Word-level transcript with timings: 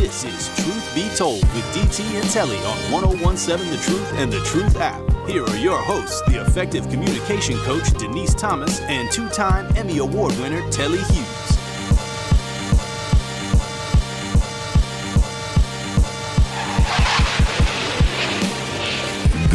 This 0.00 0.22
is 0.22 0.46
Truth 0.62 0.94
Be 0.94 1.08
Told 1.16 1.42
with 1.54 1.64
DT 1.74 2.20
and 2.20 2.30
Telly 2.30 2.56
on 2.58 2.92
1017 2.92 3.68
The 3.68 3.78
Truth 3.78 4.12
and 4.14 4.32
The 4.32 4.38
Truth 4.44 4.76
app. 4.76 5.02
Here 5.26 5.44
are 5.44 5.56
your 5.56 5.76
hosts, 5.76 6.22
the 6.28 6.40
effective 6.40 6.88
communication 6.88 7.56
coach 7.58 7.90
Denise 7.98 8.32
Thomas 8.34 8.78
and 8.82 9.10
two 9.10 9.28
time 9.30 9.66
Emmy 9.76 9.98
Award 9.98 10.38
winner 10.38 10.62
Telly 10.70 10.98
Hughes. 10.98 11.57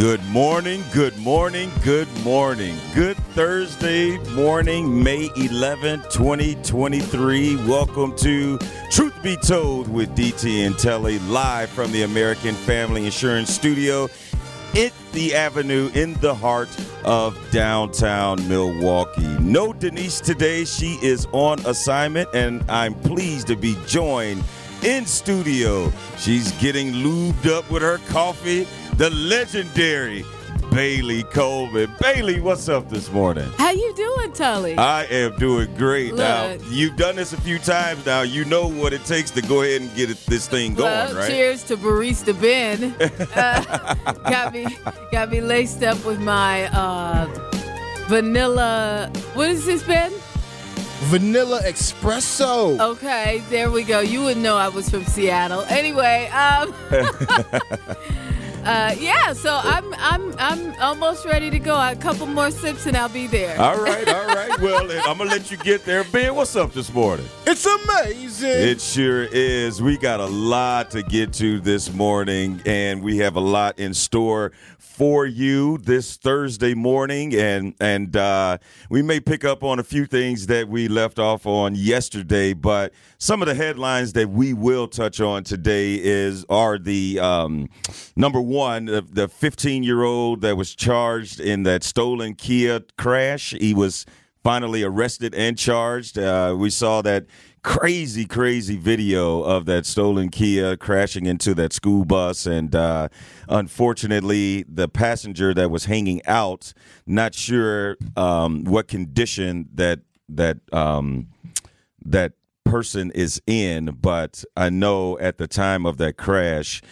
Good 0.04 0.22
morning, 0.26 0.84
good 0.92 1.16
morning, 1.16 1.70
good 1.82 2.08
morning. 2.22 2.76
Good 2.94 3.16
Thursday 3.32 4.18
morning, 4.34 5.02
May 5.02 5.30
11, 5.34 6.02
2023. 6.10 7.56
Welcome 7.66 8.14
to 8.16 8.58
Truth 8.90 9.22
Be 9.22 9.38
Told 9.38 9.88
with 9.88 10.14
DT 10.14 10.66
and 10.66 10.78
Telly, 10.78 11.20
live 11.20 11.70
from 11.70 11.90
the 11.90 12.02
American 12.02 12.54
Family 12.54 13.06
Insurance 13.06 13.48
Studio 13.48 14.10
at 14.76 14.92
the 15.12 15.34
Avenue 15.34 15.90
in 15.94 16.12
the 16.20 16.34
heart 16.34 16.68
of 17.06 17.38
downtown 17.50 18.46
Milwaukee. 18.46 19.38
No 19.40 19.72
Denise 19.72 20.20
today. 20.20 20.66
She 20.66 20.98
is 21.00 21.26
on 21.32 21.64
assignment, 21.64 22.28
and 22.34 22.62
I'm 22.70 22.92
pleased 22.92 23.46
to 23.46 23.56
be 23.56 23.74
joined 23.86 24.44
in 24.84 25.06
studio. 25.06 25.90
She's 26.18 26.52
getting 26.60 26.92
lubed 26.92 27.46
up 27.46 27.70
with 27.70 27.80
her 27.80 27.98
coffee. 28.08 28.66
The 28.96 29.10
legendary 29.10 30.24
Bailey 30.70 31.24
Coleman. 31.24 31.90
Bailey, 32.00 32.40
what's 32.40 32.68
up 32.68 32.88
this 32.88 33.10
morning? 33.10 33.48
How 33.58 33.72
you 33.72 33.92
doing, 33.94 34.32
Tully? 34.32 34.76
I 34.78 35.02
am 35.04 35.36
doing 35.36 35.74
great. 35.74 36.14
Now, 36.14 36.56
you've 36.70 36.96
done 36.96 37.16
this 37.16 37.32
a 37.32 37.40
few 37.40 37.58
times 37.58 38.06
now. 38.06 38.22
You 38.22 38.44
know 38.44 38.68
what 38.68 38.92
it 38.92 39.04
takes 39.04 39.32
to 39.32 39.42
go 39.42 39.62
ahead 39.62 39.82
and 39.82 39.92
get 39.96 40.10
it, 40.10 40.18
this 40.26 40.46
thing 40.46 40.74
going, 40.74 40.90
well, 40.90 41.14
right? 41.14 41.28
cheers 41.28 41.64
to 41.64 41.76
Barista 41.76 42.40
Ben. 42.40 42.94
Uh, 43.34 44.04
got 44.30 44.52
me, 44.52 44.66
got 45.10 45.28
me 45.28 45.40
laced 45.40 45.82
up 45.82 46.02
with 46.04 46.20
my 46.20 46.66
uh, 46.66 47.26
vanilla. 48.06 49.10
What 49.34 49.50
is 49.50 49.66
this, 49.66 49.82
Ben? 49.82 50.12
Vanilla 51.06 51.60
espresso. 51.64 52.78
Okay, 52.80 53.42
there 53.50 53.70
we 53.70 53.82
go. 53.82 54.00
You 54.00 54.22
would 54.22 54.36
know 54.36 54.56
I 54.56 54.68
was 54.68 54.88
from 54.88 55.04
Seattle. 55.04 55.62
Anyway, 55.62 56.28
um, 56.28 56.72
uh, 58.64 58.94
yeah. 58.98 59.32
So 59.32 59.60
I'm, 59.62 59.94
I'm, 59.94 60.34
I'm 60.38 60.80
almost 60.80 61.24
ready 61.24 61.50
to 61.50 61.58
go. 61.58 61.74
A 61.74 61.96
couple 61.96 62.26
more 62.26 62.50
sips 62.50 62.86
and 62.86 62.96
I'll 62.96 63.08
be 63.08 63.26
there. 63.26 63.60
All 63.60 63.80
right, 63.80 64.08
all 64.08 64.26
right. 64.26 64.50
Well, 64.60 64.88
I'm 65.06 65.18
gonna 65.18 65.30
let 65.30 65.50
you 65.50 65.56
get 65.56 65.84
there. 65.84 66.04
Ben, 66.04 66.34
what's 66.34 66.54
up 66.56 66.72
this 66.72 66.92
morning? 66.92 67.26
It's 67.44 67.66
amazing. 67.66 68.50
It 68.50 68.80
sure 68.80 69.24
is. 69.24 69.82
We 69.82 69.98
got 69.98 70.20
a 70.20 70.26
lot 70.26 70.92
to 70.92 71.02
get 71.02 71.32
to 71.34 71.60
this 71.60 71.92
morning, 71.92 72.62
and 72.64 73.02
we 73.02 73.18
have 73.18 73.36
a 73.36 73.40
lot 73.40 73.78
in 73.78 73.92
store 73.92 74.52
for 74.84 75.26
you 75.26 75.78
this 75.78 76.16
Thursday 76.16 76.74
morning. 76.74 77.34
And 77.34 77.74
and 77.80 78.16
uh, 78.16 78.58
we 78.90 79.02
may 79.02 79.18
pick 79.18 79.44
up 79.44 79.64
on 79.64 79.78
a 79.78 79.82
few 79.82 80.06
things 80.06 80.46
that 80.46 80.68
we 80.68 80.88
left 80.88 81.18
off 81.18 81.46
on 81.46 81.74
yesterday, 81.74 82.52
but 82.52 82.92
some 83.18 83.42
of 83.42 83.48
the 83.48 83.54
headlines 83.54 84.12
that 84.12 84.30
we 84.30 84.52
will 84.52 84.86
touch 84.86 85.20
on 85.20 85.42
today 85.42 85.94
is 85.94 86.44
are 86.48 86.78
the 86.78 87.18
um, 87.18 87.68
number 88.14 88.40
one, 88.40 88.84
the 88.86 89.28
15 89.28 89.82
year 89.82 90.02
old 90.02 90.42
that 90.42 90.56
was 90.56 90.74
charged 90.74 91.40
in 91.40 91.64
that 91.64 91.82
stolen 91.82 92.34
Kia 92.34 92.80
crash. 92.96 93.54
He 93.58 93.74
was 93.74 94.06
finally 94.44 94.82
arrested 94.82 95.34
and 95.34 95.58
charged. 95.58 96.18
Uh, 96.18 96.54
we 96.56 96.68
saw 96.68 97.00
that 97.02 97.24
crazy, 97.64 98.26
crazy 98.26 98.76
video 98.76 99.42
of 99.42 99.64
that 99.64 99.86
stolen 99.86 100.28
Kia 100.28 100.76
crashing 100.76 101.26
into 101.26 101.54
that 101.54 101.72
school 101.72 102.04
bus, 102.04 102.46
and 102.46 102.74
uh, 102.76 103.08
unfortunately, 103.48 104.64
the 104.68 104.86
passenger 104.86 105.52
that 105.54 105.70
was 105.70 105.86
hanging 105.86 106.24
out, 106.26 106.72
not 107.06 107.34
sure 107.34 107.96
um, 108.16 108.62
what 108.64 108.86
condition 108.86 109.68
that 109.74 110.00
that 110.28 110.58
um, 110.72 111.28
that 112.04 112.34
person 112.64 113.10
is 113.12 113.42
in, 113.46 113.96
but 114.00 114.44
I 114.56 114.70
know 114.70 115.18
at 115.18 115.38
the 115.38 115.48
time 115.48 115.86
of 115.86 115.96
that 115.96 116.16
crash 116.16 116.82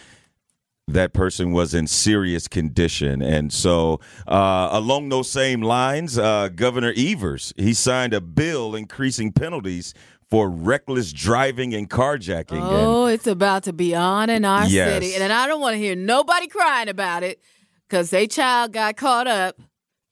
that 0.87 1.13
person 1.13 1.53
was 1.53 1.73
in 1.73 1.87
serious 1.87 2.47
condition. 2.49 3.21
And 3.21 3.53
so, 3.53 4.01
uh, 4.27 4.67
along 4.71 5.09
those 5.09 5.29
same 5.29 5.61
lines, 5.61 6.17
uh, 6.17 6.49
Governor 6.49 6.93
Evers, 6.97 7.53
he 7.55 7.73
signed 7.73 8.13
a 8.13 8.19
bill 8.19 8.75
increasing 8.75 9.31
penalties 9.31 9.93
for 10.33 10.49
reckless 10.49 11.13
driving 11.13 11.75
and 11.75 11.87
carjacking. 11.87 12.57
And 12.57 12.87
Oh, 12.87 13.05
it's 13.05 13.27
about 13.27 13.61
to 13.65 13.73
be 13.73 13.93
on 13.93 14.31
in 14.31 14.43
our 14.45 14.65
Yes. 14.65 15.03
city. 15.03 15.13
And 15.13 15.31
I 15.31 15.45
don't 15.45 15.61
want 15.61 15.75
to 15.75 15.77
hear 15.77 15.95
nobody 15.95 16.47
crying 16.47 16.89
about 16.89 17.21
it 17.21 17.39
because 17.87 18.09
they 18.09 18.25
child 18.25 18.73
got 18.73 18.97
caught 18.97 19.27
up 19.27 19.61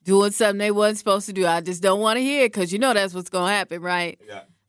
doing 0.04 0.30
something 0.30 0.60
they 0.60 0.70
wasn't 0.70 1.00
supposed 1.00 1.26
to 1.26 1.34
do. 1.34 1.48
I 1.48 1.62
just 1.62 1.82
don't 1.82 2.00
want 2.00 2.18
to 2.18 2.22
hear 2.22 2.44
it 2.46 2.54
because 2.54 2.72
you 2.72 2.78
know 2.78 2.94
that's 2.94 3.16
what's 3.16 3.32
going 3.32 3.48
to 3.48 3.52
happen, 3.52 3.82
right? 3.82 4.20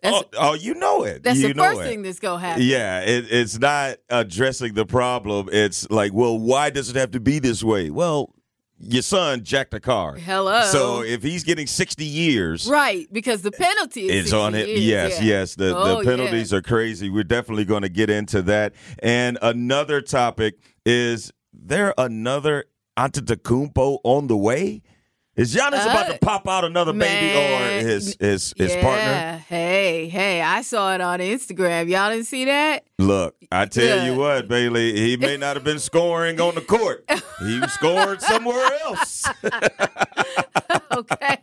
That's, 0.00 0.16
oh, 0.16 0.24
oh, 0.38 0.54
you 0.54 0.72
know 0.72 1.04
it. 1.04 1.22
that's 1.22 1.38
you 1.38 1.52
the 1.52 1.60
first 1.60 1.82
it. 1.82 1.84
thing 1.84 2.00
that's 2.00 2.18
going 2.18 2.40
to 2.40 2.46
happen. 2.46 2.62
Yeah, 2.64 3.00
it, 3.02 3.26
it's 3.30 3.58
not 3.58 3.98
addressing 4.08 4.72
the 4.72 4.86
problem. 4.86 5.50
It's 5.52 5.86
like, 5.90 6.14
well, 6.14 6.38
why 6.38 6.70
does 6.70 6.88
it 6.88 6.96
have 6.96 7.10
to 7.10 7.20
be 7.20 7.40
this 7.40 7.62
way? 7.62 7.90
Well, 7.90 8.34
your 8.78 9.02
son 9.02 9.44
jacked 9.44 9.74
a 9.74 9.80
car. 9.80 10.16
Hello. 10.16 10.62
So 10.64 11.02
if 11.02 11.22
he's 11.22 11.44
getting 11.44 11.66
60 11.66 12.04
years, 12.04 12.66
Right, 12.68 13.06
because 13.12 13.42
the 13.42 13.52
penalty 13.52 14.08
is 14.08 14.32
on 14.32 14.54
it. 14.54 14.68
Yes, 14.68 15.20
yeah. 15.20 15.26
yes. 15.40 15.54
The, 15.54 15.76
Oh, 15.76 15.98
the 15.98 16.04
penalties 16.04 16.52
yeah. 16.52 16.58
are 16.58 16.62
crazy. 16.62 17.08
We're 17.10 17.22
definitely 17.24 17.64
going 17.64 17.82
to 17.82 17.88
get 17.88 18.10
into 18.10 18.42
that. 18.42 18.74
And 19.00 19.38
another 19.42 20.00
topic 20.00 20.58
is 20.84 21.32
there 21.52 21.94
another 21.96 22.64
Antetokounmpo 22.98 23.98
on 24.04 24.26
the 24.26 24.36
way? 24.36 24.82
Is 25.34 25.54
Giannis 25.54 25.82
about 25.84 26.10
Uh, 26.10 26.12
to 26.12 26.18
pop 26.18 26.46
out 26.46 26.64
another 26.64 26.92
baby 26.92 27.38
or 27.38 27.80
his 27.80 28.16
his 28.20 28.52
his 28.56 28.74
yeah. 28.74 28.82
partner? 28.82 29.44
Hey, 29.48 30.08
hey, 30.08 30.42
I 30.42 30.60
saw 30.60 30.94
it 30.94 31.00
on 31.00 31.20
Instagram. 31.20 31.88
Y'all 31.88 32.10
didn't 32.10 32.26
see 32.26 32.44
that? 32.44 32.84
Look, 32.98 33.34
I 33.50 33.64
tell 33.64 34.04
you 34.04 34.14
what, 34.14 34.46
Bailey, 34.46 34.94
he 34.94 35.16
may 35.16 35.36
not 35.38 35.56
have 35.56 35.64
been 35.64 35.78
scoring 35.78 36.38
on 36.38 36.54
the 36.54 36.60
court. 36.60 37.10
He 37.40 37.66
scoring 37.68 38.20
somewhere 38.20 38.68
else. 38.84 39.24
Okay. 40.94 41.42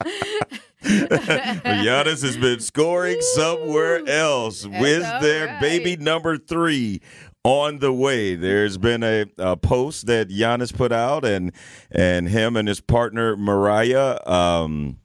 But 0.00 0.40
Giannis 0.82 2.22
has 2.22 2.36
been 2.36 2.60
scoring 2.60 3.20
somewhere 3.20 4.06
else 4.08 4.66
with 4.66 5.02
their 5.20 5.46
right. 5.46 5.60
baby 5.60 5.96
number 5.96 6.38
three 6.38 7.02
on 7.48 7.78
the 7.78 7.92
way. 7.92 8.34
There's 8.34 8.76
been 8.76 9.02
a, 9.02 9.24
a 9.38 9.56
post 9.56 10.06
that 10.06 10.28
Giannis 10.28 10.74
put 10.74 10.92
out, 10.92 11.24
and 11.24 11.52
and 11.90 12.28
him 12.28 12.56
and 12.56 12.68
his 12.68 12.80
partner 12.80 13.36
Mariah. 13.36 14.18
Um, 14.26 14.98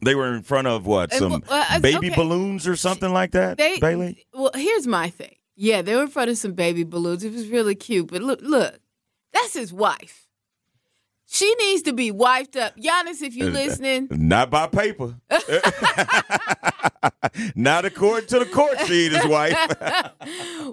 they 0.00 0.14
were 0.14 0.34
in 0.34 0.42
front 0.42 0.68
of 0.68 0.86
what 0.86 1.12
some 1.12 1.42
well, 1.48 1.66
uh, 1.68 1.80
baby 1.80 2.08
okay. 2.08 2.16
balloons 2.16 2.66
or 2.66 2.76
something 2.76 3.12
like 3.12 3.32
that. 3.32 3.58
They 3.58 3.78
Bailey. 3.78 4.26
Well, 4.32 4.52
here's 4.54 4.86
my 4.86 5.10
thing. 5.10 5.36
Yeah, 5.56 5.82
they 5.82 5.96
were 5.96 6.02
in 6.02 6.08
front 6.08 6.30
of 6.30 6.38
some 6.38 6.52
baby 6.52 6.84
balloons. 6.84 7.24
It 7.24 7.32
was 7.32 7.48
really 7.48 7.74
cute. 7.74 8.08
But 8.08 8.22
look, 8.22 8.40
look, 8.42 8.78
that's 9.32 9.54
his 9.54 9.72
wife. 9.72 10.25
She 11.28 11.52
needs 11.56 11.82
to 11.82 11.92
be 11.92 12.10
wiped 12.12 12.56
up. 12.56 12.76
Giannis, 12.76 13.20
if 13.20 13.34
you 13.34 13.50
listening, 13.50 14.08
Not 14.10 14.48
by 14.50 14.68
paper. 14.68 15.16
Not 17.54 17.84
according 17.84 18.28
to 18.28 18.38
the 18.38 18.46
court 18.46 18.78
sheet, 18.86 19.12
his 19.12 19.26
wife. 19.26 19.56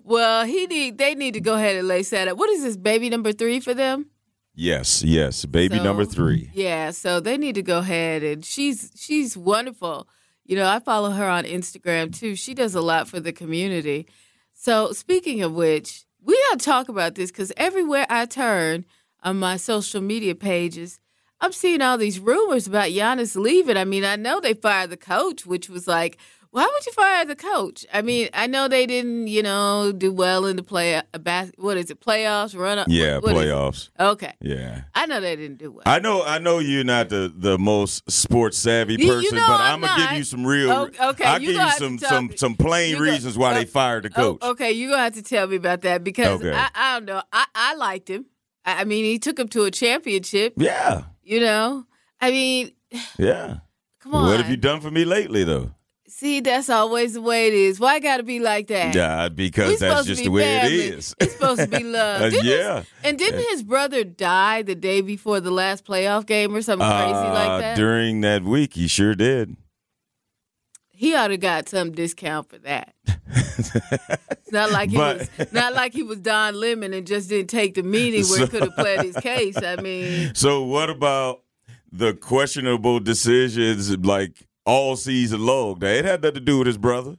well, 0.03 0.45
he 0.45 0.67
need 0.67 0.97
they 0.97 1.15
need 1.15 1.33
to 1.33 1.41
go 1.41 1.55
ahead 1.55 1.75
and 1.75 1.87
lace 1.87 2.11
that 2.11 2.27
up. 2.27 2.37
What 2.37 2.49
is 2.49 2.63
this 2.63 2.77
baby 2.77 3.09
number 3.09 3.31
three 3.31 3.59
for 3.59 3.73
them? 3.73 4.07
Yes, 4.55 5.03
yes, 5.03 5.45
baby 5.45 5.77
So- 5.77 5.83
number 5.83 6.05
three. 6.05 6.49
Yeah, 6.53 6.91
so 6.91 7.19
they 7.19 7.37
need 7.37 7.55
to 7.55 7.63
go 7.63 7.79
ahead 7.79 8.23
and 8.23 8.45
she's 8.45 8.91
she's 8.95 9.35
wonderful. 9.35 10.07
You 10.45 10.55
know, 10.55 10.67
I 10.69 10.79
follow 10.79 11.11
her 11.11 11.27
on 11.27 11.45
Instagram 11.45 12.17
too. 12.17 12.35
She 12.35 12.53
does 12.53 12.75
a 12.75 12.81
lot 12.81 13.07
for 13.07 13.19
the 13.19 13.33
community. 13.33 14.07
So 14.53 14.91
speaking 14.91 15.41
of 15.41 15.53
which, 15.53 16.05
we 16.21 16.39
gotta 16.51 16.63
talk 16.63 16.89
about 16.89 17.15
this 17.15 17.31
because 17.31 17.51
everywhere 17.57 18.05
I 18.09 18.25
turn 18.25 18.85
on 19.23 19.39
my 19.39 19.57
social 19.57 20.01
media 20.01 20.35
pages, 20.35 20.99
I'm 21.41 21.51
seeing 21.51 21.81
all 21.81 21.97
these 21.97 22.19
rumors 22.19 22.67
about 22.67 22.89
Giannis 22.89 23.35
leaving. 23.35 23.77
I 23.77 23.85
mean, 23.85 24.05
I 24.05 24.15
know 24.15 24.39
they 24.39 24.53
fired 24.53 24.89
the 24.91 24.97
coach, 24.97 25.45
which 25.45 25.69
was 25.69 25.87
like, 25.87 26.17
why 26.51 26.69
would 26.71 26.85
you 26.85 26.91
fire 26.91 27.25
the 27.25 27.35
coach? 27.35 27.83
I 27.91 28.03
mean, 28.03 28.29
I 28.31 28.45
know 28.45 28.67
they 28.67 28.85
didn't, 28.85 29.25
you 29.25 29.41
know, 29.41 29.91
do 29.91 30.13
well 30.13 30.45
in 30.45 30.55
the 30.55 30.61
play. 30.61 31.01
A 31.11 31.17
bas- 31.17 31.51
what 31.57 31.77
is 31.77 31.89
it? 31.89 31.99
Playoffs, 31.99 32.55
run 32.55 32.77
up. 32.77 32.87
Yeah, 32.89 33.17
what 33.17 33.31
it? 33.31 33.35
playoffs. 33.35 33.89
Okay, 33.99 34.33
Yeah. 34.39 34.83
I 34.93 35.07
know 35.07 35.19
they 35.19 35.35
didn't 35.35 35.57
do 35.57 35.71
well. 35.71 35.81
I 35.87 35.97
know, 35.97 36.23
I 36.23 36.37
know 36.37 36.59
you're 36.59 36.83
not 36.83 37.09
the, 37.09 37.33
the 37.35 37.57
most 37.57 38.09
sports 38.09 38.59
savvy 38.59 38.93
You- 38.99 39.05
you 39.07 39.13
person, 39.13 39.37
know 39.39 39.47
but 39.47 39.61
I'm 39.61 39.83
I'm, 39.83 39.89
gonna 39.89 40.09
give 40.09 40.17
you 40.19 40.23
some 40.23 40.45
real. 40.45 40.71
Oh, 40.71 41.09
okay, 41.09 41.23
I'll 41.23 41.39
give 41.39 41.49
you 41.49 41.71
some 41.71 41.97
some 41.97 42.27
me. 42.27 42.37
some 42.37 42.55
plain 42.55 42.99
reasons 42.99 43.35
why 43.35 43.51
oh, 43.51 43.55
they 43.55 43.65
fired 43.65 44.03
the 44.03 44.09
oh, 44.09 44.21
coach. 44.21 44.37
Oh, 44.43 44.51
okay, 44.51 44.71
you're 44.73 44.91
gonna 44.91 45.01
have 45.03 45.15
to 45.15 45.23
tell 45.23 45.47
me 45.47 45.55
about 45.55 45.81
that 45.81 46.03
because 46.03 46.39
Okay. 46.39 46.53
I, 46.53 46.69
I 46.75 46.99
don't 46.99 47.05
know. 47.05 47.23
I, 47.33 47.45
I 47.55 47.75
liked 47.75 48.09
him. 48.11 48.27
I, 48.65 48.83
mean, 48.85 49.05
he 49.05 49.19
took 49.19 49.37
him 49.39 49.47
to 49.49 49.63
a 49.63 49.71
championship. 49.71 50.53
Yeah, 50.57 51.03
You 51.23 51.39
know, 51.39 51.85
I 52.21 52.31
mean, 52.31 52.71
yeah. 53.17 53.57
come 53.99 54.15
on. 54.15 54.27
What 54.27 54.39
have 54.39 54.49
you 54.49 54.57
done 54.57 54.81
for 54.81 54.91
me 54.91 55.05
lately, 55.05 55.43
though? 55.43 55.71
See, 56.07 56.41
that's 56.41 56.69
always 56.69 57.13
the 57.15 57.21
way 57.23 57.47
it 57.47 57.53
is. 57.53 57.79
Why 57.79 57.99
got 57.99 58.17
to 58.17 58.23
be 58.23 58.39
like 58.39 58.67
that? 58.67 58.93
Yeah, 58.93 59.29
because 59.29 59.79
that's 59.79 60.05
just 60.05 60.21
be 60.21 60.25
the 60.27 60.31
way 60.31 60.43
family. 60.43 60.73
it 60.87 60.93
is. 60.93 61.15
It's 61.19 61.33
supposed 61.33 61.61
to 61.61 61.67
be 61.67 61.83
love. 61.83 62.21
Uh, 62.21 62.29
Didn't 62.29 62.45
his- 62.45 62.55
yeah. 62.55 62.83
and 63.03 63.17
didn't 63.17 63.43
his 63.49 63.63
brother 63.63 64.03
die 64.03 64.61
the 64.61 64.75
day 64.75 65.01
before 65.01 65.39
the 65.39 65.49
last 65.51 65.85
playoff 65.85 66.25
game 66.27 66.55
or 66.55 66.61
something 66.61 66.87
crazy 66.87 67.13
Uh, 67.13 67.33
like 67.33 67.61
that? 67.61 67.75
During 67.77 68.21
that 68.21 68.43
week, 68.43 68.75
he 68.75 68.87
sure 68.87 69.15
did. 69.15 69.57
He 71.03 71.15
ought 71.15 71.27
to 71.27 71.37
got 71.37 71.67
some 71.69 71.91
discount 71.91 72.49
for 72.49 72.57
that. 72.59 72.93
it's 73.35 74.51
not 74.51 74.71
like 74.71 74.89
he 74.89 74.97
But- 74.97 75.17
was 75.37 75.51
not 75.51 75.73
like 75.73 75.93
he 75.93 76.03
was 76.03 76.19
Don 76.19 76.55
Lemon 76.59 76.93
and 76.93 77.05
just 77.05 77.29
didn't 77.29 77.49
take 77.49 77.73
the 77.75 77.83
meeting 77.83 78.23
where 78.29 78.39
he 78.41 78.47
could 78.47 78.63
have 78.63 78.75
played 78.75 79.01
his 79.01 79.15
case. 79.17 79.57
I 79.57 79.75
mean, 79.77 80.33
So, 80.43 80.63
what 80.63 80.89
about 80.89 81.41
the 81.91 82.13
questionable 82.13 82.99
decisions 82.99 83.95
like 83.97 84.47
all 84.65 84.95
season 84.95 85.45
long? 85.45 85.79
Now, 85.79 85.87
it 85.87 86.05
had 86.05 86.21
nothing 86.21 86.35
to 86.35 86.39
do 86.41 86.57
with 86.59 86.67
his 86.67 86.77
brother. 86.77 87.17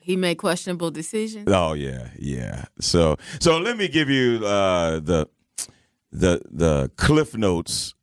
he 0.00 0.16
made 0.16 0.36
questionable 0.36 0.90
decisions. 0.90 1.48
Oh 1.48 1.74
yeah, 1.74 2.08
yeah. 2.18 2.64
So 2.80 3.16
so 3.40 3.58
let 3.58 3.76
me 3.76 3.88
give 3.88 4.08
you 4.08 4.44
uh, 4.44 4.98
the 5.00 5.28
the 6.10 6.40
the 6.50 6.90
cliff 6.96 7.36
notes 7.36 7.94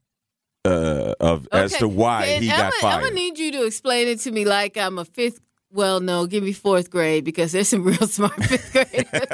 uh, 0.66 1.16
of 1.20 1.48
as 1.52 1.74
to 1.78 1.88
why 1.88 2.26
he 2.26 2.52
I'm 2.52 2.58
got 2.58 2.74
fired. 2.76 2.94
I'm 2.96 3.02
gonna 3.02 3.16
need 3.16 3.40
you 3.40 3.52
to 3.54 3.66
explain 3.66 4.08
it 4.08 4.20
to 4.22 4.32
me 4.32 4.46
like 4.46 4.78
I'm 4.78 4.98
a 4.98 5.06
fifth. 5.06 5.40
Well, 5.72 6.00
no, 6.00 6.26
give 6.26 6.44
me 6.44 6.52
fourth 6.52 6.90
grade 6.90 7.24
because 7.24 7.52
there's 7.52 7.70
some 7.70 7.84
real 7.86 8.08
smart 8.08 8.34
fifth 8.44 8.72
graders. 8.74 9.28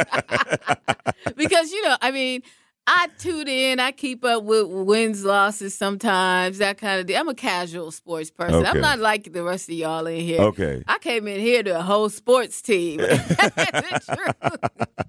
because 1.35 1.71
you 1.71 1.81
know, 1.83 1.97
I 2.01 2.11
mean, 2.11 2.41
I 2.87 3.07
tune 3.17 3.47
in, 3.47 3.79
I 3.79 3.91
keep 3.91 4.23
up 4.23 4.43
with 4.43 4.67
wins, 4.67 5.25
losses 5.25 5.75
sometimes, 5.75 6.59
that 6.59 6.77
kind 6.77 6.99
of. 6.99 7.07
Thing. 7.07 7.17
I'm 7.17 7.29
a 7.29 7.33
casual 7.33 7.91
sports 7.91 8.29
person. 8.29 8.55
Okay. 8.55 8.69
I'm 8.69 8.81
not 8.81 8.99
like 8.99 9.31
the 9.33 9.43
rest 9.43 9.69
of 9.69 9.75
y'all 9.75 10.05
in 10.05 10.21
here. 10.21 10.41
Okay. 10.41 10.83
I 10.87 10.99
came 10.99 11.27
in 11.27 11.39
here 11.39 11.63
to 11.63 11.79
a 11.79 11.81
whole 11.81 12.09
sports 12.09 12.61
team. 12.61 12.97
That's 12.99 13.27
the 13.55 14.35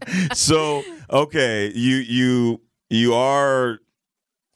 truth. 0.07 0.37
so 0.39 0.83
okay, 1.11 1.71
you 1.75 1.97
you 1.97 2.61
you 2.89 3.15
are 3.15 3.81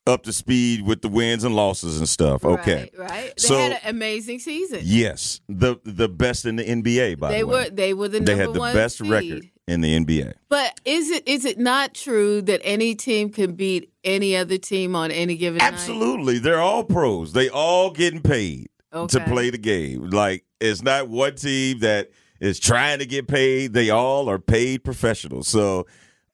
up 0.07 0.23
to 0.25 0.33
speed 0.33 0.83
with 0.87 1.03
the 1.03 1.09
wins 1.09 1.45
and 1.45 1.55
losses 1.55 1.99
and 1.99 2.09
stuff. 2.09 2.45
Okay. 2.45 2.91
right, 2.97 3.11
right. 3.11 3.33
They 3.37 3.43
So- 3.49 3.59
had 3.59 3.73
an 3.73 3.79
amazing 3.85 4.39
season. 4.39 4.81
Yes, 4.83 5.41
the 5.49 5.77
the 5.85 6.09
best 6.09 6.47
in 6.47 6.57
the 6.57 6.65
NBA. 6.65 7.15
By 7.19 7.31
they 7.33 7.41
the 7.41 7.47
way, 7.47 7.53
they 7.53 7.69
were 7.71 7.71
they 7.77 7.95
were 7.95 8.09
the 8.09 8.21
they 8.21 8.37
had 8.37 8.53
the 8.55 8.61
best 8.61 8.99
seed. 8.99 9.11
record 9.11 9.51
in 9.69 9.83
the 9.83 9.95
NBA. 9.95 10.33
But 10.49 10.81
is 10.85 11.11
it 11.11 11.29
is 11.29 11.45
it 11.45 11.59
not 11.59 11.95
true 11.95 12.43
that 12.43 12.61
any 12.65 12.95
team 12.95 13.31
can 13.31 13.53
beat 13.55 13.93
any 14.03 14.37
other 14.37 14.59
team 14.59 14.97
on 14.97 15.11
any 15.11 15.37
given 15.37 15.59
night? 15.59 15.73
Absolutely, 15.73 16.39
they're 16.39 16.61
all 16.61 16.83
pros. 16.85 17.33
They 17.33 17.49
all 17.49 17.91
getting 17.91 18.21
paid 18.23 18.69
to 18.93 19.21
play 19.29 19.51
the 19.51 19.59
game. 19.59 20.11
Like 20.11 20.45
it's 20.61 20.83
not 20.83 21.09
one 21.09 21.37
team 21.37 21.81
that 21.81 22.11
is 22.41 22.59
trying 22.59 22.99
to 23.01 23.07
get 23.07 23.29
paid. 23.29 23.75
They 23.75 23.91
all 23.91 24.29
are 24.31 24.39
paid 24.39 24.83
professionals. 24.83 25.47
So 25.47 25.87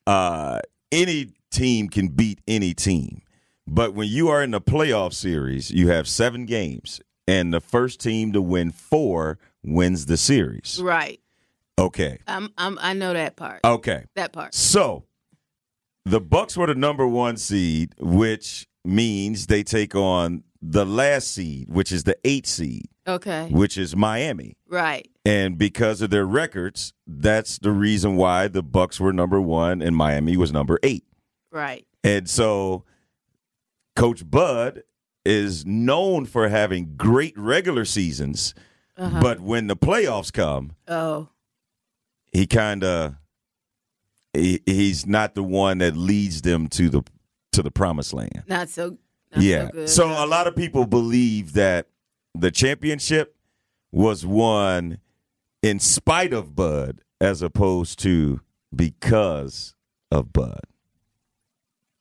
uh, 0.07 0.61
any 0.93 1.33
team 1.51 1.89
can 1.89 2.09
beat 2.09 2.41
any 2.47 2.73
team. 2.75 3.23
But 3.67 3.95
when 3.95 4.09
you 4.09 4.29
are 4.29 4.43
in 4.43 4.53
the 4.53 4.61
playoff 4.61 5.13
series, 5.13 5.71
you 5.71 5.89
have 5.89 6.07
seven 6.09 6.47
games, 6.47 7.01
and 7.27 7.53
the 7.53 7.61
first 7.61 8.01
team 8.01 8.33
to 8.33 8.41
win 8.41 8.71
four 8.71 9.39
wins 9.65 10.07
the 10.07 10.17
series. 10.17 10.81
Right. 10.83 11.21
Okay. 11.79 12.19
I'm, 12.27 12.53
I'm 12.57 12.79
I 12.81 12.93
know 12.95 13.13
that 13.13 13.37
part. 13.37 13.61
Okay. 13.65 14.05
That 14.15 14.33
part. 14.33 14.55
So 14.55 15.05
the 16.05 16.21
Bucks 16.21 16.57
were 16.57 16.69
the 16.69 16.75
number 16.75 17.07
one 17.07 17.37
seed, 17.37 17.93
which 17.99 18.69
means 18.85 19.47
they 19.49 19.63
take 19.65 19.95
on 19.95 20.45
the 20.63 20.87
last 20.87 21.33
seed, 21.33 21.69
which 21.69 21.91
is 21.93 22.05
the 22.05 22.17
eight 22.25 22.47
seed, 22.47 22.87
Okay. 23.07 23.49
which 23.51 23.77
is 23.77 23.95
Miami. 23.97 24.57
Right. 24.69 25.09
And 25.25 25.59
because 25.59 26.01
of 26.01 26.11
their 26.11 26.25
records, 26.25 26.93
that's 27.07 27.59
the 27.59 27.73
reason 27.73 28.17
why 28.17 28.47
the 28.49 28.63
Bucks 28.63 29.01
were 29.01 29.13
number 29.13 29.41
one 29.41 29.83
and 29.83 29.95
Miami 29.97 30.37
was 30.37 30.53
number 30.53 30.79
eight. 30.85 31.05
Right. 31.51 31.85
And 32.05 32.31
so 32.31 32.85
Coach 33.97 34.29
Bud 34.31 34.83
is 35.25 35.67
known 35.67 36.25
for 36.27 36.49
having 36.49 36.95
great 36.97 37.37
regular 37.37 37.85
seasons, 37.85 38.55
Uh-huh. 38.97 39.21
but 39.21 39.41
when 39.41 39.67
the 39.67 39.77
playoffs 39.77 40.33
come, 40.33 40.73
Oh. 40.87 41.29
he 42.33 42.47
kind 42.47 42.85
of 42.85 43.17
he, 44.33 44.61
he's 44.67 45.07
not 45.07 45.35
the 45.35 45.43
one 45.43 45.79
that 45.79 45.97
leads 45.97 46.43
them 46.43 46.69
to 46.69 46.89
the 46.91 47.03
to 47.53 47.63
the 47.63 47.71
promised 47.71 48.13
land. 48.13 48.45
Not 48.47 48.69
so. 48.69 48.99
Not 49.35 49.43
yeah. 49.43 49.67
So, 49.67 49.73
good. 49.73 49.89
So 49.89 50.25
a 50.25 50.27
lot 50.27 50.47
of 50.47 50.55
people 50.55 50.87
believe 50.87 51.55
that 51.55 51.89
the 52.35 52.51
championship 52.51 53.35
was 53.91 54.27
won 54.27 54.99
in 55.63 55.81
spite 55.81 56.35
of 56.35 56.55
Bud 56.55 57.01
as 57.21 57.41
opposed 57.41 57.99
to 58.01 58.41
because 58.75 59.75
of 60.13 60.33
Bud. 60.35 60.61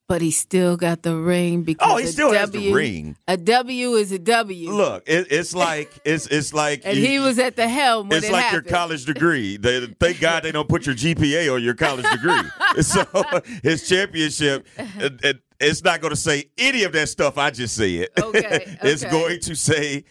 But 0.07 0.21
he 0.21 0.29
still 0.31 0.77
got 0.77 1.01
the 1.01 1.15
ring 1.15 1.63
because 1.63 1.87
Oh, 1.91 1.97
he 1.97 2.03
a 2.05 2.07
still 2.07 2.31
has 2.33 2.51
the 2.51 2.71
ring. 2.73 3.17
A 3.27 3.37
W 3.37 3.93
is 3.95 4.11
a 4.11 4.19
W. 4.19 4.71
Look, 4.71 5.03
it, 5.07 5.27
it's 5.31 5.55
like 5.55 5.91
it's 6.05 6.27
it's 6.27 6.53
like 6.53 6.81
and 6.85 6.97
you- 6.97 7.05
he 7.07 7.19
was 7.19 7.39
at 7.39 7.55
the 7.55 7.67
helm 7.67 8.09
when 8.09 8.19
it's 8.19 8.27
it 8.27 8.31
like 8.31 8.43
happened. 8.45 8.65
your 8.65 8.71
college 8.73 9.05
degree. 9.05 9.57
They, 9.57 9.85
thank 9.99 10.19
God 10.19 10.43
they 10.43 10.51
don't 10.51 10.69
put 10.69 10.85
your 10.85 10.95
GPA 10.95 11.53
on 11.53 11.63
your 11.63 11.73
college 11.73 12.05
degree. 12.11 12.41
so 12.81 13.05
his 13.63 13.87
championship, 13.87 14.67
it, 14.77 15.19
it- 15.23 15.41
it's 15.57 15.81
not 15.85 16.01
going 16.01 16.11
to 16.11 16.19
say 16.19 16.51
any 16.57 16.83
of 16.83 16.91
that 16.91 17.07
stuff. 17.07 17.37
I 17.37 17.49
just 17.49 17.75
say 17.77 17.95
it. 17.95 18.11
Okay, 18.21 18.77
it's 18.83 19.03
okay. 19.05 19.11
going 19.11 19.39
to 19.39 19.55
say 19.55 20.03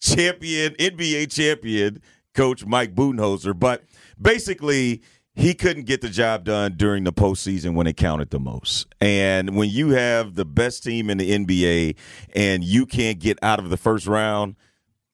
champion, 0.00 0.74
NBA 0.74 1.30
champion, 1.32 2.00
Coach 2.34 2.64
Mike 2.64 2.94
Budenholzer. 2.94 3.58
But 3.58 3.82
basically, 4.20 5.02
he 5.34 5.54
couldn't 5.54 5.86
get 5.86 6.00
the 6.02 6.08
job 6.10 6.44
done 6.44 6.74
during 6.76 7.04
the 7.04 7.12
postseason 7.12 7.74
when 7.74 7.86
it 7.86 7.96
counted 7.96 8.30
the 8.30 8.38
most. 8.40 8.86
And 9.00 9.56
when 9.56 9.70
you 9.70 9.90
have 9.90 10.34
the 10.34 10.44
best 10.44 10.82
team 10.84 11.08
in 11.08 11.18
the 11.18 11.30
NBA 11.30 11.96
and 12.34 12.62
you 12.62 12.84
can't 12.86 13.18
get 13.18 13.38
out 13.42 13.58
of 13.58 13.70
the 13.70 13.76
first 13.76 14.06
round, 14.06 14.56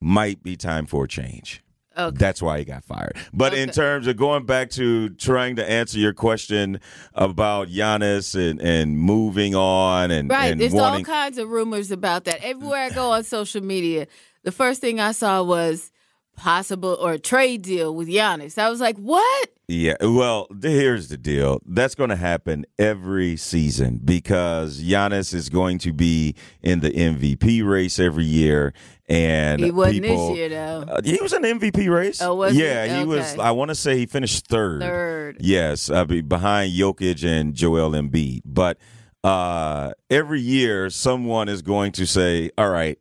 might 0.01 0.43
be 0.43 0.57
time 0.57 0.87
for 0.87 1.05
a 1.05 1.09
change. 1.09 1.63
Okay. 1.97 2.17
That's 2.17 2.41
why 2.41 2.59
he 2.61 2.65
got 2.65 2.85
fired. 2.85 3.17
But 3.33 3.55
in 3.55 3.71
terms 3.71 4.07
of 4.07 4.17
going 4.17 4.47
back 4.47 4.71
to 4.71 5.09
trying 5.11 5.57
to 5.57 5.69
answer 5.69 5.99
your 5.99 6.13
question 6.13 6.81
about 7.13 7.67
Giannis 7.69 8.37
and, 8.37 8.61
and 8.61 8.97
moving 8.97 9.57
on 9.57 10.13
and, 10.13 10.31
Right. 10.31 10.53
and 10.53 10.61
There's 10.61 10.73
wanting 10.73 11.05
all 11.05 11.13
kinds 11.13 11.39
of 11.39 11.49
rumors 11.49 11.91
about 11.91 12.25
that. 12.27 12.39
Everywhere 12.45 12.85
I 12.85 12.91
go 12.91 13.11
on 13.11 13.25
social 13.25 13.63
media, 13.65 14.07
the 14.45 14.53
first 14.53 14.81
thing 14.81 15.01
I 15.01 15.11
saw 15.11 15.43
was 15.43 15.91
possible 16.39 16.97
or 17.01 17.13
a 17.13 17.19
trade 17.19 17.63
deal 17.63 17.95
with 17.95 18.09
Giannis. 18.09 18.57
I 18.59 18.71
was 18.71 18.81
like, 18.81 18.97
what? 18.97 19.51
Yeah, 19.67 19.97
well, 20.01 20.47
here's 20.63 21.09
the 21.09 21.19
deal. 21.19 21.61
That's 21.67 21.95
going 21.95 22.09
to 22.09 22.17
happen 22.17 22.65
every 22.79 23.37
season 23.37 24.01
because 24.03 24.83
Giannis 24.83 25.35
is 25.35 25.51
going 25.51 25.79
to 25.81 25.93
be 25.93 26.35
in 26.63 26.81
the 26.81 26.91
MVP 26.91 27.69
race 27.69 27.99
every 27.99 28.25
year, 28.25 28.73
and 29.11 29.61
He 29.61 29.71
wasn't 29.71 30.03
people, 30.05 30.29
this 30.29 30.39
year 30.39 30.49
though. 30.49 30.85
Uh, 30.89 31.01
he 31.05 31.19
was 31.21 31.35
in 31.35 31.43
the 31.43 31.49
MVP 31.49 31.95
race. 31.95 32.23
Oh, 32.23 32.35
was 32.37 32.55
he? 32.55 32.63
yeah, 32.63 32.99
he 32.99 33.05
was. 33.05 33.35
Okay. 33.35 33.43
I 33.43 33.51
want 33.51 33.69
to 33.69 33.75
say 33.75 33.99
he 33.99 34.07
finished 34.07 34.47
third. 34.47 34.81
Third. 34.81 35.37
Yes, 35.41 35.91
uh, 35.91 36.07
be- 36.07 36.23
behind 36.23 36.73
Jokic 36.73 37.23
and 37.23 37.53
Joel 37.55 37.91
Embiid. 37.91 38.41
But 38.47 38.79
uh, 39.23 39.93
every 40.09 40.41
year, 40.41 40.89
someone 40.89 41.51
is 41.51 41.61
going 41.61 41.93
to 41.93 42.07
say, 42.07 42.51
"All 42.57 42.71
right." 42.71 42.99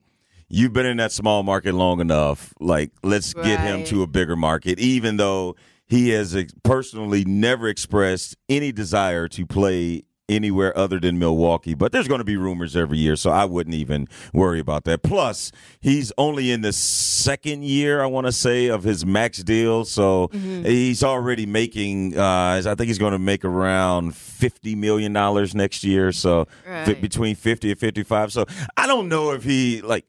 You've 0.50 0.74
been 0.74 0.86
in 0.86 0.98
that 0.98 1.12
small 1.12 1.44
market 1.44 1.74
long 1.74 2.00
enough. 2.00 2.54
Like, 2.60 2.92
let's 3.04 3.34
get 3.34 3.60
him 3.60 3.84
to 3.86 4.02
a 4.04 4.08
bigger 4.08 4.36
market, 4.36 4.80
even 4.80 5.18
though 5.18 5.56
he 5.88 6.10
has 6.10 6.36
ex- 6.36 6.54
personally 6.64 7.26
never 7.26 7.68
expressed 7.68 8.36
any 8.48 8.72
desire 8.72 9.28
to 9.30 9.46
play 9.46 10.04
anywhere 10.30 10.78
other 10.78 11.00
than 11.00 11.18
Milwaukee. 11.20 11.74
But 11.74 11.92
there's 11.94 12.08
going 12.10 12.20
to 12.20 12.26
be 12.26 12.36
rumors 12.36 12.76
every 12.76 12.98
year, 12.98 13.16
so 13.16 13.30
I 13.30 13.46
wouldn't 13.46 13.76
even 13.76 14.08
worry 14.34 14.60
about 14.60 14.84
that. 14.86 15.02
Plus, 15.04 15.52
he's 15.80 16.12
only 16.18 16.52
in 16.52 16.62
the 16.62 16.74
second 16.74 17.64
year, 17.64 18.02
I 18.02 18.08
want 18.08 18.28
to 18.28 18.34
say, 18.34 18.68
of 18.68 18.84
his 18.84 19.06
max 19.06 19.44
deal, 19.44 19.84
so 19.86 20.28
Mm-hmm. 20.34 20.64
he's 20.66 21.04
already 21.04 21.46
making. 21.46 22.18
Uh, 22.18 22.62
I 22.66 22.76
think 22.76 22.88
he's 22.88 23.00
going 23.00 23.14
to 23.14 23.20
make 23.20 23.46
around 23.46 24.16
fifty 24.16 24.76
million 24.76 25.14
dollars 25.14 25.56
next 25.56 25.84
year. 25.86 26.12
So 26.12 26.48
Right. 26.68 27.02
between 27.02 27.36
fifty 27.36 27.72
and 27.72 27.80
fifty-five. 27.80 28.32
So 28.34 28.46
I 28.76 28.86
don't 28.88 29.08
know 29.08 29.32
if 29.32 29.44
he 29.46 29.82
like 29.82 30.06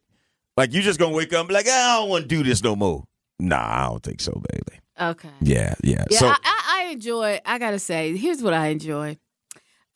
like 0.58 0.72
you 0.74 0.82
just 0.82 0.98
gonna 0.98 1.14
wake 1.14 1.32
up 1.32 1.40
and 1.40 1.48
be 1.48 1.54
like, 1.54 1.68
I 1.68 1.98
don't 1.98 2.08
want 2.08 2.24
to 2.24 2.28
do 2.28 2.42
this 2.42 2.62
no 2.64 2.74
more. 2.74 3.04
Nah, 3.38 3.56
I 3.56 3.86
don't 3.86 4.02
think 4.02 4.20
so, 4.20 4.32
baby. 4.50 4.80
Okay. 5.00 5.30
Yeah, 5.40 5.74
yeah. 5.84 6.04
Yeah, 6.10 6.18
so 6.18 6.26
I, 6.26 6.36
I, 6.44 6.88
enjoy. 6.92 7.40
I 7.46 7.58
gotta 7.58 7.78
say, 7.78 8.16
here's 8.16 8.42
what 8.42 8.52
I 8.52 8.66
enjoy. 8.68 9.16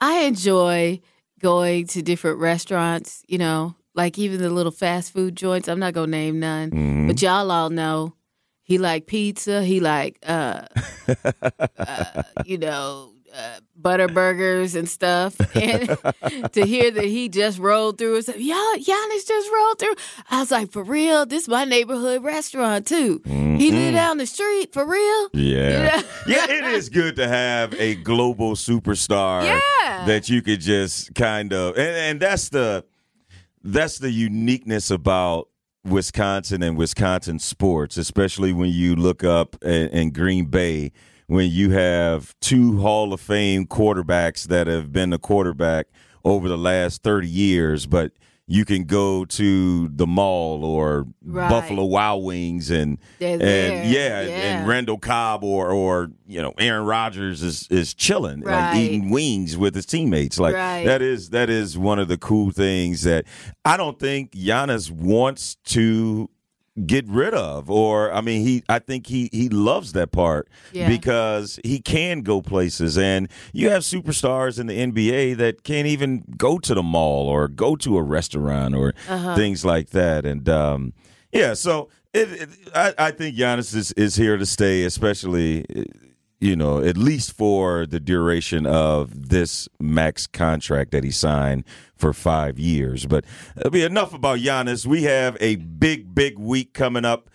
I 0.01 0.21
enjoy 0.21 1.01
going 1.41 1.89
to 1.89 2.03
different 2.03 2.39
restaurants. 2.39 3.25
You 3.27 3.39
know, 3.39 3.75
like 3.95 4.19
even 4.19 4.41
the 4.41 4.51
little 4.51 4.71
fast 4.71 5.13
food 5.13 5.37
joints. 5.37 5.67
I'm 5.67 5.81
not 5.81 5.95
gonna 5.95 6.07
name 6.07 6.39
none, 6.39 6.71
Mhm. 6.71 7.07
but 7.09 7.21
y'all 7.21 7.51
all 7.51 7.71
know 7.71 8.15
he 8.63 8.79
like 8.79 9.07
pizza. 9.09 9.65
He 9.65 9.81
like, 9.81 10.19
uh, 10.25 10.67
uh 11.79 12.23
you 12.47 12.59
know. 12.59 13.12
Uh, 13.35 13.61
butter 13.75 14.09
burgers 14.09 14.75
and 14.75 14.87
stuff, 14.87 15.35
and 15.57 15.89
to 16.53 16.67
hear 16.67 16.91
that 16.91 17.05
he 17.05 17.31
just 17.31 17.59
rolled 17.59 17.97
through 17.97 18.17
and 18.17 18.25
said, 18.27 18.37
"Y'all, 18.39 18.57
Giannis 18.77 19.27
just 19.27 19.51
rolled 19.51 19.79
through," 19.79 19.95
I 20.31 20.41
was 20.41 20.51
like, 20.51 20.71
"For 20.71 20.83
real? 20.85 21.25
This 21.25 21.49
my 21.49 21.65
neighborhood 21.65 22.23
restaurant 22.23 22.87
too. 22.87 23.23
He 23.25 23.71
live 23.71 23.95
down 23.95 24.19
the 24.19 24.27
street 24.27 24.75
for 24.75 24.85
real." 24.85 25.31
Yeah. 25.33 25.71
Yeah. 25.71 26.03
yeah, 26.27 26.51
it 26.51 26.65
is 26.75 26.91
good 26.91 27.17
to 27.17 27.27
have 27.27 27.73
a 27.81 27.95
global 27.95 28.53
superstar 28.53 29.45
Yeah. 29.45 30.05
that 30.07 30.29
you 30.29 30.43
could 30.43 30.61
just 30.61 31.15
kind 31.15 31.55
of 31.55 31.79
and, 31.79 31.97
and 31.97 32.21
that's 32.21 32.51
the 32.51 32.85
that's 33.65 33.99
the 33.99 34.11
uniqueness 34.11 34.91
about 34.91 35.49
Wisconsin 35.85 36.63
and 36.63 36.77
Wisconsin 36.77 37.39
sports, 37.39 37.97
especially 37.97 38.53
when 38.53 38.71
you 38.71 38.95
look 38.95 39.25
up 39.25 39.57
in, 39.65 39.89
in 39.89 40.11
Green 40.11 40.47
Bay 40.47 40.93
when 41.33 41.51
you 41.51 41.71
have 41.71 42.35
two 42.41 42.79
Hall 42.81 43.13
of 43.13 43.21
Fame 43.21 43.67
quarterbacks 43.67 44.45
that 44.49 44.67
have 44.67 44.93
been 44.93 45.13
a 45.13 45.19
quarterback 45.19 45.87
over 46.25 46.49
the 46.49 46.59
last 46.59 47.03
30 47.03 47.27
years, 47.29 47.87
but 47.87 48.13
you 48.49 48.65
can 48.65 48.85
go 48.85 49.25
to 49.25 49.89
the 49.89 50.07
mall 50.07 50.65
or 50.65 51.07
Right. 51.25 51.49
Buffalo 51.49 51.85
Wild 51.85 52.25
Wings 52.25 52.71
and 52.71 52.99
They're 53.19 53.33
and 53.35 53.41
there. 53.41 53.85
yeah, 53.85 54.21
Yeah. 54.23 54.29
and 54.59 54.69
Randall 54.69 54.99
Cobb 54.99 55.43
or 55.45 55.71
or 55.71 56.11
you 56.27 56.43
know 56.43 56.53
Aaron 56.59 56.85
Rodgers 56.85 57.43
is 57.43 57.67
is 57.71 57.95
chilling 57.95 58.41
like 58.41 58.77
eating 58.77 59.11
wings 59.11 59.57
with 59.57 59.75
his 59.75 59.87
teammates. 59.87 60.39
Like 60.39 60.55
Right. 60.57 60.85
that 60.85 61.01
is 61.01 61.31
that 61.31 61.49
is 61.49 61.79
one 61.79 61.99
of 62.01 62.09
the 62.09 62.19
cool 62.19 62.51
things 62.51 63.03
that 63.03 63.25
I 63.65 63.77
don't 63.77 63.99
think 63.99 64.33
Giannis 64.33 64.91
wants 64.91 65.55
to 65.67 66.29
get 66.87 67.07
rid 67.07 67.35
of 67.35 67.71
or 67.71 68.11
I 68.13 68.23
mean 68.23 68.41
he 68.47 68.63
I 68.67 68.79
think 68.79 69.07
he 69.07 69.29
he 69.31 69.51
loves 69.51 69.93
that 69.93 70.11
part 70.11 70.49
Yeah. 70.73 70.89
because 70.89 71.61
he 71.63 71.81
can 71.81 72.23
go 72.23 72.41
places 72.41 72.97
and 72.97 73.29
you 73.53 73.69
have 73.69 73.83
superstars 73.83 74.59
in 74.59 74.69
the 74.69 74.79
NBA 74.79 75.37
that 75.37 75.65
can't 75.65 75.87
even 75.87 76.25
go 76.39 76.59
to 76.59 76.75
the 76.75 76.83
mall 76.83 77.29
or 77.29 77.47
go 77.49 77.77
to 77.77 77.99
a 77.99 78.03
restaurant 78.03 78.75
or 78.75 78.95
Uh-huh. 79.07 79.37
things 79.37 79.67
like 79.67 79.91
that 79.91 80.25
and 80.25 80.49
um 80.49 80.95
yeah 81.31 81.53
so 81.53 81.91
it, 82.15 82.31
it 82.33 82.49
I, 82.75 82.95
I 82.99 83.11
think 83.11 83.37
Giannis 83.37 83.75
is, 83.75 83.93
is 83.93 84.17
here 84.17 84.39
to 84.39 84.47
stay 84.47 84.85
especially 84.85 85.67
you 86.43 86.57
know 86.57 86.83
at 86.83 86.97
least 86.97 87.33
for 87.37 87.87
the 87.87 88.01
duration 88.01 88.67
of 88.67 89.29
this 89.29 89.69
max 89.81 90.27
contract 90.27 90.91
that 90.91 91.05
he 91.05 91.11
signed 91.11 91.65
for 91.97 92.13
five 92.13 92.59
years 92.59 93.07
but 93.07 93.25
that'll 93.55 93.71
be 93.71 93.85
enough 93.85 94.13
about 94.13 94.39
Giannis 94.39 94.85
we 94.85 95.05
have 95.05 95.37
a 95.41 95.55
big 95.57 96.15
big 96.15 96.39
week 96.39 96.75
coming 96.75 97.05
up 97.05 97.31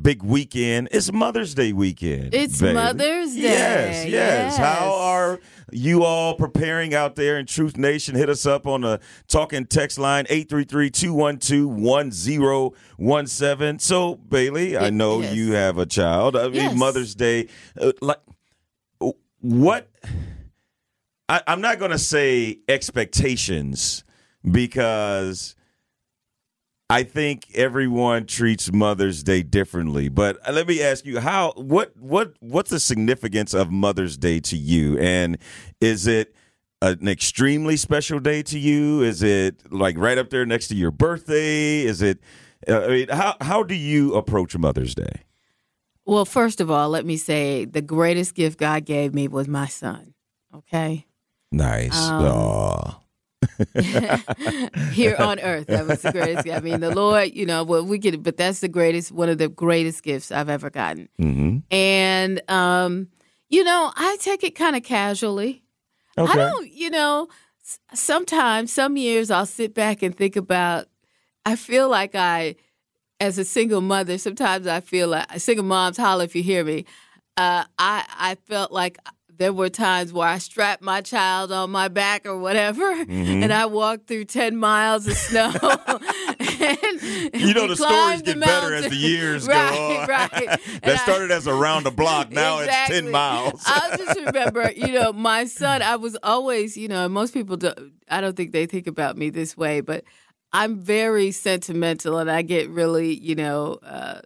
big 0.00 0.22
weekend 0.22 0.88
it's 0.92 1.12
Mother's 1.12 1.54
Day 1.54 1.72
weekend 1.72 2.32
It's 2.34 2.60
baby. 2.60 2.74
Mother's 2.74 3.34
Day. 3.34 3.40
yes 3.42 4.06
yes 4.06 4.56
how 4.56 4.94
are 4.94 5.40
you 5.72 6.04
all 6.04 6.34
preparing 6.34 6.94
out 6.94 7.16
there 7.16 7.38
in 7.38 7.46
Truth 7.46 7.76
Nation? 7.78 8.14
Hit 8.14 8.28
us 8.28 8.44
up 8.46 8.66
on 8.66 8.82
the 8.82 9.00
talking 9.26 9.64
text 9.66 9.98
line 9.98 10.26
833-212-1017. 12.98 13.80
So, 13.80 14.14
Bailey, 14.16 14.76
I 14.76 14.90
know 14.90 15.20
Yes. 15.20 15.34
you 15.34 15.52
have 15.54 15.78
a 15.78 15.86
child. 15.86 16.36
I 16.36 16.44
mean, 16.44 16.54
Yes. 16.54 16.76
Mother's 16.76 17.14
Day. 17.14 17.48
Uh, 17.80 17.92
like, 18.00 18.18
what? 19.44 19.90
I, 21.28 21.42
I'm 21.46 21.60
not 21.60 21.78
going 21.78 21.90
to 21.90 21.98
say 21.98 22.60
expectations 22.66 24.04
because 24.50 25.54
I 26.88 27.02
think 27.02 27.48
everyone 27.54 28.24
treats 28.24 28.72
Mother's 28.72 29.22
Day 29.22 29.42
differently. 29.42 30.08
But 30.08 30.38
let 30.50 30.66
me 30.66 30.82
ask 30.82 31.04
you, 31.04 31.20
how 31.20 31.52
what 31.56 31.94
what 31.96 32.34
what's 32.40 32.70
the 32.70 32.80
significance 32.80 33.52
of 33.52 33.70
Mother's 33.70 34.16
Day 34.16 34.40
to 34.40 34.56
you? 34.56 34.98
And 34.98 35.36
is 35.78 36.06
it 36.06 36.34
an 36.80 37.06
extremely 37.06 37.76
special 37.76 38.20
day 38.20 38.42
to 38.44 38.58
you? 38.58 39.02
Is 39.02 39.22
it 39.22 39.70
like 39.70 39.98
right 39.98 40.16
up 40.16 40.30
there 40.30 40.46
next 40.46 40.68
to 40.68 40.74
your 40.74 40.90
birthday? 40.90 41.82
Is 41.82 42.00
it? 42.00 42.18
Uh, 42.66 42.80
I 42.80 42.88
mean, 42.88 43.08
how 43.08 43.36
how 43.42 43.62
do 43.62 43.74
you 43.74 44.14
approach 44.14 44.56
Mother's 44.56 44.94
Day? 44.94 45.24
Well, 46.06 46.24
first 46.24 46.60
of 46.60 46.70
all, 46.70 46.88
let 46.90 47.06
me 47.06 47.16
say 47.16 47.64
the 47.64 47.80
greatest 47.82 48.34
gift 48.34 48.58
God 48.58 48.84
gave 48.84 49.14
me 49.14 49.28
was 49.28 49.48
my 49.48 49.66
son. 49.66 50.14
Okay. 50.54 51.06
Nice. 51.50 51.96
Um. 51.96 52.96
Here 54.92 55.16
on 55.18 55.38
earth. 55.40 55.66
That 55.68 55.86
was 55.86 56.02
the 56.02 56.12
greatest. 56.12 56.48
I 56.48 56.60
mean, 56.60 56.80
the 56.80 56.94
Lord, 56.94 57.34
you 57.34 57.46
know, 57.46 57.62
well, 57.62 57.84
we 57.84 57.98
get 57.98 58.14
it, 58.14 58.22
but 58.22 58.36
that's 58.36 58.60
the 58.60 58.68
greatest, 58.68 59.12
one 59.12 59.28
of 59.28 59.38
the 59.38 59.48
greatest 59.48 60.02
gifts 60.02 60.32
I've 60.32 60.48
ever 60.48 60.70
gotten. 60.70 61.08
Mhm. 61.20 61.62
And, 61.70 62.50
um, 62.50 63.08
you 63.48 63.62
know, 63.64 63.92
I 63.96 64.16
take 64.20 64.44
it 64.44 64.54
kind 64.54 64.76
of 64.76 64.82
casually. 64.82 65.62
Okay. 66.16 66.32
I 66.32 66.36
don't, 66.36 66.70
you 66.72 66.90
know, 66.90 67.28
sometimes, 67.92 68.72
some 68.72 68.96
years 68.96 69.30
I'll 69.30 69.46
sit 69.46 69.74
back 69.74 70.02
and 70.02 70.16
think 70.16 70.36
about, 70.36 70.86
I 71.44 71.56
feel 71.56 71.88
like 71.88 72.14
I, 72.14 72.56
as 73.24 73.38
a 73.38 73.44
single 73.44 73.80
mother, 73.80 74.18
sometimes 74.18 74.66
I 74.66 74.80
feel 74.80 75.08
like, 75.08 75.26
single 75.40 75.64
moms, 75.64 75.96
holler 75.96 76.24
if 76.24 76.34
you 76.36 76.42
hear 76.42 76.62
me. 76.64 76.84
Uh, 77.36 77.64
I, 77.78 78.04
I 78.30 78.36
felt 78.46 78.70
like 78.70 78.98
there 79.36 79.52
were 79.52 79.68
times 79.68 80.12
where 80.12 80.28
I 80.28 80.38
strapped 80.38 80.80
my 80.82 81.00
child 81.00 81.50
on 81.50 81.70
my 81.70 81.88
back 81.88 82.24
or 82.26 82.38
whatever, 82.38 82.82
Mm-hmm. 82.94 83.42
and 83.42 83.52
I 83.52 83.66
walked 83.66 84.06
through 84.06 84.26
10 84.26 84.56
miles 84.56 85.08
of 85.08 85.14
snow. 85.16 85.50
and, 86.38 87.00
You 87.34 87.54
know 87.54 87.66
the 87.66 87.76
stories 87.76 88.22
get 88.22 88.34
the 88.34 88.40
better 88.40 88.74
as 88.74 88.88
the 88.88 88.94
years 88.96 89.46
right, 89.48 89.74
go 89.74 90.00
on. 90.02 90.08
Right, 90.08 90.30
And 90.48 90.82
that 90.82 91.00
I- 91.00 91.02
started 91.02 91.30
as 91.30 91.48
around 91.48 91.86
a 91.86 91.90
block. 91.90 92.30
Now 92.30 92.60
it's 92.60 92.72
ten 92.88 93.10
miles. 93.10 93.62
I 93.66 93.96
just 93.96 94.20
remember, 94.20 94.70
you 94.74 94.92
know, 94.92 95.12
my 95.12 95.44
son. 95.46 95.82
I 95.82 95.96
was 95.96 96.16
always, 96.22 96.76
you 96.76 96.88
know, 96.88 97.08
most 97.08 97.34
people 97.34 97.56
Don't, 97.56 97.92
I 98.08 98.20
don't 98.20 98.36
think 98.36 98.52
they 98.52 98.66
think 98.66 98.86
about 98.86 99.16
me 99.16 99.30
this 99.30 99.56
way, 99.56 99.80
but 99.80 100.04
I'm 100.54 100.78
very 100.78 101.32
sentimental, 101.32 102.18
and 102.18 102.30
I 102.30 102.42
get 102.42 102.70
really, 102.70 103.12
you 103.12 103.34
know, 103.34 103.80
uh, 103.82 104.20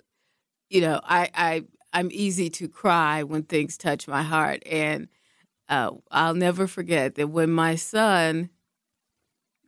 you 0.69 0.83
know, 0.83 1.01
I, 1.03 1.31
I, 1.35 1.65
I'm 1.95 2.11
easy 2.13 2.51
to 2.51 2.69
cry 2.69 3.23
when 3.23 3.45
things 3.45 3.79
touch 3.79 4.07
my 4.07 4.23
heart, 4.23 4.63
and 4.67 5.09
uh, 5.71 5.93
I'll 6.11 6.35
never 6.35 6.67
forget 6.67 7.15
that 7.15 7.29
when 7.29 7.51
my 7.51 7.77
son 7.77 8.51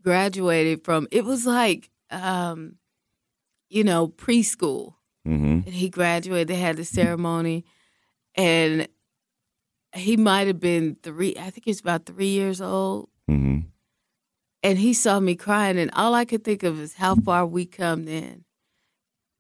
graduated 0.03 0.85
from, 0.85 1.09
it 1.11 1.25
was 1.25 1.47
like, 1.47 1.89
um, 2.11 2.77
you 3.71 3.83
know, 3.83 4.09
preschool 4.09 4.97
mm-hmm. 5.27 5.61
and 5.65 5.75
he 5.75 5.89
graduated. 5.89 6.49
They 6.49 6.57
had 6.57 6.77
the 6.77 6.85
ceremony, 6.85 7.65
and 8.35 8.87
he 9.95 10.19
might 10.19 10.47
have 10.47 10.61
been 10.61 10.99
three. 11.03 11.37
I 11.39 11.49
think 11.49 11.65
he 11.65 11.71
was 11.71 11.81
about 11.81 12.05
three 12.05 12.29
years 12.29 12.61
old, 12.61 13.09
Mm-hmm. 13.31 13.61
And 14.63 14.79
he 14.79 14.93
saw 14.95 15.21
me 15.21 15.35
crying, 15.35 15.79
and 15.79 15.91
all 15.95 16.15
I 16.15 16.25
could 16.25 16.45
think 16.45 16.63
of 16.63 16.81
is 16.81 16.95
how 16.95 17.15
far 17.15 17.47
we 17.47 17.67
come 17.67 18.05
then. 18.05 18.45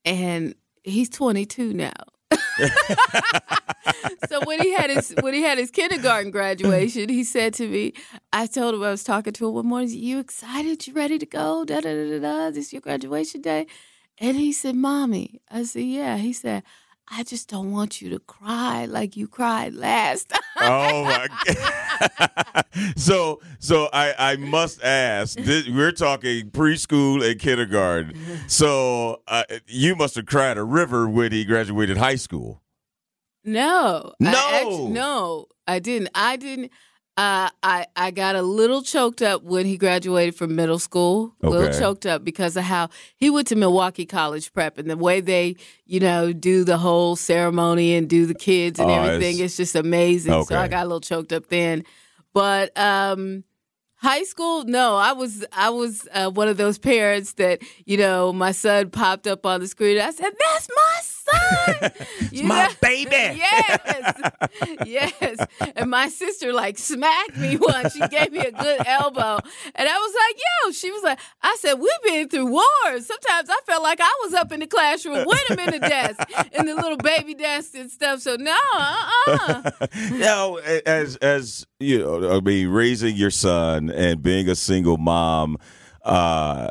And 0.05 0.55
he's 0.83 1.09
22 1.11 1.75
now. 1.75 1.93
so 4.29 4.41
when 4.45 4.61
he 4.61 4.73
had 4.73 4.91
his 4.91 5.15
when 5.21 5.35
he 5.35 5.43
had 5.43 5.59
his 5.59 5.71
kindergarten 5.71 6.31
graduation, 6.31 7.09
he 7.09 7.25
said 7.25 7.55
to 7.55 7.67
me, 7.69 7.93
I 8.33 8.47
told 8.47 8.75
him 8.75 8.83
I 8.83 8.91
was 8.91 9.05
talking 9.05 9.33
to 9.35 9.49
him 9.49 9.55
one 9.55 9.67
morning, 9.67 9.91
you 9.91 10.19
excited? 10.19 10.87
You 10.87 10.95
ready 10.95 11.19
to 11.19 11.27
go? 11.27 11.65
Da 11.65 11.81
da 11.81 11.93
da 11.93 12.11
da 12.11 12.19
da. 12.19 12.51
This 12.51 12.67
is 12.67 12.73
your 12.73 12.83
graduation 12.83 13.41
day. 13.41 13.67
And 14.19 14.37
he 14.37 14.53
said, 14.53 14.77
Mommy. 14.77 15.41
I 15.51 15.65
said, 15.65 15.85
Yeah. 15.85 16.17
He 16.17 16.33
said, 16.33 16.63
I 17.13 17.25
just 17.25 17.49
don't 17.49 17.73
want 17.73 18.01
you 18.01 18.11
to 18.11 18.21
cry 18.21 18.85
like 18.87 19.17
you 19.17 19.27
cried 19.27 19.75
last 19.75 20.29
time. 20.29 20.41
Oh 20.63 21.05
my 21.05 21.27
god! 21.47 22.65
so, 22.97 23.41
so 23.61 23.89
I 23.95 24.15
I 24.19 24.37
must 24.37 24.83
ask. 24.85 25.39
This, 25.39 25.67
we're 25.69 25.91
talking 25.91 26.51
preschool 26.51 27.29
and 27.29 27.41
kindergarten. 27.41 28.15
So 28.49 29.23
uh, 29.27 29.45
you 29.67 29.97
must 29.97 30.17
have 30.17 30.27
cried 30.27 30.59
a 30.59 30.63
river 30.65 31.09
when 31.09 31.33
he 31.33 31.47
graduated 31.47 31.97
high 31.97 32.17
school. 32.17 32.63
No. 33.43 34.13
No. 34.21 34.31
I 34.31 34.61
actu- 34.61 34.89
no, 34.91 35.47
I 35.67 35.79
didn't. 35.79 36.11
I 36.15 36.37
didn't. 36.37 36.71
Uh, 37.17 37.51
I 37.63 37.87
I 37.97 38.13
got 38.13 38.35
a 38.37 38.41
little 38.43 38.83
choked 38.83 39.21
up 39.21 39.43
when 39.43 39.67
he 39.67 39.77
graduated 39.77 40.35
from 40.37 40.55
middle 40.55 40.79
school. 40.79 41.35
A 41.43 41.51
little 41.51 41.69
choked 41.79 42.07
up 42.07 42.25
because 42.25 42.57
of 42.57 42.63
how 42.65 42.89
he 43.17 43.29
went 43.29 43.49
to 43.49 43.57
Milwaukee 43.57 44.07
College 44.07 44.53
Prep 44.55 44.79
and 44.79 44.89
the 44.89 44.97
way 44.97 45.21
they, 45.21 45.57
you 45.85 46.01
know, 46.01 46.33
do 46.33 46.65
the 46.65 46.79
whole 46.79 47.17
ceremony 47.17 47.95
and 47.95 48.09
do 48.09 48.25
the 48.25 48.35
kids 48.35 48.79
and 48.79 48.91
Oh, 48.91 48.95
everything. 48.95 49.35
it's- 49.35 49.51
It's 49.51 49.57
just 49.59 49.75
amazing. 49.77 50.33
Okay. 50.33 50.55
So 50.55 50.59
I 50.59 50.69
got 50.69 50.85
a 50.85 50.89
little 50.89 51.01
choked 51.01 51.33
up 51.33 51.49
then. 51.49 51.85
But 52.33 52.77
um 52.79 53.45
high 53.97 54.23
school 54.23 54.65
no 54.65 54.97
i 54.97 55.13
was 55.13 55.45
i 55.53 55.69
was 55.69 56.09
uh, 56.15 56.31
one 56.31 56.49
of 56.49 56.57
those 56.57 56.79
parents 56.79 57.35
that 57.35 57.61
you 57.85 57.99
know 57.99 58.33
my 58.33 58.51
son 58.51 58.89
popped 58.89 59.27
up 59.27 59.45
on 59.45 59.61
the 59.61 59.69
screen 59.69 60.01
i 60.01 60.11
said 60.11 60.33
that's 60.49 60.69
my 60.75 60.99
son 61.03 61.20
You 62.33 62.45
my 62.45 62.67
know? 62.67 62.71
baby. 62.81 63.11
yes. 63.11 64.31
Yes. 64.87 65.47
And 65.75 65.91
my 65.91 66.09
sister 66.09 66.53
like 66.53 66.79
smacked 66.79 67.37
me 67.37 67.57
once. 67.61 67.93
She 67.93 68.07
gave 68.09 68.31
me 68.33 68.39
a 68.39 68.53
good 68.53 68.87
elbow. 68.87 69.39
And 69.75 69.89
i 69.89 69.99
was 69.99 70.15
like 70.15 70.37
yo 70.67 70.73
she 70.73 70.91
was 70.93 71.03
like 71.03 71.19
i 71.43 71.57
said 71.59 71.75
we've 71.75 71.91
been 72.05 72.29
through 72.29 72.47
wars. 72.47 73.07
Sometimes 73.07 73.51
i 73.51 73.59
felt 73.67 73.83
like 73.83 74.01
i 74.01 74.21
was 74.25 74.35
up 74.35 74.53
in 74.53 74.61
the 74.61 74.67
classroom 74.67 75.25
with 75.27 75.51
him 75.51 75.59
in 75.59 75.81
the 75.81 75.81
desk 75.81 76.21
in 76.53 76.67
the 76.67 76.75
little 76.75 76.97
baby 76.99 77.35
desk 77.35 77.75
and 77.75 77.91
stuff. 77.91 78.21
So 78.21 78.37
no 78.37 78.57
uh-uh. 78.73 79.71
Now, 80.13 80.57
as 80.57 81.17
as 81.17 81.67
you 81.79 81.99
know, 81.99 82.37
I 82.37 82.41
mean, 82.41 82.69
raising 82.69 83.17
your 83.17 83.31
son 83.31 83.91
and 83.91 84.23
being 84.23 84.49
a 84.49 84.55
single 84.55 84.99
mom, 84.99 85.57
uh, 86.05 86.69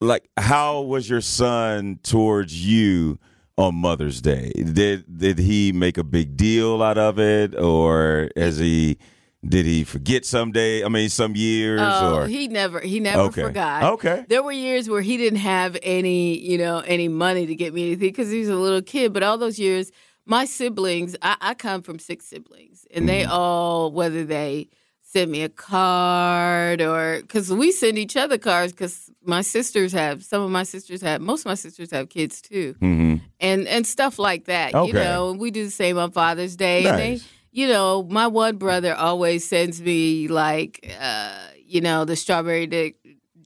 like 0.00 0.28
how 0.36 0.82
was 0.82 1.08
your 1.08 1.20
son 1.20 1.98
towards 2.02 2.64
you 2.64 3.18
on 3.56 3.74
Mother's 3.76 4.20
Day? 4.20 4.52
Did 4.54 5.04
did 5.18 5.38
he 5.38 5.72
make 5.72 5.98
a 5.98 6.04
big 6.04 6.36
deal 6.36 6.82
out 6.82 6.98
of 6.98 7.18
it, 7.18 7.54
or 7.58 8.30
has 8.36 8.58
he? 8.58 8.98
Did 9.46 9.66
he 9.66 9.84
forget 9.84 10.24
someday? 10.24 10.82
I 10.82 10.88
mean, 10.88 11.10
some 11.10 11.36
years, 11.36 12.00
Oh, 12.00 12.14
or 12.14 12.26
he 12.26 12.48
never 12.48 12.80
he 12.80 12.98
never 12.98 13.24
Okay. 13.24 13.42
forgot. 13.42 13.82
Okay. 13.94 14.24
There 14.26 14.42
were 14.42 14.52
years 14.52 14.88
where 14.88 15.02
he 15.02 15.18
didn't 15.18 15.40
have 15.40 15.76
any, 15.82 16.38
you 16.38 16.56
know, 16.56 16.78
any 16.78 17.08
money 17.08 17.44
to 17.44 17.54
get 17.54 17.74
me 17.74 17.88
anything 17.88 18.08
because 18.08 18.30
he 18.30 18.38
was 18.40 18.48
a 18.48 18.56
little 18.56 18.80
kid. 18.80 19.12
But 19.12 19.22
all 19.22 19.36
those 19.36 19.58
years, 19.58 19.92
my 20.24 20.46
siblings, 20.46 21.14
I, 21.20 21.36
I 21.42 21.52
come 21.54 21.82
from 21.82 21.98
six 21.98 22.24
siblings, 22.24 22.86
and 22.94 23.06
they 23.06 23.24
Mm-hmm. 23.24 23.32
all, 23.32 23.92
whether 23.92 24.24
they 24.24 24.68
send 25.14 25.30
me 25.30 25.42
a 25.42 25.48
card 25.48 26.80
or 26.80 27.20
because 27.22 27.52
we 27.52 27.70
send 27.72 27.96
each 27.98 28.16
other 28.16 28.36
cards 28.38 28.72
because 28.72 29.10
my 29.24 29.42
sisters 29.42 29.92
have 29.92 30.24
some 30.24 30.42
of 30.42 30.50
my 30.50 30.64
sisters 30.64 31.00
have 31.02 31.20
most 31.20 31.40
of 31.42 31.46
my 31.46 31.54
sisters 31.54 31.90
have 31.92 32.08
kids 32.08 32.42
too 32.42 32.74
Mhm. 32.80 33.20
and 33.40 33.68
and 33.68 33.86
stuff 33.86 34.18
like 34.18 34.44
that. 34.46 34.72
You 34.88 34.92
know, 34.92 35.32
we 35.42 35.50
do 35.50 35.64
the 35.64 35.70
same 35.70 35.96
on 35.98 36.10
Father's 36.10 36.56
Day. 36.56 36.86
And 36.86 36.98
they, 36.98 37.20
you 37.52 37.68
know, 37.68 38.02
my 38.10 38.26
one 38.26 38.56
brother 38.56 38.92
always 38.94 39.46
sends 39.46 39.80
me 39.80 40.26
like, 40.28 40.72
uh, 41.00 41.38
you 41.64 41.80
know, 41.80 42.04
the 42.04 42.16
strawberry 42.16 42.66
dip, 42.66 42.96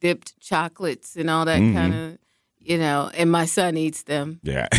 dipped 0.00 0.40
chocolates 0.40 1.16
and 1.16 1.28
all 1.28 1.44
Mm-hmm. 1.44 1.74
that 1.74 1.80
kind 1.80 1.94
of, 1.94 2.18
you 2.60 2.78
know, 2.78 3.10
and 3.14 3.30
my 3.30 3.46
son 3.46 3.76
eats 3.76 4.02
them. 4.04 4.40
yeah. 4.42 4.68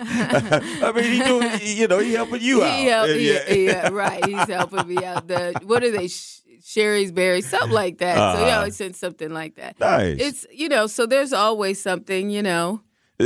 I 0.00 0.92
mean, 0.94 1.04
he 1.04 1.18
doing, 1.22 1.50
you 1.62 1.88
know, 1.88 1.98
he 1.98 2.12
helping 2.12 2.40
you 2.40 2.62
out. 2.62 2.74
He 2.78 2.84
help- 2.86 3.08
And 3.10 3.20
yeah, 3.20 3.52
yeah, 3.52 3.88
right. 3.88 4.24
He's 4.24 4.48
helping 4.48 4.86
me 4.86 5.04
out. 5.04 5.26
The 5.28 5.58
what 5.64 5.82
are 5.84 5.90
they? 5.90 6.08
Sh- 6.08 6.36
Shari's 6.62 7.12
berries, 7.12 7.48
something 7.48 7.70
like 7.70 7.98
that. 7.98 8.16
So 8.16 8.38
he 8.44 8.50
Uh-huh. 8.50 8.58
always 8.58 8.76
sends 8.76 8.98
something 8.98 9.30
like 9.32 9.54
that. 9.56 9.80
Nice. 9.80 10.18
It's 10.20 10.46
you 10.52 10.68
know, 10.68 10.86
so 10.86 11.06
there's 11.06 11.32
always 11.32 11.80
something, 11.80 12.28
you 12.30 12.42
know. 12.42 12.82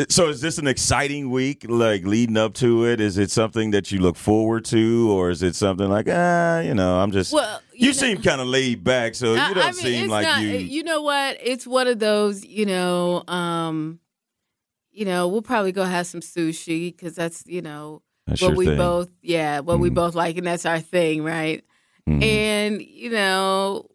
So 0.09 0.29
is 0.31 0.41
this 0.41 0.57
an 0.57 0.67
exciting 0.67 1.29
week, 1.29 1.67
like 1.69 2.05
leading 2.07 2.39
up 2.39 2.55
to 2.55 2.87
it? 2.87 2.99
Is 2.99 3.19
it 3.19 3.31
something 3.31 3.73
that 3.73 3.93
you 3.93 4.01
look 4.01 4.17
forward 4.17 4.65
to, 4.67 5.11
or 5.13 5.29
is 5.29 5.43
it 5.43 5.55
something 5.55 5.87
like, 5.87 6.07
ah, 6.11 6.61
you 6.61 6.73
know, 6.73 6.99
I'm 6.99 7.13
just. 7.13 7.31
Well, 7.31 7.61
you, 7.75 7.81
you 7.81 7.87
know- 7.89 7.93
seem 7.93 8.23
kind 8.23 8.41
of 8.41 8.47
laid 8.47 8.83
back, 8.83 9.15
so 9.15 9.35
I- 9.35 9.49
you 9.49 9.55
don't 9.55 9.65
I 9.65 9.73
mean, 9.73 9.75
seem 9.83 10.09
like 10.09 10.25
not, 10.25 10.41
you. 10.41 10.49
You 10.57 10.83
know 10.83 11.03
what? 11.03 11.37
It's 11.43 11.67
one 11.67 11.89
of 11.89 11.99
those. 11.99 12.43
You 12.43 12.65
know, 12.65 13.23
um, 13.29 13.99
you 14.93 15.05
know, 15.05 15.29
we'll 15.29 15.43
probably 15.43 15.73
go 15.73 15.85
have 15.85 16.07
some 16.07 16.21
sushi 16.23 16.97
because 16.97 17.15
that's 17.15 17.45
you 17.47 17.61
know 17.61 18.01
That's 18.27 18.41
what 18.41 18.57
we 18.57 18.65
thing. 18.67 18.79
both, 18.79 19.11
yeah, 19.21 19.61
what 19.61 19.79
we 19.79 19.91
Mhm. 19.91 19.95
both 19.95 20.15
like, 20.15 20.39
and 20.39 20.47
that's 20.47 20.65
our 20.65 20.81
thing, 20.81 21.23
right? 21.23 21.65
Mhm. 22.09 22.23
And 22.23 22.81
you 22.83 23.11
know, 23.11 23.91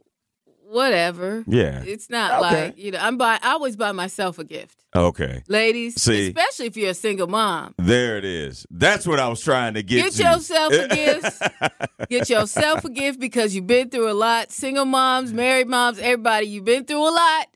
whatever. 0.70 1.44
yeah. 1.48 1.84
It's 1.86 2.10
not 2.10 2.32
Okay. 2.44 2.66
like 2.66 2.78
you 2.78 2.92
know. 2.92 3.00
I'm 3.00 3.18
buy. 3.18 3.40
I 3.42 3.54
always 3.54 3.76
buy 3.76 3.92
myself 3.92 4.38
a 4.40 4.44
gift, 4.44 4.84
Okay. 4.96 5.44
ladies. 5.48 6.02
See. 6.02 6.28
especially 6.28 6.66
if 6.68 6.78
you're 6.78 6.90
a 6.92 6.94
single 6.94 7.28
mom. 7.28 7.74
There 7.78 8.18
it 8.18 8.26
is. 8.26 8.66
That's 8.72 9.06
what 9.08 9.20
I 9.20 9.28
was 9.28 9.42
trying 9.42 9.74
to 9.76 9.84
get, 9.84 10.04
Get 10.04 10.14
to. 10.14 10.24
yourself 10.24 10.74
a 10.74 10.88
gift. 10.88 11.42
Get 12.10 12.30
yourself 12.30 12.86
a 12.86 12.90
gift 12.90 13.20
because 13.20 13.54
you've 13.56 13.68
been 13.68 13.90
through 13.90 14.10
a 14.12 14.14
lot. 14.14 14.52
Single 14.52 14.86
moms, 14.86 15.34
married 15.34 15.68
moms, 15.68 16.00
everybody, 16.00 16.48
you've 16.48 16.66
been 16.66 16.86
through 16.86 17.08
a 17.10 17.12
lot. 17.12 17.48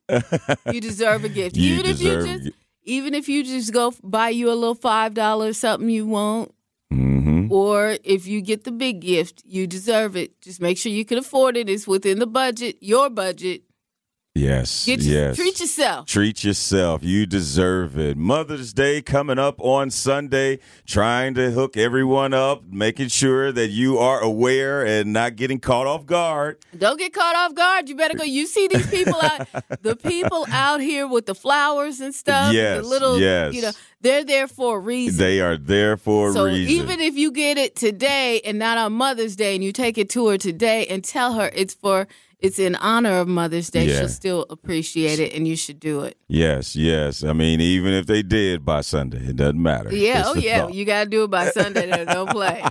You 0.74 0.82
deserve 0.82 1.24
a 1.26 1.30
gift. 1.30 1.56
You 1.62 1.74
even 1.76 1.86
if 1.86 1.98
deserve 2.00 2.26
you 2.28 2.34
just 2.34 2.44
gi- 2.46 2.54
even 2.84 3.14
if 3.14 3.30
you 3.30 3.44
just 3.44 3.72
go 3.72 3.94
buy 4.04 4.30
you 4.30 4.50
a 4.52 4.56
little 4.56 4.76
five 4.76 5.14
dollars 5.14 5.58
something 5.58 5.90
you 5.90 6.06
want, 6.08 6.52
Mhm. 6.92 7.31
Mm-hmm. 7.52 7.58
or 7.60 7.98
if 8.04 8.28
you 8.28 8.42
get 8.42 8.64
the 8.64 8.72
big 8.72 9.02
gift, 9.02 9.44
you 9.46 9.68
deserve 9.68 10.16
it. 10.16 10.42
Just 10.42 10.62
make 10.62 10.78
sure 10.78 10.92
you 10.92 11.06
can 11.06 11.18
afford 11.18 11.58
it. 11.58 11.70
It's 11.70 11.88
within 11.88 12.20
the 12.20 12.28
budget, 12.28 12.78
your 12.82 13.10
budget. 13.10 13.64
Yes. 14.34 14.86
Get 14.86 15.02
your, 15.02 15.14
yes. 15.14 15.36
treat 15.36 15.60
yourself. 15.60 16.08
Treat 16.08 16.44
yourself. 16.46 17.04
You 17.04 17.26
deserve 17.26 17.98
it. 18.00 18.16
Mother's 18.16 18.72
Day 18.72 19.02
coming 19.02 19.38
up 19.38 19.60
on 19.60 19.90
Sunday. 19.92 20.60
Trying 20.86 21.34
to 21.34 21.52
hook 21.52 21.76
everyone 21.76 22.34
up, 22.34 22.64
making 22.72 23.10
sure 23.10 23.52
that 23.52 23.68
you 23.72 23.98
are 23.98 24.22
aware 24.22 24.86
and 24.86 25.12
not 25.12 25.36
getting 25.36 25.60
caught 25.60 25.86
off 25.86 26.06
guard. 26.06 26.60
Don't 26.78 26.98
get 26.98 27.12
caught 27.12 27.36
off 27.36 27.56
guard. 27.56 27.90
You 27.90 27.96
better 27.96 28.18
go. 28.18 28.24
You 28.24 28.48
see 28.48 28.68
these 28.68 28.88
people 28.90 29.20
out, 29.22 29.48
the 29.82 29.98
people 29.98 30.46
out 30.50 30.80
here 30.80 31.08
with 31.10 31.26
the 31.26 31.36
flowers 31.36 32.00
and 32.00 32.16
stuff. 32.16 32.54
Yes, 32.54 32.82
the 32.82 32.88
little, 32.88 33.20
yes. 33.20 33.54
you 33.54 33.62
know, 33.62 33.72
they're 34.00 34.24
there 34.24 34.48
for 34.48 34.78
a 34.78 34.80
reason. 34.80 35.20
They 35.20 35.42
are 35.42 35.58
there 35.58 35.98
for 35.98 36.30
a 36.30 36.32
so 36.34 36.46
reason. 36.46 36.74
even 36.74 37.02
if 37.02 37.16
you 37.16 37.34
get 37.34 37.58
it 37.58 37.76
today 37.76 38.40
and 38.46 38.58
not 38.58 38.78
on 38.78 38.94
Mother's 38.94 39.36
Day, 39.36 39.56
and 39.56 39.64
you 39.64 39.74
take 39.74 39.98
it 39.98 40.10
to 40.12 40.30
her 40.30 40.38
today 40.38 40.88
and 40.88 41.04
tell 41.04 41.34
her 41.34 41.52
it's 41.54 41.74
for 41.74 42.08
it's 42.42 42.58
in 42.60 42.76
honor 42.76 43.18
of 43.20 43.28
Mother's 43.28 43.70
Day, 43.70 43.86
Yeah. 43.88 44.00
she'll 44.00 44.10
still 44.10 44.46
appreciate 44.50 45.20
it, 45.20 45.34
and 45.34 45.48
you 45.48 45.56
should 45.56 45.80
do 45.80 46.02
it. 46.02 46.18
yes, 46.28 46.76
yes. 46.76 47.24
I 47.24 47.34
mean, 47.34 47.62
even 47.62 47.94
if 47.94 48.08
they 48.08 48.24
did 48.24 48.66
by 48.66 48.82
Sunday, 48.82 49.20
it 49.28 49.36
doesn't 49.36 49.62
matter. 49.62 49.94
Yeah, 49.96 50.22
It's 50.22 50.30
oh 50.30 50.36
yeah, 50.36 50.62
thought. 50.62 50.74
you 50.74 50.84
got 50.86 51.04
to 51.06 51.10
do 51.10 51.24
it 51.24 51.30
by 51.30 51.50
Sunday. 51.52 51.88
Don't 52.06 52.30
play. 52.30 52.64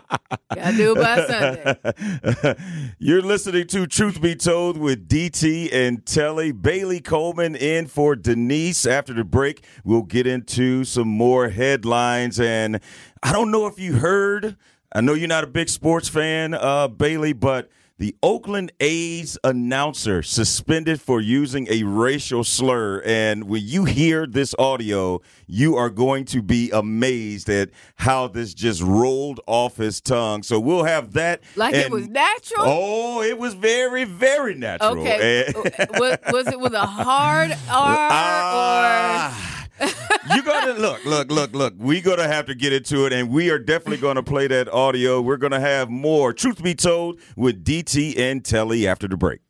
Got 0.54 0.70
to 0.72 0.76
do 0.76 0.96
it 0.96 1.02
by 1.02 1.26
Sunday. 1.26 2.54
You're 2.98 3.22
listening 3.22 3.66
to 3.68 3.87
Truth 3.87 4.20
Be 4.20 4.35
Told 4.35 4.76
with 4.76 5.09
DT 5.09 5.72
and 5.72 6.04
Telly. 6.04 6.52
Bailey 6.52 7.00
Coleman 7.00 7.54
in 7.54 7.87
for 7.87 8.16
Denise. 8.16 8.87
After 8.87 9.12
the 9.14 9.24
break, 9.24 9.64
we'll 9.85 10.02
get 10.02 10.26
into 10.26 10.85
some 10.85 11.09
more 11.09 11.48
headlines. 11.50 12.40
And 12.40 12.80
I 13.22 13.33
don't 13.33 13.50
know 13.50 13.66
if 13.66 13.78
you 13.78 13.94
heard, 13.94 14.56
I 14.92 15.00
know 15.00 15.14
you're 15.14 15.28
not 15.28 15.44
a 15.44 15.48
big 15.48 15.68
sports 15.68 16.09
fan, 16.09 16.54
uh, 16.54 16.88
Bailey, 16.88 17.33
but 17.33 17.70
the 18.00 18.16
Oakland 18.22 18.72
A's 18.80 19.36
announcer 19.44 20.22
suspended 20.22 20.98
for 21.02 21.20
using 21.20 21.66
a 21.70 21.82
racial 21.82 22.42
slur. 22.44 23.02
And 23.04 23.44
when 23.44 23.60
you 23.62 23.84
hear 23.84 24.26
this 24.26 24.54
audio, 24.58 25.20
you 25.46 25.76
are 25.76 25.90
going 25.90 26.24
to 26.24 26.40
be 26.40 26.70
amazed 26.70 27.50
at 27.50 27.68
how 27.96 28.26
this 28.26 28.54
just 28.54 28.80
rolled 28.80 29.40
off 29.46 29.76
his 29.76 30.00
tongue. 30.00 30.42
So 30.42 30.58
we'll 30.58 30.84
have 30.84 31.12
that. 31.12 31.42
Like 31.56 31.74
it 31.74 31.90
was 31.90 32.08
natural. 32.08 32.64
Oh, 32.66 33.20
it 33.22 33.36
was 33.38 33.52
very, 33.52 34.04
very 34.04 34.54
natural. 34.54 34.98
Okay. 35.00 35.44
And- 35.48 35.54
was, 36.00 36.16
was 36.32 36.46
it 36.46 36.58
with 36.58 36.72
a 36.72 36.86
hard 36.86 37.50
R 37.68 38.08
Ah. 38.12 39.59
you 40.34 40.42
gotta 40.42 40.74
look, 40.74 41.04
look, 41.04 41.30
look, 41.30 41.52
look. 41.52 41.74
We 41.78 42.00
gonna 42.00 42.28
have 42.28 42.46
to 42.46 42.54
get 42.54 42.72
into 42.72 43.06
it, 43.06 43.12
and 43.12 43.30
we 43.30 43.50
are 43.50 43.58
definitely 43.58 43.98
gonna 43.98 44.22
play 44.22 44.46
that 44.48 44.68
audio. 44.68 45.20
We're 45.20 45.36
gonna 45.36 45.60
have 45.60 45.90
more. 45.90 46.32
Truth 46.32 46.62
be 46.62 46.74
told, 46.74 47.20
with 47.36 47.64
DT 47.64 48.18
and 48.18 48.44
Telly 48.44 48.86
after 48.86 49.08
the 49.08 49.16
break. 49.16 49.40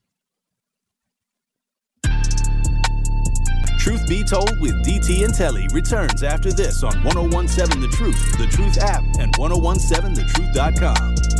Truth 3.81 4.09
Be 4.09 4.23
Told 4.23 4.61
with 4.61 4.85
DT 4.85 5.25
and 5.25 5.35
Telly 5.35 5.67
returns 5.73 6.23
after 6.23 6.53
this 6.53 6.85
on 6.85 7.03
1017 7.03 7.81
The 7.81 7.89
Truth, 7.89 8.39
The 8.39 8.47
Truth 8.47 8.79
app, 8.79 9.03
and 9.19 9.35
1017thetruth.com. 9.37 11.40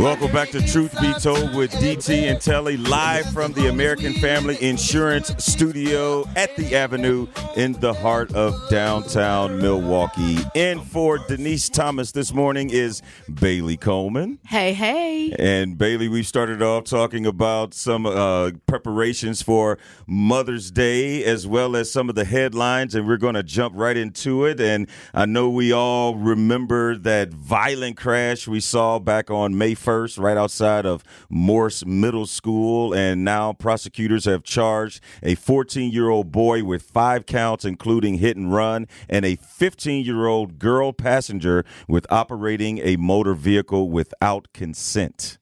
Welcome 0.00 0.32
back 0.32 0.48
to 0.52 0.66
Truth 0.66 0.98
Be 0.98 1.12
Told 1.20 1.54
with 1.54 1.70
DT 1.72 2.22
and 2.22 2.40
Telly, 2.40 2.78
live 2.78 3.30
from 3.34 3.52
the 3.52 3.66
American 3.66 4.14
Family 4.14 4.56
Insurance 4.62 5.30
Studio 5.36 6.26
at 6.36 6.56
the 6.56 6.74
Avenue 6.74 7.26
in 7.54 7.74
the 7.74 7.92
heart 7.92 8.32
of 8.32 8.54
downtown 8.70 9.58
Milwaukee. 9.58 10.38
And 10.54 10.82
for 10.82 11.18
Denise 11.18 11.68
Thomas 11.68 12.12
this 12.12 12.32
morning 12.32 12.70
is 12.70 13.02
Bailey 13.30 13.76
Coleman. 13.76 14.38
Hey, 14.46 14.72
hey. 14.72 15.36
And 15.38 15.76
Bailey, 15.76 16.08
we 16.08 16.22
started 16.22 16.62
off 16.62 16.84
talking 16.84 17.26
about 17.26 17.74
some 17.74 18.06
uh, 18.06 18.52
preparations 18.66 19.42
for 19.42 19.76
Mother's 20.06 20.70
Day 20.70 21.22
as 21.24 21.46
well 21.46 21.76
as 21.76 21.92
some 21.92 22.08
of 22.08 22.14
the 22.14 22.24
headlines, 22.24 22.94
and 22.94 23.06
we're 23.06 23.18
going 23.18 23.34
to 23.34 23.42
jump 23.42 23.74
right 23.76 23.98
into 23.98 24.46
it. 24.46 24.60
And 24.60 24.88
I 25.12 25.26
know 25.26 25.50
we 25.50 25.72
all 25.72 26.14
remember 26.14 26.96
that 26.96 27.34
violent 27.34 27.98
crash 27.98 28.48
we 28.48 28.60
saw 28.60 28.98
back 28.98 29.30
on 29.30 29.58
May 29.58 29.74
1st, 29.74 29.89
right 29.90 30.36
outside 30.36 30.86
of 30.86 31.02
Morse 31.28 31.84
Middle 31.84 32.26
School. 32.26 32.94
And 32.94 33.24
now 33.24 33.52
prosecutors 33.52 34.24
have 34.24 34.42
charged 34.42 35.00
a 35.22 35.34
14 35.34 35.90
year 35.90 36.08
old 36.08 36.30
boy 36.30 36.64
with 36.64 36.82
five 36.82 37.26
counts, 37.26 37.64
including 37.64 38.14
hit 38.14 38.36
and 38.36 38.52
run, 38.52 38.86
and 39.08 39.24
a 39.24 39.36
15 39.36 40.04
year 40.04 40.26
old 40.26 40.58
girl 40.58 40.92
passenger 40.92 41.64
with 41.88 42.06
operating 42.10 42.78
a 42.78 42.96
motor 42.96 43.34
vehicle 43.34 43.90
without 43.90 44.48
consent. 44.52 45.38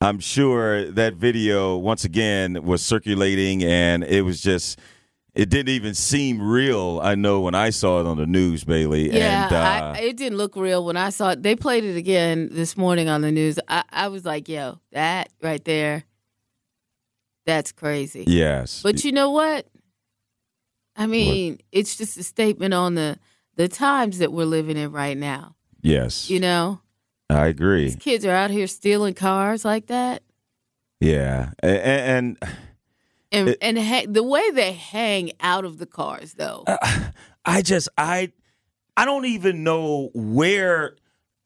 I'm 0.00 0.18
sure 0.18 0.90
that 0.90 1.14
video 1.14 1.76
once 1.76 2.04
again 2.04 2.64
was 2.64 2.82
circulating 2.82 3.62
and 3.62 4.02
it 4.02 4.22
was 4.22 4.40
just 4.40 4.78
it 5.34 5.48
didn't 5.48 5.70
even 5.70 5.94
seem 5.94 6.40
real. 6.42 7.00
I 7.02 7.14
know 7.14 7.40
when 7.40 7.54
I 7.54 7.70
saw 7.70 8.00
it 8.00 8.06
on 8.06 8.16
the 8.18 8.26
news, 8.26 8.64
Bailey. 8.64 9.10
Yeah, 9.12 9.44
and, 9.46 9.52
uh, 9.54 9.98
I, 9.98 9.98
it 10.02 10.16
didn't 10.16 10.36
look 10.38 10.56
real 10.56 10.84
when 10.84 10.96
I 10.96 11.10
saw 11.10 11.30
it. 11.30 11.42
They 11.42 11.56
played 11.56 11.84
it 11.84 11.96
again 11.96 12.50
this 12.52 12.76
morning 12.76 13.08
on 13.08 13.22
the 13.22 13.32
news. 13.32 13.58
I, 13.68 13.82
I 13.90 14.08
was 14.08 14.24
like, 14.24 14.48
yo, 14.48 14.78
that 14.92 15.30
right 15.42 15.64
there, 15.64 16.04
that's 17.46 17.72
crazy. 17.72 18.24
yes, 18.26 18.82
But 18.82 19.04
you 19.04 19.12
know 19.12 19.30
what? 19.30 19.66
I 20.96 21.06
mean, 21.06 21.58
it's 21.72 21.96
just 21.96 22.16
a 22.18 22.22
statement 22.22 22.74
on 22.74 22.94
the 22.94 23.18
the 23.56 23.68
times 23.68 24.18
that 24.18 24.32
we're 24.32 24.44
living 24.44 24.76
in 24.76 24.92
right 24.92 25.16
now. 25.16 25.56
yes, 25.82 26.28
You 26.30 26.40
know, 26.40 26.80
I 27.28 27.46
agree. 27.48 27.84
these 27.84 27.96
kids 27.96 28.24
are 28.24 28.30
out 28.34 28.50
here 28.50 28.66
stealing 28.66 29.12
cars 29.14 29.64
like 29.64 29.86
that, 29.86 30.22
Yeah, 31.00 31.50
A- 31.62 31.66
a- 31.68 32.02
and, 32.16 32.38
and 33.32 33.48
It- 33.50 33.58
and 33.60 33.78
ha- 33.78 34.06
the 34.08 34.22
way 34.22 34.50
they 34.50 34.72
hang 34.72 35.32
out 35.40 35.64
of 35.64 35.78
the 35.78 35.86
cars, 35.86 36.34
though. 36.34 36.64
Uh, 36.66 36.76
I 37.44 37.62
just 37.62 37.88
I 37.98 38.32
I 38.96 39.04
don't 39.04 39.24
even 39.26 39.64
know 39.64 40.10
where 40.14 40.96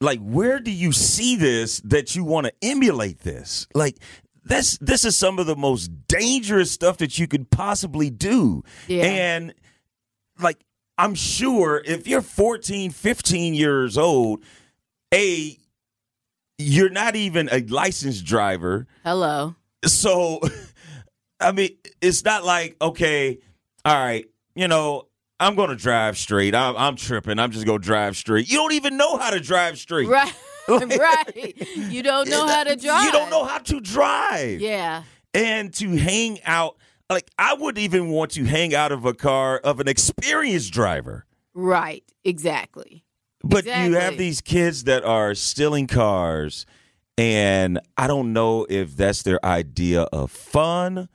like 0.01 0.21
where 0.21 0.59
do 0.61 0.71
you 0.71 0.93
see 0.93 1.37
this 1.37 1.81
that 1.81 2.15
you 2.15 2.25
want 2.25 2.47
to 2.47 2.53
emulate 2.63 3.21
this? 3.21 3.67
Like 3.75 3.97
this 4.45 4.79
this 4.81 5.05
is 5.05 5.17
some 5.17 5.39
of 5.39 5.47
the 5.47 5.57
most 5.57 5.91
dangerous 6.07 6.71
stuff 6.71 6.99
that 6.99 7.19
you 7.19 7.27
could 7.27 7.51
possibly 7.51 8.11
do. 8.11 8.63
Yeah. 8.89 9.05
And 9.05 9.55
like 10.41 10.59
I'm 10.99 11.15
sure 11.15 11.83
if 11.85 12.07
you're 12.07 12.23
14, 12.23 12.91
15 12.91 13.55
years 13.55 13.97
old, 13.99 14.43
a 15.15 15.57
you're 16.59 16.89
not 16.91 17.17
even 17.17 17.49
a 17.53 17.61
licensed 17.61 18.25
driver. 18.25 18.87
Hello. 19.05 19.55
So, 19.85 20.41
I 21.41 21.53
mean, 21.53 21.71
it's 22.01 22.25
not 22.25 22.45
like 22.45 22.77
okay, 22.81 23.39
all 23.85 23.95
right, 23.95 24.27
you 24.55 24.69
know, 24.69 25.09
I'm 25.39 25.55
going 25.55 25.71
to 25.71 25.77
drive 25.77 26.17
straight. 26.17 26.55
I'm, 26.55 26.77
I'm 26.77 26.97
tripping. 26.97 27.39
I'm 27.39 27.51
just 27.51 27.67
going 27.67 27.81
to 27.81 27.85
drive 27.85 28.17
straight. 28.17 28.51
You 28.51 28.57
don't 28.57 28.73
even 28.73 28.97
know 28.97 29.17
how 29.17 29.31
to 29.31 29.41
drive 29.41 29.79
straight. 29.79 30.09
Right. 30.09 30.33
right. 30.69 31.55
You 31.77 32.03
don't 32.03 32.29
know 32.29 32.45
how 32.45 32.65
to 32.65 32.75
drive. 32.75 33.05
You 33.05 33.13
don't 33.13 33.31
know 33.31 33.45
how 33.45 33.59
to 33.59 33.81
drive. 33.81 34.61
Yeah. 34.61 35.05
And 35.33 35.73
to 35.75 35.97
hang 35.97 36.41
out, 36.45 36.77
like 37.09 37.31
I 37.39 37.55
wouldn't 37.55 37.85
even 37.85 38.09
want 38.09 38.33
to 38.33 38.45
hang 38.45 38.75
out 38.75 38.91
of 38.91 39.05
a 39.05 39.15
car 39.15 39.59
of 39.59 39.79
an 39.79 39.87
experienced 39.87 40.73
driver. 40.73 41.25
Right. 41.55 42.03
Exactly. 42.25 43.05
But 43.45 43.65
you 43.65 43.95
have 43.95 44.19
these 44.19 44.41
kids 44.41 44.85
that 44.85 45.05
are 45.05 45.35
stealing 45.35 45.87
cars, 45.87 46.67
and 47.17 47.79
I 47.97 48.09
don't 48.09 48.33
know 48.33 48.67
if 48.69 48.97
that's 48.97 49.23
their 49.23 49.45
idea 49.47 50.03
of 50.03 50.33
fun. 50.33 51.09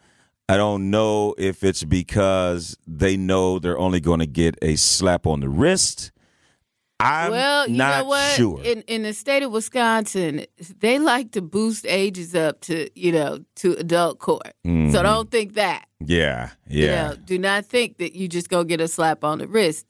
I 0.52 0.58
don't 0.58 0.90
know 0.90 1.34
if 1.38 1.64
it's 1.64 1.86
because 1.86 2.78
they 2.86 3.16
know 3.16 3.58
they're 3.58 3.80
only 3.80 4.02
going 4.02 4.20
to 4.20 4.26
get 4.26 4.58
a 4.62 4.76
slap 4.76 5.26
on 5.26 5.40
the 5.40 5.48
wrist. 5.48 6.12
I'm 7.00 7.32
well, 7.32 7.68
you 7.70 7.78
not 7.78 8.00
know 8.00 8.06
what? 8.10 8.36
sure. 8.36 8.62
In 8.62 8.82
in 8.82 9.04
the 9.04 9.14
state 9.14 9.44
of 9.44 9.52
Wisconsin, 9.52 10.46
they 10.80 11.00
like 11.00 11.32
to 11.32 11.42
boost 11.42 11.86
ages 11.88 12.36
up 12.36 12.60
to 12.62 12.90
you 13.00 13.14
know 13.14 13.40
to 13.56 13.74
adult 13.74 14.20
court. 14.20 14.54
Mm-hmm. 14.68 14.92
So 14.92 15.02
don't 15.02 15.32
think 15.32 15.54
that. 15.54 15.86
yeah, 16.00 16.50
You 16.68 16.86
yeah. 16.86 17.08
know, 17.08 17.16
do 17.16 17.40
not 17.40 17.66
think 17.66 17.98
that 18.00 18.14
you 18.14 18.28
just 18.28 18.50
gonna 18.50 18.66
get 18.66 18.82
a 18.82 18.88
slap 18.90 19.24
on 19.24 19.40
the 19.40 19.48
wrist. 19.48 19.86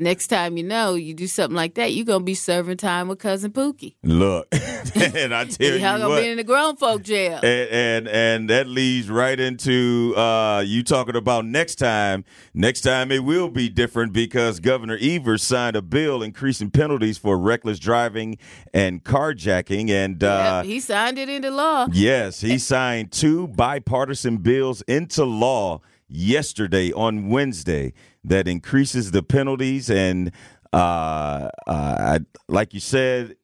Next 0.00 0.28
time 0.28 0.56
you 0.56 0.62
know 0.62 0.94
you 0.94 1.12
do 1.12 1.26
something 1.26 1.56
like 1.56 1.74
that, 1.74 1.92
you're 1.92 2.04
gonna 2.04 2.22
be 2.24 2.34
serving 2.34 2.76
time 2.76 3.08
with 3.08 3.18
cousin 3.18 3.50
Pookie. 3.50 3.96
Look, 4.04 4.46
and 4.52 5.34
I 5.34 5.44
tell 5.44 5.66
You're 5.66 5.74
you 5.76 5.80
gonna 5.80 6.08
what, 6.08 6.22
be 6.22 6.28
in 6.28 6.36
the 6.36 6.44
grown 6.44 6.76
folk 6.76 7.02
jail. 7.02 7.40
and, 7.42 7.68
and 7.70 8.08
and 8.08 8.50
that 8.50 8.68
leads 8.68 9.10
right 9.10 9.38
into 9.38 10.14
uh, 10.16 10.60
you 10.64 10.84
talking 10.84 11.16
about 11.16 11.44
next 11.46 11.76
time. 11.76 12.24
Next 12.54 12.82
time 12.82 13.10
it 13.10 13.24
will 13.24 13.48
be 13.48 13.68
different 13.68 14.12
because 14.12 14.60
Governor 14.60 14.96
Evers 15.00 15.42
signed 15.42 15.74
a 15.74 15.82
bill 15.82 16.22
increasing 16.22 16.70
penalties 16.70 17.18
for 17.18 17.36
reckless 17.36 17.78
driving 17.80 18.38
and 18.72 19.02
carjacking, 19.04 19.90
and 19.90 20.22
uh, 20.22 20.62
Yep, 20.62 20.66
he 20.66 20.78
signed 20.80 21.18
it 21.18 21.28
into 21.28 21.50
law. 21.50 21.88
yes, 21.92 22.40
he 22.40 22.58
signed 22.58 23.10
two 23.10 23.48
bipartisan 23.48 24.36
bills 24.38 24.82
into 24.82 25.24
law 25.24 25.80
yesterday 26.08 26.92
on 26.92 27.28
Wednesday 27.28 27.92
that 28.24 28.48
increases 28.48 29.10
the 29.12 29.22
penalties 29.22 29.88
and. 29.90 30.30
Uh, 30.70 31.48
uh, 31.66 32.18
like 32.46 32.74
you 32.74 32.80
said, 32.80 33.36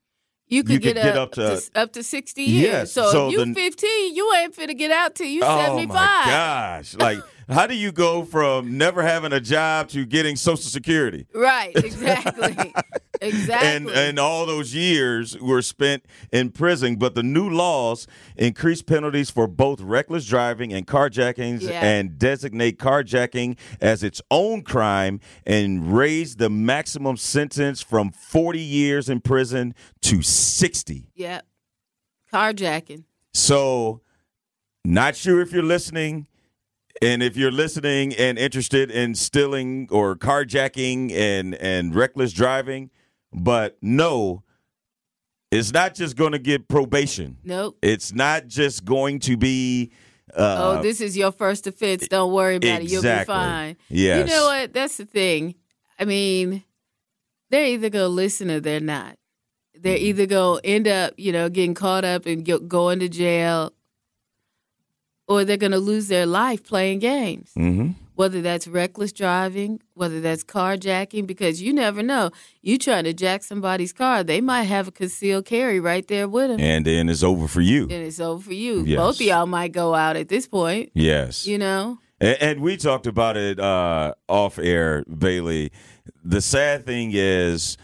You 0.46 0.62
could, 0.62 0.72
You 0.74 0.79
could 0.81 0.94
get, 0.96 1.03
get 1.05 1.16
up, 1.16 1.29
up 1.31 1.33
to- 1.33 1.70
up 1.74 1.92
to 1.94 2.03
sixty 2.03 2.42
years. 2.42 2.62
Yes, 2.70 2.92
So, 2.92 3.11
so 3.11 3.27
if 3.29 3.33
you 3.33 3.44
the- 3.46 3.55
15, 3.55 4.14
you 4.14 4.31
ain't 4.35 4.55
finna 4.55 4.77
get 4.77 4.90
out 4.90 5.14
till 5.14 5.27
you 5.29 5.40
Oh 5.42 5.59
75. 5.64 5.88
my 5.96 6.22
gosh! 6.27 6.94
Like, 6.96 7.20
how 7.48 7.66
do 7.66 7.74
you 7.74 7.92
go 7.92 8.24
from 8.24 8.76
never 8.78 9.02
having 9.02 9.33
a 9.33 9.40
job 9.40 9.88
to 9.90 10.04
getting 10.07 10.37
Social 10.37 10.57
Security? 10.62 11.26
Right, 11.35 11.74
exactly. 11.76 12.72
exactly. 13.20 13.68
And 13.68 13.88
and 13.90 14.18
all 14.18 14.46
those 14.46 14.74
years 14.74 15.38
were 15.38 15.62
spent 15.62 16.04
in 16.33 16.50
prison. 16.50 16.96
But 16.96 17.14
the 17.14 17.22
new 17.22 17.48
laws 17.48 18.07
increase 18.37 18.83
penalties 18.83 19.30
for 19.30 19.46
both 19.46 19.80
reckless 19.80 20.26
driving 20.26 20.72
and 20.72 20.87
carjackings, 20.87 21.62
Yeah. 21.62 21.85
and 21.85 22.18
designate 22.18 22.78
carjacking 22.78 23.57
as 23.80 24.02
its 24.02 24.20
own 24.30 24.62
crime, 24.62 25.20
and 25.46 25.94
raise 25.96 26.37
the 26.37 26.50
maximum 26.50 27.16
sentence 27.16 27.80
from 27.80 28.11
forty 28.11 28.61
years 28.61 29.09
in 29.09 29.20
prison 29.20 29.74
to 30.02 30.22
sixty. 30.22 31.09
yep. 31.14 31.46
Carjacking. 32.33 33.04
So, 33.33 34.00
not 34.85 35.14
sure 35.16 35.40
if 35.40 35.52
you're 35.52 35.62
listening. 35.62 36.26
And 37.05 37.23
if 37.23 37.37
you're 37.37 37.53
listening 37.53 38.14
and 38.14 38.38
interested 38.38 38.90
in 38.90 39.14
stealing 39.14 39.88
or 39.90 40.17
carjacking 40.17 41.12
and, 41.12 41.55
and 41.57 41.95
reckless 41.95 42.33
driving, 42.33 42.90
but 43.33 43.77
no, 43.83 44.43
it's 45.51 45.73
not 45.73 45.95
just 45.95 46.17
going 46.17 46.33
to 46.33 46.38
get 46.38 46.67
probation. 46.67 47.37
Nope. 47.45 47.77
It's 47.83 48.14
not 48.14 48.47
just 48.49 48.85
going 48.85 49.19
to 49.21 49.37
be. 49.37 49.93
Uh, 50.35 50.79
oh, 50.79 50.83
this 50.83 51.01
is 51.01 51.17
your 51.17 51.31
first 51.31 51.67
offense. 51.67 52.09
Don't 52.09 52.33
worry 52.33 52.57
about 52.57 52.81
it. 52.81 52.90
You'll 52.90 53.03
be 53.03 53.09
exactly. 53.09 53.35
fine. 53.35 53.77
Yes. 53.88 54.29
You 54.29 54.35
know 54.35 54.47
what? 54.47 54.73
That's 54.73 54.97
the 54.97 55.05
thing. 55.05 55.55
I 55.99 56.07
mean, 56.07 56.64
they're 57.51 57.67
either 57.67 57.90
going 57.90 58.05
to 58.05 58.09
listen 58.09 58.51
or 58.51 58.61
they're 58.61 58.81
not. 58.81 59.17
They're 59.79 59.97
Mm-hmm. 59.97 60.05
either 60.07 60.27
going 60.27 60.62
to 60.62 60.67
end 60.69 60.88
up, 60.88 61.14
you 61.19 61.33
know, 61.33 61.49
getting 61.51 61.75
caught 61.75 62.05
up 62.05 62.25
and 62.27 62.45
go- 62.45 62.59
going 62.61 63.01
to 63.01 63.09
jail, 63.09 63.73
or 65.29 65.45
they're 65.45 65.57
going 65.57 65.73
to 65.73 65.79
lose 65.79 66.09
their 66.09 66.27
life 66.27 66.63
playing 66.65 66.99
games. 67.01 67.51
hmm 67.55 67.91
Whether 68.15 68.41
that's 68.43 68.69
reckless 68.69 69.13
driving, 69.13 69.81
whether 69.95 70.21
that's 70.21 70.45
carjacking, 70.45 71.27
because 71.27 71.61
you 71.63 71.73
never 71.73 72.03
know. 72.03 72.31
You 72.63 72.79
trying 72.79 73.05
to 73.05 73.13
jack 73.13 73.43
somebody's 73.43 73.93
car, 73.93 74.23
they 74.23 74.41
might 74.41 74.65
have 74.65 74.87
a 74.89 74.93
concealed 74.93 75.47
carry 75.47 75.81
right 75.81 76.07
there 76.07 76.29
with 76.29 76.49
them, 76.51 76.61
And 76.61 76.85
then 76.85 77.09
it's 77.09 77.23
over 77.23 77.49
for 77.49 77.61
you. 77.63 77.83
and 77.85 77.93
it's 78.07 78.21
over 78.21 78.43
for 78.43 78.53
you. 78.55 78.85
Yes. 78.87 78.99
Both 78.99 79.17
of 79.17 79.23
y'all 79.23 79.47
might 79.47 79.73
go 79.73 79.95
out 79.95 80.17
at 80.17 80.29
this 80.29 80.47
point. 80.47 80.91
Yes. 80.95 81.47
You 81.47 81.59
know. 81.59 81.99
And, 82.21 82.37
and 82.41 82.61
we 82.61 82.77
talked 82.77 83.07
about 83.07 83.37
it 83.37 83.59
uh, 83.59 84.15
off 84.29 84.59
air, 84.59 85.03
Bailey. 85.05 85.73
The 86.23 86.41
sad 86.41 86.87
thing 86.87 87.11
is 87.15 87.77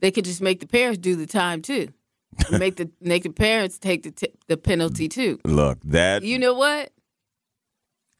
they 0.00 0.10
could 0.10 0.24
just 0.24 0.42
make 0.42 0.60
the 0.60 0.66
parents 0.66 0.98
do 0.98 1.16
the 1.16 1.26
time 1.26 1.62
too. 1.62 1.88
Make 2.50 2.76
the 2.76 2.90
the 3.24 3.30
parents 3.30 3.78
take 3.78 4.02
the 4.02 4.10
t- 4.10 4.32
the 4.48 4.56
penalty 4.56 5.08
too. 5.08 5.38
Look, 5.44 5.78
that 5.84 6.22
You 6.22 6.38
know 6.38 6.54
what? 6.54 6.92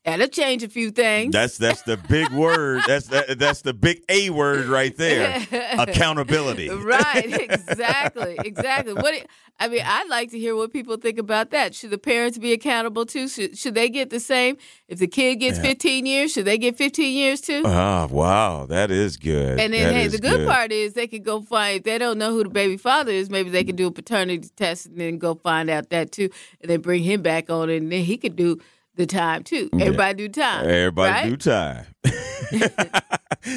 That'll 0.07 0.29
change 0.29 0.63
a 0.63 0.69
few 0.69 0.93
things. 0.93 1.33
that's 1.33 1.59
that's 1.59 1.83
the 1.83 1.97
big 1.97 2.31
word. 2.31 2.83
That's 2.87 3.09
that, 3.09 3.41
that's 3.41 3.63
the 3.63 3.75
big 3.75 4.05
A 4.09 4.31
word 4.31 4.67
right 4.67 4.97
there. 4.97 5.45
Accountability. 5.79 6.71
right, 6.71 7.25
exactly, 7.51 8.37
exactly. 8.39 8.95
What 8.95 9.15
do 9.15 9.21
I 9.59 9.69
mean, 9.69 9.83
I'd 9.85 10.09
like 10.09 10.31
to 10.31 10.39
hear 10.39 10.55
what 10.55 10.73
people 10.73 10.97
think 10.99 11.19
about 11.19 11.51
that. 11.51 11.75
Should 11.75 11.91
the 11.91 11.99
parents 11.99 12.37
be 12.39 12.53
accountable 12.53 13.07
too? 13.07 13.27
Should, 13.27 13.57
should 13.57 13.75
they 13.75 13.89
get 13.89 14.11
the 14.11 14.21
same? 14.21 14.59
If 14.87 14.99
the 14.99 15.07
kid 15.07 15.37
gets 15.37 15.59
15 15.59 16.05
years, 16.05 16.33
should 16.33 16.45
they 16.45 16.59
get 16.59 16.77
15 16.77 17.17
years 17.17 17.41
too? 17.41 17.63
Ah, 17.65 18.07
wow, 18.11 18.67
that 18.67 18.91
is 18.91 19.17
good. 19.17 19.59
And 19.59 19.73
then, 19.73 19.93
That 19.93 19.95
hey, 19.95 20.09
the 20.09 20.19
good, 20.19 20.47
part 20.47 20.73
is 20.73 20.93
they 20.93 21.07
can 21.07 21.23
go 21.23 21.41
find. 21.41 21.79
If 21.79 21.85
they 21.85 21.97
don't 21.99 22.19
know 22.19 22.33
who 22.33 22.45
the 22.45 22.51
baby 22.51 22.77
father 22.77 23.11
is, 23.11 23.31
maybe 23.31 23.49
they 23.51 23.65
can 23.65 23.77
do 23.77 23.87
a 23.87 23.91
paternity 23.91 24.49
test 24.57 24.87
and 24.87 24.99
then 24.99 25.19
go 25.19 25.35
find 25.35 25.71
out 25.71 25.89
that 25.91 26.13
too, 26.13 26.29
and 26.61 26.71
then 26.71 26.81
bring 26.83 27.03
him 27.03 27.23
back 27.23 27.49
on, 27.49 27.71
and 27.71 27.91
then 27.91 28.05
he 28.05 28.19
could 28.19 28.37
do 28.37 28.61
the 28.97 29.07
time 29.07 29.43
too. 29.43 29.69
Everybody 29.73 30.15
do 30.15 30.29
time. 30.29 30.67
Everybody 30.69 31.13
right? 31.13 31.29
do 31.29 31.37
time. 31.37 31.87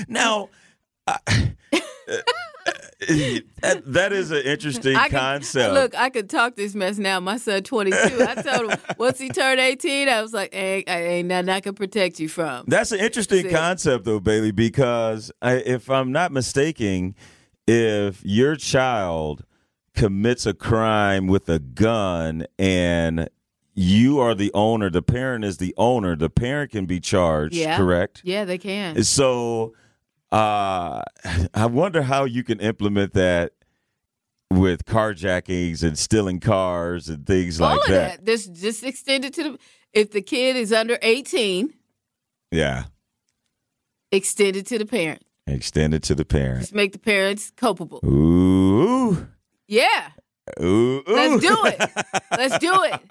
now, 0.08 0.49
I- 1.08 1.54
uh, 1.71 1.80
uh, 2.12 2.21
that, 3.62 3.82
that 3.86 4.13
is 4.13 4.32
an 4.32 4.43
interesting 4.43 4.95
I 4.95 5.10
concept. 5.10 5.73
Look, 5.73 5.95
I 5.95 6.10
could 6.10 6.30
talk 6.30 6.56
this 6.56 6.75
mess 6.75 6.97
now. 6.97 7.19
My 7.19 7.38
son, 7.38 7.63
22. 7.63 7.97
I 7.97 8.36
told 8.41 8.71
him 8.71 8.80
once 8.97 9.19
he 9.19 9.30
turned 9.30 9.60
18, 9.60 10.10
I 10.10 10.21
was 10.21 10.34
like, 10.34 10.54
ain't, 10.54 10.89
I 10.89 11.02
ain't 11.02 11.28
nothing 11.30 11.49
I 11.49 11.60
can 11.62 11.75
protect 11.75 12.19
you 12.19 12.28
from. 12.28 12.65
That's 12.67 12.91
an 12.91 12.99
interesting 12.99 13.43
See. 13.43 13.49
concept, 13.49 14.06
though, 14.06 14.19
Bailey, 14.19 14.52
because 14.52 15.32
I, 15.41 15.54
if 15.56 15.89
I'm 15.89 16.12
not 16.12 16.32
mistaken, 16.32 17.15
if 17.67 18.21
your 18.23 18.56
child 18.56 19.45
commits 19.95 20.45
a 20.45 20.54
crime 20.54 21.28
with 21.28 21.47
a 21.49 21.60
gun 21.60 22.45
and 22.58 23.30
you 23.75 24.19
are 24.19 24.36
the 24.36 24.51
owner, 24.53 24.89
the 24.89 25.01
parent 25.01 25.45
is 25.45 25.58
the 25.58 25.73
owner, 25.77 26.15
the 26.15 26.29
parent 26.29 26.71
can 26.71 26.86
be 26.86 26.99
charged, 26.99 27.55
Yeah. 27.55 27.77
correct? 27.77 28.21
Yeah, 28.23 28.45
they 28.45 28.58
can. 28.58 29.03
So 29.03 29.73
uh, 30.32 31.01
I 31.53 31.65
wonder 31.65 32.01
how 32.03 32.25
you 32.25 32.43
can 32.43 32.60
implement 32.60 33.13
that 33.13 33.53
with 34.51 34.86
carjackings 34.86 35.84
and 35.84 35.97
stealing 35.97 36.39
cars 36.39 37.08
and 37.08 37.25
things 37.25 37.62
All 37.62 37.69
like 37.77 37.82
of 37.82 37.93
that. 37.93 38.17
that. 38.17 38.25
This 38.25 38.47
just 38.47 38.84
extended 38.84 39.34
to 39.36 39.43
the. 39.43 39.60
If 39.93 40.12
the 40.12 40.21
kid 40.21 40.55
is 40.55 40.71
under 40.73 40.97
18, 41.01 41.73
Yeah. 42.51 42.86
extended 44.12 44.65
to 44.67 44.77
the 44.77 44.86
parent. 44.86 45.23
Extended 45.47 46.03
to 46.03 46.15
the 46.15 46.25
parent. 46.25 46.62
Just 46.62 46.75
make 46.75 46.91
the 46.91 46.99
parents 46.99 47.51
culpable. 47.55 47.99
Ooh. 48.05 49.27
Yeah. 49.67 50.10
Ooh. 50.62 50.98
ooh. 50.98 51.04
Let's 51.08 51.42
do 51.42 51.58
it. 51.66 51.92
Let's 52.38 52.58
do 52.60 52.84
it. 52.84 53.02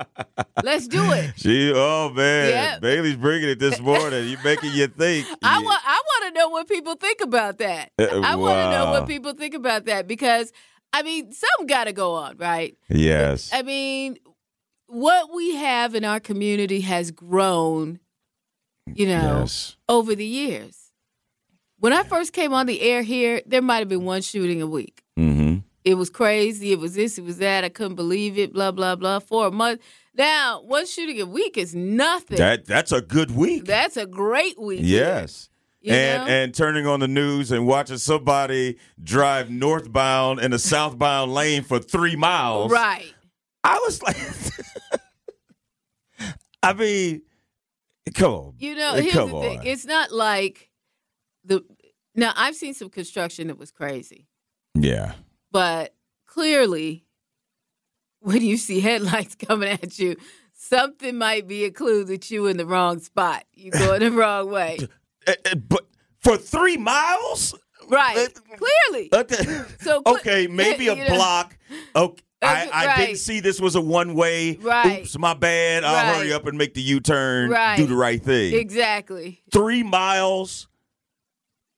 Let's 0.62 0.88
do 0.88 1.12
it. 1.12 1.32
She, 1.36 1.72
oh 1.74 2.10
man, 2.10 2.50
Yep. 2.50 2.80
Bailey's 2.80 3.16
bringing 3.16 3.48
it 3.50 3.58
this 3.58 3.80
morning. 3.90 4.28
You're 4.28 4.42
making 4.42 4.72
you 4.72 4.86
think. 4.88 5.26
I 5.42 5.62
want 5.62 5.80
I 5.84 6.02
want 6.04 6.34
to 6.34 6.38
know 6.40 6.48
what 6.48 6.68
people 6.68 6.94
think 6.96 7.20
about 7.20 7.58
that. 7.58 7.90
Uh, 7.98 8.20
I 8.24 8.34
want 8.36 8.56
to 8.58 8.70
know 8.70 8.90
what 8.90 9.06
people 9.06 9.32
think 9.34 9.54
about 9.54 9.86
that 9.86 10.06
because 10.08 10.52
I 10.92 11.02
mean, 11.02 11.32
something 11.32 11.66
got 11.66 11.84
to 11.84 11.92
go 11.92 12.14
on, 12.14 12.36
right? 12.38 12.76
Yes. 12.88 13.50
I 13.52 13.62
mean, 13.62 14.16
what 14.86 15.34
we 15.34 15.54
have 15.56 15.94
in 15.94 16.04
our 16.04 16.18
community 16.18 16.80
has 16.80 17.10
grown, 17.10 18.00
you 18.94 19.06
know, 19.06 19.40
Yes. 19.40 19.76
over 19.88 20.14
the 20.14 20.24
years. 20.24 20.76
When 21.80 21.92
I 21.92 22.02
first 22.02 22.32
came 22.32 22.52
on 22.54 22.66
the 22.66 22.80
air 22.80 23.02
here, 23.02 23.42
there 23.46 23.62
might 23.62 23.78
have 23.78 23.88
been 23.88 24.04
one 24.04 24.22
shooting 24.22 24.60
a 24.62 24.66
week. 24.66 25.04
It 25.84 25.94
was 25.94 26.10
crazy. 26.10 26.72
It 26.72 26.78
was 26.78 26.94
this. 26.94 27.18
It 27.18 27.24
was 27.24 27.38
that. 27.38 27.64
I 27.64 27.68
couldn't 27.68 27.94
believe 27.94 28.38
it. 28.38 28.52
Blah 28.52 28.72
blah 28.72 28.96
blah. 28.96 29.18
For 29.20 29.46
a 29.46 29.50
month 29.50 29.80
now, 30.14 30.60
one 30.62 30.86
shooting 30.86 31.20
a 31.20 31.26
week 31.26 31.56
is 31.56 31.74
nothing. 31.74 32.38
That 32.38 32.66
that's 32.66 32.92
a 32.92 33.00
good 33.00 33.30
week. 33.30 33.64
That's 33.64 33.96
a 33.96 34.06
great 34.06 34.60
week. 34.60 34.80
yes. 34.82 35.48
You 35.80 35.92
and 35.92 36.26
know? 36.26 36.32
and 36.32 36.54
turning 36.54 36.86
on 36.88 36.98
the 36.98 37.06
news 37.06 37.52
and 37.52 37.64
watching 37.64 37.98
somebody 37.98 38.78
drive 39.02 39.48
northbound 39.48 40.40
in 40.40 40.52
a 40.52 40.58
southbound 40.58 41.32
lane 41.32 41.62
for 41.62 41.78
three 41.78 42.16
miles. 42.16 42.72
Right. 42.72 43.14
I 43.62 43.78
was 43.78 44.02
like, 44.02 44.16
I 46.64 46.72
mean, 46.72 47.22
come 48.14 48.32
on. 48.32 48.54
You 48.58 48.74
know, 48.74 48.94
here's 48.94 49.12
come 49.12 49.30
the 49.30 49.40
thing. 49.40 49.60
on. 49.60 49.66
It's 49.66 49.84
not 49.84 50.10
like 50.10 50.68
the 51.44 51.62
now 52.16 52.32
I've 52.34 52.56
seen 52.56 52.74
some 52.74 52.90
construction 52.90 53.46
that 53.46 53.56
was 53.56 53.70
crazy, 53.70 54.26
yeah. 54.74 55.12
But 55.50 55.94
clearly 56.26 57.04
when 58.20 58.42
you 58.42 58.56
see 58.56 58.80
headlights 58.80 59.34
coming 59.46 59.68
at 59.70 59.98
you, 59.98 60.16
something 60.54 61.16
might 61.16 61.46
be 61.46 61.64
a 61.64 61.70
clue 61.70 62.04
that 62.04 62.30
you 62.30 62.46
in 62.46 62.56
the 62.56 62.66
wrong 62.66 63.00
spot. 63.00 63.44
You're 63.54 63.72
going 63.78 64.00
the 64.00 64.10
wrong 64.12 64.50
way. 64.50 64.78
Uh, 65.26 65.32
uh, 65.50 65.54
but 65.56 65.86
for 66.20 66.36
three 66.36 66.76
miles. 66.76 67.54
Right. 67.88 68.28
Clearly. 68.58 69.08
Okay. 69.12 69.62
So 69.80 70.02
okay, 70.06 70.46
maybe 70.46 70.88
a 70.88 70.94
you 70.94 71.04
know- 71.04 71.14
block. 71.14 71.56
Okay. 71.96 72.22
I, 72.40 72.70
I 72.72 72.86
right. 72.86 72.96
didn't 72.98 73.16
see 73.16 73.40
this 73.40 73.60
was 73.60 73.74
a 73.74 73.80
one 73.80 74.14
way. 74.14 74.54
Right. 74.58 75.00
Oops, 75.00 75.18
my 75.18 75.34
bad. 75.34 75.82
I'll 75.82 75.94
Right. 75.94 76.16
hurry 76.18 76.32
up 76.32 76.46
and 76.46 76.56
make 76.56 76.72
the 76.74 76.80
U 76.82 77.00
turn. 77.00 77.50
Right. 77.50 77.76
Do 77.76 77.86
the 77.86 77.96
right 77.96 78.22
thing. 78.22 78.54
Exactly. 78.54 79.42
Three 79.50 79.82
miles. 79.82 80.68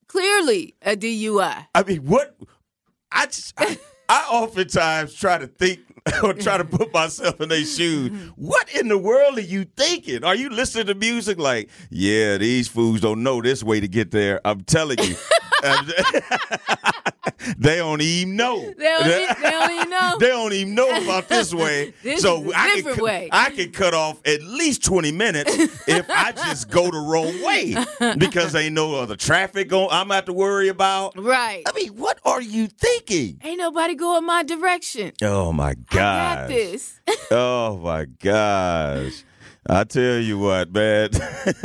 Clearly 0.07 0.75
a 0.83 0.97
DUI. 0.97 1.67
I 1.75 1.83
mean, 1.85 2.01
what? 2.05 2.37
I 3.13 3.27
just, 3.27 3.55
I, 3.59 3.79
I 4.09 4.27
oftentimes 4.31 5.15
try 5.15 5.39
to 5.39 5.47
think 5.47 5.81
or 6.23 6.33
try 6.35 6.57
to 6.57 6.65
put 6.65 6.93
myself 6.93 7.41
in 7.41 7.49
their 7.49 7.65
shoes. 7.65 8.11
What 8.37 8.73
in 8.75 8.89
the 8.89 8.99
world 8.99 9.39
are 9.39 9.43
you 9.43 9.65
thinking? 9.77 10.25
Are 10.25 10.35
you 10.35 10.51
listening 10.51 10.87
to 10.87 10.95
music 10.95 11.39
like, 11.39 11.71
yeah, 11.91 12.39
these 12.39 12.69
fools 12.69 13.01
don't 13.01 13.23
know 13.23 13.41
this 13.43 13.63
way 13.63 13.81
to 13.81 13.89
get 13.89 14.11
there? 14.11 14.41
I'm 14.45 14.63
telling 14.63 14.99
you. 14.99 15.17
they 17.59 17.77
don't 17.77 18.01
even 18.01 18.37
know. 18.37 18.61
They 18.77 18.85
don't, 18.85 19.07
e- 19.07 19.35
they 19.43 19.51
don't 19.51 19.71
even 19.73 19.91
know. 19.91 20.17
They 20.21 20.29
don't 20.29 20.53
even 20.53 20.75
know 20.75 20.91
about 21.03 21.29
this 21.29 21.53
way. 21.55 21.93
This 22.03 22.23
so 22.23 22.43
is 22.45 22.53
a 22.53 22.59
I 22.59 22.67
can 22.69 22.77
different 22.77 22.99
cu- 22.99 23.05
way. 23.05 23.29
I 23.33 23.51
can 23.51 23.73
cut 23.73 23.95
off 23.95 24.21
at 24.27 24.43
least 24.43 24.85
twenty 24.85 25.13
minutes 25.13 25.51
if 25.89 26.09
I 26.09 26.33
just 26.33 26.71
go 26.71 26.91
the 26.91 26.99
wrong 26.99 27.43
way 27.45 27.77
because 28.19 28.55
ain't 28.55 28.75
no 28.75 28.95
other 28.97 29.17
traffic 29.17 29.69
going. 29.69 29.89
I'm 29.91 30.11
have 30.11 30.25
to 30.27 30.33
worry 30.33 30.69
about. 30.69 31.17
right. 31.17 31.63
I 31.67 31.73
mean, 31.73 31.97
what 31.97 32.19
are 32.25 32.41
you 32.43 32.67
thinking? 32.67 33.39
Ain't 33.43 33.59
nobody 33.59 33.95
going 33.95 34.25
my 34.25 34.43
direction. 34.43 35.13
Oh 35.23 35.53
my 35.53 35.71
I 35.71 35.75
got 35.91 36.49
this. 36.49 37.01
Oh 37.31 37.77
my 37.79 38.05
gosh! 38.07 39.25
I 39.69 39.85
tell 39.85 40.19
you 40.19 40.39
what, 40.39 40.73
man. 40.73 41.11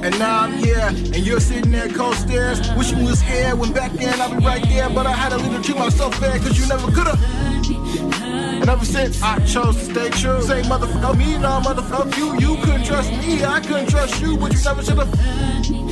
And 0.02 0.18
now 0.18 0.40
I'm 0.40 0.52
here, 0.54 0.88
and 0.88 1.18
you're 1.18 1.38
sitting 1.38 1.70
there 1.70 1.88
cold 1.88 2.16
stairs, 2.16 2.58
wishing 2.76 2.98
you 2.98 3.06
was 3.06 3.20
here. 3.20 3.54
When 3.54 3.72
back 3.72 3.92
then 3.92 4.20
I'd 4.20 4.36
be 4.36 4.44
right 4.44 4.62
there, 4.64 4.90
but 4.90 5.06
I 5.06 5.12
had 5.12 5.28
to 5.28 5.36
leave 5.36 5.52
to 5.52 5.62
treat 5.62 5.78
myself 5.78 6.16
fair, 6.16 6.38
cause 6.40 6.58
you 6.58 6.66
never 6.66 6.90
could've. 6.90 7.22
And 8.62 8.68
ever 8.68 8.84
since 8.84 9.22
I 9.22 9.38
chose 9.46 9.76
to 9.76 9.84
stay 9.84 10.10
true, 10.10 10.42
say 10.42 10.62
motherfucker 10.62 11.16
me, 11.16 11.38
no 11.38 11.60
motherfucker 11.60 12.16
you. 12.16 12.34
You 12.40 12.62
couldn't 12.64 12.84
trust 12.84 13.12
me, 13.12 13.44
I 13.44 13.60
couldn't 13.60 13.90
trust 13.90 14.20
you, 14.20 14.36
but 14.36 14.52
you 14.52 14.58
never 14.64 14.82
should've. 14.82 15.20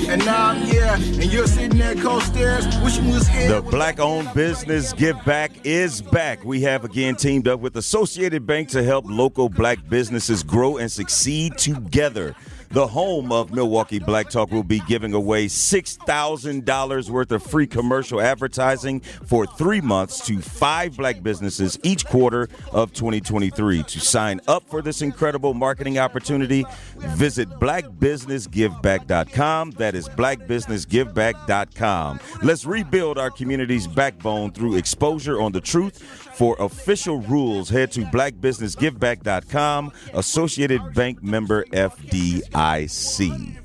And 0.09 0.25
now 0.25 0.49
I'm 0.49 0.63
here, 0.63 0.95
and 0.95 1.33
you're 1.33 1.47
sitting 1.47 1.79
there 1.79 1.95
cold 1.95 2.23
stairs, 2.23 2.67
wishing 2.83 3.07
you 3.07 3.15
was 3.15 3.29
here. 3.29 3.61
The 3.61 3.63
black 3.63 4.01
owned 4.01 4.35
business 4.35 4.93
Give 4.93 5.25
Back 5.25 5.53
is 5.65 6.03
back. 6.03 6.45
We 6.45 6.63
have 6.63 6.85
again 6.85 7.15
teamed 7.15 7.47
up 7.47 7.61
with 7.61 7.77
Associated 7.77 8.45
Bank 8.45 8.71
to 8.71 8.83
help 8.83 9.05
local 9.09 9.49
black 9.49 9.79
businesses 9.89 10.43
grow 10.43 10.79
and 10.79 10.91
succeed 10.91 11.59
together. 11.59 12.35
The 12.73 12.87
home 12.87 13.33
of 13.33 13.53
Milwaukee 13.53 13.99
Black 13.99 14.31
Talk 14.31 14.53
will 14.53 14.63
be 14.63 14.79
giving 14.87 15.13
away 15.13 15.47
$6,000 15.47 17.11
worth 17.11 17.33
of 17.33 17.43
free 17.43 17.67
commercial 17.67 18.21
advertising 18.21 19.01
for 19.01 19.45
three 19.45 19.81
months 19.81 20.25
to 20.27 20.41
five 20.41 20.97
black 20.97 21.21
businesses 21.21 21.81
each 21.83 22.07
quarter 22.07 22.49
of 22.71 22.93
2023. 22.93 23.83
To 23.83 23.99
sign 23.99 24.41
up 24.47 24.63
for 24.69 24.83
this 24.83 25.03
incredible 25.03 25.53
marketing 25.53 25.99
opportunity, 25.99 26.65
visit 26.97 27.49
blackbusinessgiveback.com. 27.49 29.71
That 29.73 29.97
is 29.97 30.09
blackbusinessgiveback.com. 30.09 32.21
Let's 32.45 32.67
rebuild 32.67 33.19
our 33.19 33.31
community's 33.31 33.89
backbone 33.89 34.53
through 34.53 34.77
exposure 34.77 35.41
on 35.41 35.51
the 35.51 35.61
truth. 35.61 36.29
For 36.35 36.57
official 36.59 37.21
rules, 37.21 37.69
head 37.69 37.93
to 37.93 38.01
blackbusinessgiveback.com. 38.03 39.93
Associated 40.15 40.95
Bank 40.95 41.23
member 41.23 41.65
FDIC. 41.67 43.59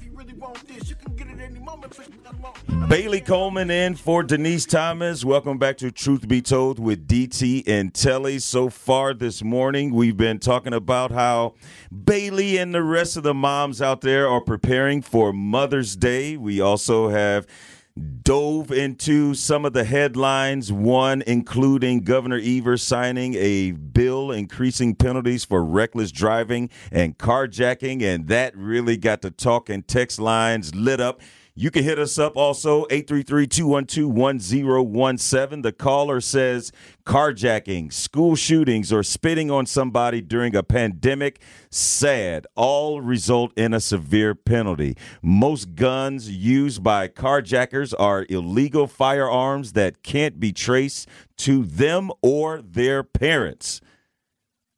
Bailey 2.87 3.21
Coleman 3.21 3.71
in 3.71 3.95
for 3.95 4.21
Denise 4.21 4.65
Thomas. 4.65 5.25
Welcome 5.25 5.57
back 5.57 5.77
to 5.77 5.91
Truth 5.91 6.27
Be 6.27 6.41
Told 6.41 6.77
with 6.77 7.07
DT 7.07 7.63
and 7.67 7.93
Telly. 7.93 8.39
So 8.39 8.69
far 8.69 9.13
this 9.13 9.43
morning, 9.43 9.93
we've 9.93 10.17
been 10.17 10.39
talking 10.39 10.73
about 10.73 11.11
how 11.11 11.55
Bailey 11.91 12.57
and 12.57 12.75
the 12.75 12.83
rest 12.83 13.17
of 13.17 13.23
the 13.23 13.33
moms 13.33 13.81
out 13.81 14.01
there 14.01 14.27
are 14.27 14.41
preparing 14.41 15.01
for 15.01 15.33
Mother's 15.33 15.95
Day. 15.95 16.37
We 16.37 16.61
also 16.61 17.09
have 17.09 17.47
dove 17.95 18.71
into 18.71 19.33
some 19.33 19.63
of 19.63 19.71
the 19.71 19.85
headlines, 19.85 20.69
one 20.71 21.23
including 21.25 22.01
Governor 22.01 22.41
Evers 22.43 22.83
signing 22.83 23.35
a 23.35 23.71
bill 23.71 24.31
increasing 24.31 24.95
penalties 24.95 25.45
for 25.45 25.63
reckless 25.63 26.11
driving 26.11 26.69
and 26.91 27.17
carjacking, 27.17 28.01
and 28.01 28.27
that 28.27 28.55
really 28.57 28.97
got 28.97 29.21
the 29.21 29.31
talk 29.31 29.69
and 29.69 29.87
text 29.87 30.19
lines 30.19 30.75
lit 30.75 30.99
up. 30.99 31.21
You 31.57 31.71
can 31.71 31.85
hit 31.85 31.97
us 31.97 32.19
up 32.19 32.35
also, 32.35 32.83
833-212-1017. 32.87 35.63
The 35.63 35.71
caller 35.71 36.19
says 36.19 36.73
carjacking, 37.05 37.93
school 37.93 38.35
shootings, 38.35 38.91
or 38.91 39.03
spitting 39.03 39.49
on 39.49 39.65
somebody 39.65 40.19
during 40.19 40.53
a 40.53 40.63
pandemic, 40.63 41.39
sad, 41.71 42.45
all 42.55 42.99
result 42.99 43.57
in 43.57 43.73
a 43.73 43.79
severe 43.79 44.35
penalty. 44.35 44.97
Most 45.21 45.75
guns 45.75 46.29
used 46.29 46.83
by 46.83 47.07
carjackers 47.07 47.93
are 47.97 48.25
illegal 48.27 48.85
firearms 48.85 49.71
that 49.73 50.03
can't 50.03 50.41
be 50.41 50.51
traced 50.51 51.07
to 51.37 51.63
them 51.63 52.11
or 52.21 52.61
their 52.61 53.01
parents. 53.01 53.79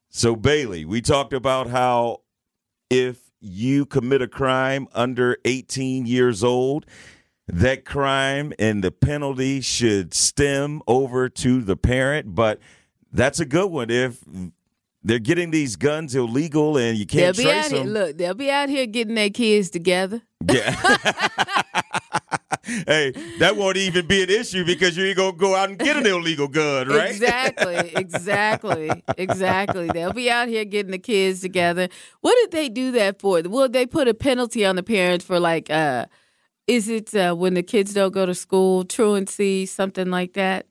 So, 0.10 0.36
Bailey, 0.36 0.86
we 0.86 1.02
talked 1.02 1.34
about 1.34 1.70
how 1.70 2.22
if 2.92 3.27
you 3.48 3.86
commit 3.86 4.22
a 4.22 4.28
crime 4.28 4.88
under 4.94 5.38
18 5.46 6.06
years 6.06 6.44
old, 6.44 6.86
that 7.48 7.86
crime 7.86 8.54
and 8.60 8.84
the 8.84 8.92
penalty 8.92 9.62
should 9.62 10.14
stem 10.14 10.82
over 10.88 11.30
to 11.30 11.62
the 11.62 11.78
parent. 11.78 12.36
But 12.36 12.60
that's 13.12 13.40
a 13.40 13.46
good 13.46 13.68
one. 13.72 13.90
If 13.90 14.24
they're 15.04 15.20
getting 15.20 15.52
these 15.52 15.76
guns 15.78 16.14
illegal 16.16 16.78
and 16.78 16.98
you 16.98 17.06
They'll 17.06 17.34
can't 17.34 17.38
be 17.38 17.44
trace 17.44 17.66
out 17.66 17.72
here. 17.72 17.80
them, 17.84 17.94
Look, 17.94 18.18
they'll 18.18 18.34
be 18.34 18.52
out 18.52 18.68
here 18.70 18.86
getting 18.86 19.16
their 19.16 19.30
kids 19.30 19.70
together. 19.70 20.22
yeah. 20.52 20.76
hey, 22.88 23.12
that 23.40 23.56
won't 23.56 23.78
even 23.78 24.06
be 24.08 24.24
an 24.24 24.30
issue 24.30 24.66
because 24.66 24.98
you 24.98 25.06
ain't 25.06 25.18
gonna 25.18 25.36
go 25.36 25.56
out 25.56 25.70
and 25.70 25.80
get 25.80 25.98
an 25.98 26.06
illegal 26.06 26.48
gun, 26.48 26.88
right? 26.88 27.10
Exactly, 27.10 27.94
exactly, 27.96 29.04
exactly. 29.18 29.88
They'll 29.88 30.14
be 30.14 30.30
out 30.30 30.48
here 30.48 30.66
getting 30.66 30.92
the 30.92 31.00
kids 31.00 31.42
together. 31.42 31.90
What 32.22 32.36
did 32.36 32.52
they 32.52 32.70
do 32.70 32.92
that 32.92 33.20
for? 33.20 33.42
Will 33.42 33.70
they 33.70 33.86
put 33.86 34.08
a 34.08 34.14
penalty 34.14 34.66
on 34.66 34.76
the 34.76 34.84
parents 34.84 35.26
for 35.26 35.40
like 35.40 35.70
uh 35.70 36.06
is 36.68 36.90
it 36.90 37.16
uh, 37.16 37.34
when 37.34 37.54
the 37.54 37.64
kids 37.64 37.94
don't 37.94 38.14
go 38.14 38.26
to 38.26 38.36
school, 38.36 38.84
truancy, 38.84 39.66
something 39.66 40.12
like 40.12 40.34
that? 40.34 40.68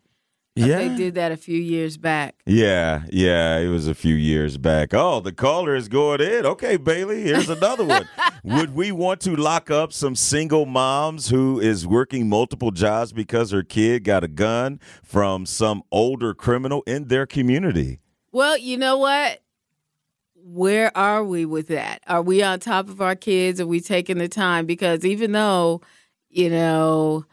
They 0.56 0.96
did 0.96 1.14
that 1.16 1.32
a 1.32 1.36
few 1.36 1.58
years 1.58 1.98
back. 1.98 2.34
Yeah, 2.46 3.02
yeah, 3.10 3.58
it 3.58 3.68
was 3.68 3.86
a 3.86 3.94
few 3.94 4.14
years 4.14 4.56
back. 4.56 4.94
Oh, 4.94 5.20
the 5.20 5.32
caller 5.32 5.74
is 5.74 5.88
going 5.88 6.22
in. 6.22 6.46
Okay, 6.46 6.78
Bailey, 6.78 7.22
here's 7.22 7.50
another 7.50 7.84
one. 7.84 8.08
Would 8.44 8.74
we 8.74 8.90
want 8.90 9.20
to 9.22 9.36
lock 9.36 9.70
up 9.70 9.92
some 9.92 10.16
single 10.16 10.64
moms 10.64 11.28
who 11.28 11.60
is 11.60 11.86
working 11.86 12.28
multiple 12.28 12.70
jobs 12.70 13.12
because 13.12 13.50
her 13.50 13.62
kid 13.62 14.04
got 14.04 14.24
a 14.24 14.28
gun 14.28 14.80
from 15.02 15.44
some 15.44 15.82
older 15.92 16.32
criminal 16.32 16.82
in 16.86 17.08
their 17.08 17.26
community? 17.26 18.00
Well, 18.32 18.56
you 18.56 18.78
know 18.78 18.96
what? 18.96 19.42
Where 20.36 20.96
are 20.96 21.22
we 21.24 21.44
with 21.44 21.68
that? 21.68 22.02
Are 22.06 22.22
we 22.22 22.42
on 22.42 22.60
top 22.60 22.88
of 22.88 23.02
our 23.02 23.16
kids? 23.16 23.60
Are 23.60 23.66
we 23.66 23.80
taking 23.80 24.18
the 24.18 24.28
time? 24.28 24.64
Because 24.64 25.04
even 25.04 25.32
though, 25.32 25.82
you 26.30 26.48
know, 26.48 27.26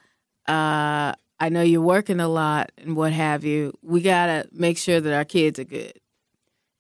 uh, 0.47 1.13
I 1.43 1.49
know 1.49 1.61
you're 1.61 1.81
working 1.81 2.19
a 2.19 2.27
lot 2.29 2.71
and 2.77 2.95
what 2.95 3.11
have 3.11 3.43
you, 3.43 3.73
we 3.81 4.01
got 4.01 4.27
to 4.27 4.47
make 4.53 4.77
sure 4.77 5.01
that 5.01 5.13
our 5.13 5.25
kids 5.25 5.59
are 5.59 5.63
good. 5.65 5.93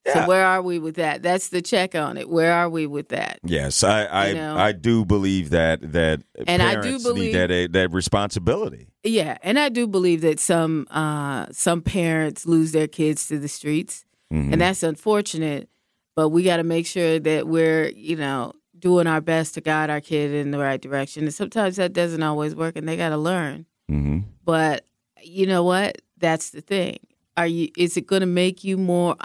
Yeah. 0.05 0.13
So 0.23 0.27
where 0.27 0.45
are 0.45 0.61
we 0.61 0.79
with 0.79 0.95
that? 0.95 1.21
That's 1.23 1.47
the 1.49 1.61
check 1.61 1.95
on 1.95 2.17
it. 2.17 2.29
Where 2.29 2.53
are 2.53 2.69
we 2.69 2.85
with 2.87 3.09
that? 3.09 3.39
Yes, 3.43 3.83
I 3.83 4.03
I, 4.05 4.27
You 4.29 4.35
know? 4.35 4.57
I 4.57 4.71
do 4.73 5.05
believe 5.05 5.49
that 5.51 5.93
that 5.93 6.23
And 6.47 6.61
I 6.61 6.81
do 6.81 6.99
believe- 6.99 7.33
need 7.33 7.35
that 7.35 7.51
eh, 7.51 7.67
that 7.71 7.91
responsibility. 7.91 8.87
Yeah, 9.03 9.37
and 9.43 9.57
I 9.59 9.69
do 9.69 9.87
believe 9.87 10.21
that 10.21 10.39
some 10.39 10.87
uh, 10.91 11.47
some 11.51 11.81
parents 11.81 12.45
lose 12.45 12.71
their 12.73 12.87
kids 12.87 13.27
to 13.27 13.39
the 13.39 13.47
streets, 13.49 14.05
Mm-hmm. 14.33 14.51
and 14.53 14.61
that's 14.61 14.81
unfortunate. 14.83 15.69
But 16.15 16.29
we 16.29 16.43
got 16.43 16.57
to 16.57 16.63
make 16.63 16.85
sure 16.87 17.19
that 17.19 17.47
we're 17.47 17.87
you 17.89 18.15
know 18.17 18.53
doing 18.77 19.07
our 19.07 19.21
best 19.21 19.53
to 19.53 19.61
guide 19.61 19.89
our 19.89 20.01
kid 20.01 20.31
in 20.33 20.51
the 20.51 20.59
right 20.59 20.81
direction. 20.81 21.23
And 21.23 21.33
sometimes 21.33 21.77
that 21.77 21.93
doesn't 21.93 22.23
always 22.23 22.55
work, 22.55 22.75
and 22.75 22.87
they 22.89 22.97
got 22.97 23.09
to 23.09 23.17
learn. 23.17 23.65
hmm 23.87 24.19
But 24.43 24.85
you 25.21 25.45
know 25.45 25.63
what? 25.63 26.01
That's 26.17 26.51
the 26.51 26.61
thing. 26.61 26.97
Are 27.35 27.47
you? 27.47 27.69
Is 27.77 27.97
it 27.97 28.05
going 28.05 28.19
to 28.19 28.27
make 28.27 28.63
you 28.63 28.77
more 28.77 29.15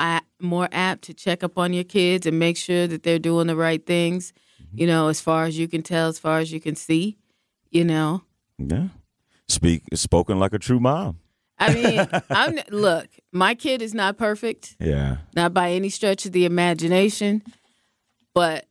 more 0.41 0.69
apt 0.73 1.03
to 1.03 1.15
check 1.15 1.45
up 1.45 1.59
on 1.59 1.73
your 1.73 1.85
kids 1.85 2.27
and 2.27 2.39
make 2.39 2.57
sure 2.57 2.87
that 2.87 3.03
they're 3.03 3.19
doing 3.19 3.49
the 3.49 3.57
right 3.57 3.85
things? 3.85 4.33
Mm-hmm. 4.63 4.81
You 4.81 4.87
know, 4.87 5.09
as 5.09 5.21
far 5.21 5.45
as 5.45 5.59
you 5.59 5.69
can 5.69 5.83
tell, 5.83 6.09
as 6.09 6.19
far 6.19 6.39
as 6.39 6.53
you 6.53 6.61
can 6.61 6.75
see. 6.75 7.19
You 7.71 7.85
know. 7.85 8.23
Yeah, 8.57 8.89
speak 9.47 9.83
spoken 9.95 10.39
like 10.39 10.55
a 10.55 10.59
true 10.59 10.81
mom. 10.81 11.19
I 11.59 11.75
mean, 11.75 12.09
I'm 12.31 12.59
look. 12.71 13.09
My 13.31 13.55
kid 13.55 13.83
is 13.83 13.95
not 13.95 14.17
perfect, 14.17 14.77
Yeah, 14.81 15.19
not 15.37 15.53
by 15.53 15.73
any 15.73 15.91
stretch 15.91 16.25
of 16.25 16.33
the 16.33 16.47
imagination, 16.47 17.43
but 18.35 18.67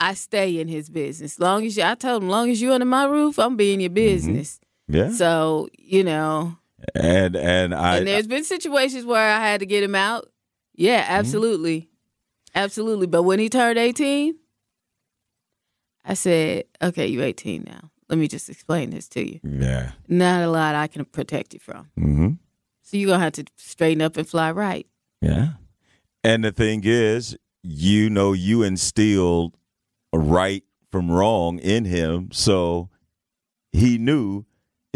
I 0.00 0.14
stay 0.14 0.58
in 0.58 0.68
his 0.68 0.88
business. 0.88 1.38
Long 1.38 1.64
as 1.64 1.76
you, 1.76 1.84
I 1.84 1.94
told 1.94 2.22
him, 2.22 2.28
long 2.28 2.50
as 2.50 2.60
you 2.60 2.72
under 2.72 2.86
my 2.86 3.04
roof, 3.04 3.38
I'm 3.38 3.56
being 3.56 3.74
in 3.74 3.80
your 3.80 3.88
mm-hmm. 3.90 3.94
business. 3.94 4.60
Yeah. 4.88 5.10
So 5.10 5.68
you 5.78 6.02
know, 6.04 6.56
and 6.94 7.36
and 7.36 7.74
I 7.74 7.98
and 7.98 8.06
there's 8.06 8.26
been 8.26 8.44
situations 8.44 9.04
where 9.04 9.30
I 9.30 9.40
had 9.40 9.60
to 9.60 9.66
get 9.66 9.82
him 9.82 9.94
out. 9.94 10.28
Yeah, 10.74 11.04
absolutely, 11.08 11.90
absolutely. 12.54 13.06
But 13.06 13.24
when 13.24 13.38
he 13.38 13.48
turned 13.48 13.78
18, 13.78 14.36
I 16.04 16.14
said, 16.14 16.64
"Okay, 16.82 17.06
you 17.06 17.22
18 17.22 17.64
now. 17.64 17.90
Let 18.08 18.18
me 18.18 18.28
just 18.28 18.48
explain 18.48 18.90
this 18.90 19.08
to 19.08 19.28
you. 19.28 19.40
yeah. 19.42 19.92
Not 20.08 20.42
a 20.42 20.48
lot 20.48 20.74
I 20.74 20.86
can 20.86 21.04
protect 21.04 21.52
you 21.52 21.60
from. 21.60 21.90
Mm-hmm. 21.98 22.28
So 22.82 22.96
you're 22.96 23.10
gonna 23.10 23.22
have 23.22 23.34
to 23.34 23.44
straighten 23.56 24.00
up 24.00 24.16
and 24.16 24.26
fly 24.26 24.50
right." 24.50 24.86
Yeah. 25.20 25.54
And 26.24 26.44
the 26.44 26.52
thing 26.52 26.82
is, 26.84 27.36
you 27.62 28.08
know, 28.08 28.32
you 28.32 28.62
instilled 28.62 29.56
right 30.12 30.64
from 30.90 31.10
wrong 31.10 31.58
in 31.58 31.84
him, 31.84 32.30
so 32.32 32.88
he 33.72 33.98
knew 33.98 34.44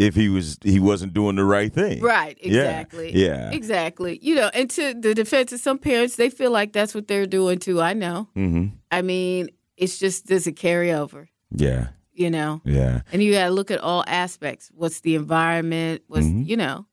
if 0.07 0.15
he 0.15 0.29
was 0.29 0.57
he 0.63 0.79
wasn't 0.79 1.13
doing 1.13 1.35
the 1.35 1.45
right 1.45 1.71
thing. 1.73 2.01
Right, 2.01 2.37
Yeah, 2.41 2.61
exactly. 2.61 3.11
yeah. 3.15 3.51
Exactly. 3.51 4.19
You 4.21 4.35
know, 4.35 4.49
and 4.53 4.69
to 4.71 4.93
the 4.93 5.13
defense 5.13 5.51
of 5.53 5.59
some 5.59 5.77
parents, 5.77 6.15
they 6.15 6.29
feel 6.29 6.51
like 6.51 6.73
that's 6.73 6.93
what 6.95 7.07
they're 7.07 7.25
doing 7.27 7.59
too. 7.59 7.81
I 7.81 7.93
know. 7.93 8.27
Mm-hmm. 8.35 8.75
I 8.91 9.01
mean, 9.01 9.49
it's 9.77 9.97
just 9.97 10.25
does 10.27 10.45
it 10.47 10.53
carry 10.53 10.91
over, 10.93 11.29
Yeah. 11.51 11.87
you 12.13 12.29
know? 12.29 12.61
Yeah. 12.65 13.01
And 13.11 13.23
you 13.23 13.33
got 13.33 13.45
to 13.45 13.51
look 13.51 13.71
at 13.71 13.79
all 13.79 14.03
aspects. 14.07 14.69
What's 14.73 14.99
the 15.01 15.15
environment? 15.15 16.03
What's, 16.07 16.25
Mm-hmm. 16.25 16.43
you 16.43 16.57
know? 16.57 16.85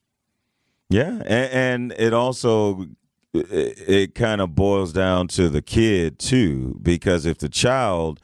Yeah, 0.89 1.23
and, 1.27 1.93
and 1.93 1.93
it 1.99 2.13
also 2.13 2.87
it, 3.33 3.79
it 3.89 4.15
kind 4.17 4.41
of 4.41 4.55
boils 4.57 4.93
down 4.93 5.29
to 5.29 5.49
the 5.49 5.63
kid 5.63 6.19
too, 6.19 6.79
because 6.83 7.27
if 7.27 7.39
the 7.39 7.49
child 7.49 8.19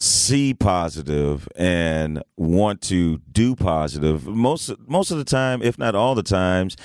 see 0.00 0.54
positive 0.54 1.48
and 1.56 2.22
want 2.36 2.80
to 2.82 3.18
do 3.30 3.56
positive, 3.56 4.26
most 4.26 4.72
most 4.86 5.10
of 5.10 5.18
the 5.18 5.24
time, 5.24 5.62
if 5.62 5.78
not 5.78 5.94
all 5.94 6.14
the 6.14 6.22
times, 6.22 6.76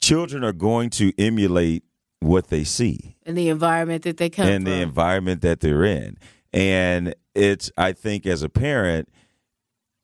children 0.00 0.42
are 0.44 0.52
going 0.52 0.90
to 0.90 1.12
emulate 1.18 1.84
what 2.20 2.48
they 2.48 2.64
see 2.64 3.16
And 3.24 3.36
the 3.36 3.48
environment 3.48 4.02
that 4.04 4.18
they 4.18 4.28
come 4.28 4.46
and 4.46 4.64
from. 4.64 4.72
the 4.72 4.80
environment 4.80 5.40
that 5.42 5.60
they're 5.60 5.84
in. 5.84 6.18
And 6.52 7.14
it's, 7.34 7.70
I 7.78 7.92
think, 7.92 8.26
as 8.26 8.42
a 8.42 8.48
parent, 8.48 9.08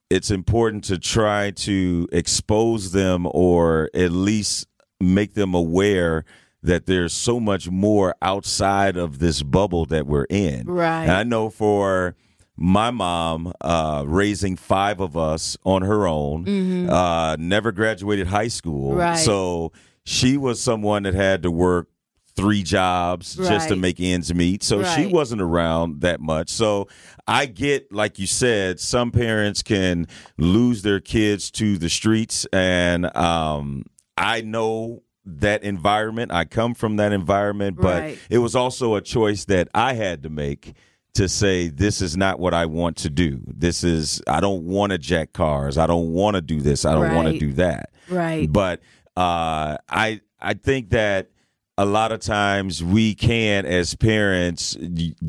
it's 0.09 0.31
important 0.31 0.85
to 0.85 0.99
try 0.99 1.51
to 1.51 2.09
expose 2.13 2.93
them 2.93 3.27
or 3.31 3.91
at 3.93 4.13
least 4.13 4.67
make 5.01 5.35
them 5.35 5.55
aware 5.55 6.25
that 6.67 6.87
there's 6.87 7.13
so 7.13 7.41
much 7.41 7.71
more 7.71 8.15
outside 8.21 8.97
of 8.97 9.19
this 9.19 9.43
bubble 9.43 9.87
that 9.87 10.07
we're 10.07 10.27
in. 10.29 10.67
Right. 10.67 11.03
And 11.03 11.13
I 11.13 11.23
know 11.23 11.49
for 11.49 12.17
my 12.57 12.91
mom, 12.91 13.53
uh, 13.61 14.05
raising 14.07 14.57
five 14.57 15.01
of 15.01 15.17
us 15.17 15.57
on 15.65 15.83
her 15.83 16.07
own, 16.07 16.89
uh, 16.91 17.37
never 17.39 17.71
graduated 17.71 18.27
high 18.27 18.49
school. 18.49 18.91
Mm-hmm. 18.91 19.01
Right. 19.01 19.19
So 19.19 19.73
she 20.05 20.37
was 20.37 20.61
someone 20.61 21.05
that 21.05 21.15
had 21.15 21.43
to 21.45 21.51
work 21.51 21.89
three 22.35 22.63
jobs 22.63 23.37
just 23.37 23.69
to 23.69 23.77
make 23.77 23.99
ends 23.99 24.35
meet. 24.35 24.63
So 24.63 24.85
she 24.85 25.07
wasn't 25.07 25.41
around 25.41 26.03
that 26.03 26.21
much. 26.21 26.51
So 26.51 26.89
I 27.27 27.47
get, 27.47 27.91
like 27.93 28.19
you 28.19 28.27
said, 28.27 28.79
some 28.79 29.11
parents 29.11 29.63
can 29.63 30.07
lose 30.37 30.83
their 30.83 31.01
kids 31.01 31.51
to 31.53 31.79
the 31.79 31.89
streets. 31.89 32.45
And 32.53 33.15
um, 33.17 33.85
I 34.19 34.43
know 34.43 35.03
that 35.27 35.63
environment. 35.65 36.33
I 36.33 36.45
come 36.45 36.75
from 36.75 36.97
that 36.97 37.13
environment, 37.13 37.77
but 37.81 38.01
Right. 38.03 38.19
it 38.31 38.39
was 38.39 38.55
also 38.55 38.95
a 38.95 39.01
choice 39.01 39.45
that 39.47 39.69
I 39.75 39.95
had 39.95 40.23
to 40.23 40.31
make 40.31 40.75
to 41.15 41.29
say 41.29 41.69
this 41.69 42.01
is 42.01 42.17
not 42.17 42.39
what 42.39 42.55
I 42.55 42.67
want 42.67 42.97
to 42.99 43.11
do. 43.11 43.41
This 43.47 43.83
is 43.83 44.23
I 44.29 44.41
don't 44.41 44.65
want 44.65 44.93
to 44.93 44.99
jack 44.99 45.33
cars. 45.33 45.79
I 45.79 45.87
don't 45.87 46.13
want 46.13 46.37
to 46.37 46.43
do 46.43 46.61
this. 46.61 46.85
I 46.85 46.93
don't 46.93 47.15
want 47.15 47.29
to 47.29 47.39
do 47.39 47.53
that. 47.55 47.91
Right. 48.09 48.51
But 48.51 48.81
uh, 49.17 49.79
I 49.89 50.21
I 50.41 50.55
think 50.55 50.91
that 50.91 51.31
a 51.79 51.85
lot 51.85 52.11
of 52.11 52.21
times 52.21 52.83
we 52.83 53.15
can, 53.15 53.67
as 53.67 53.95
parents, 53.95 54.77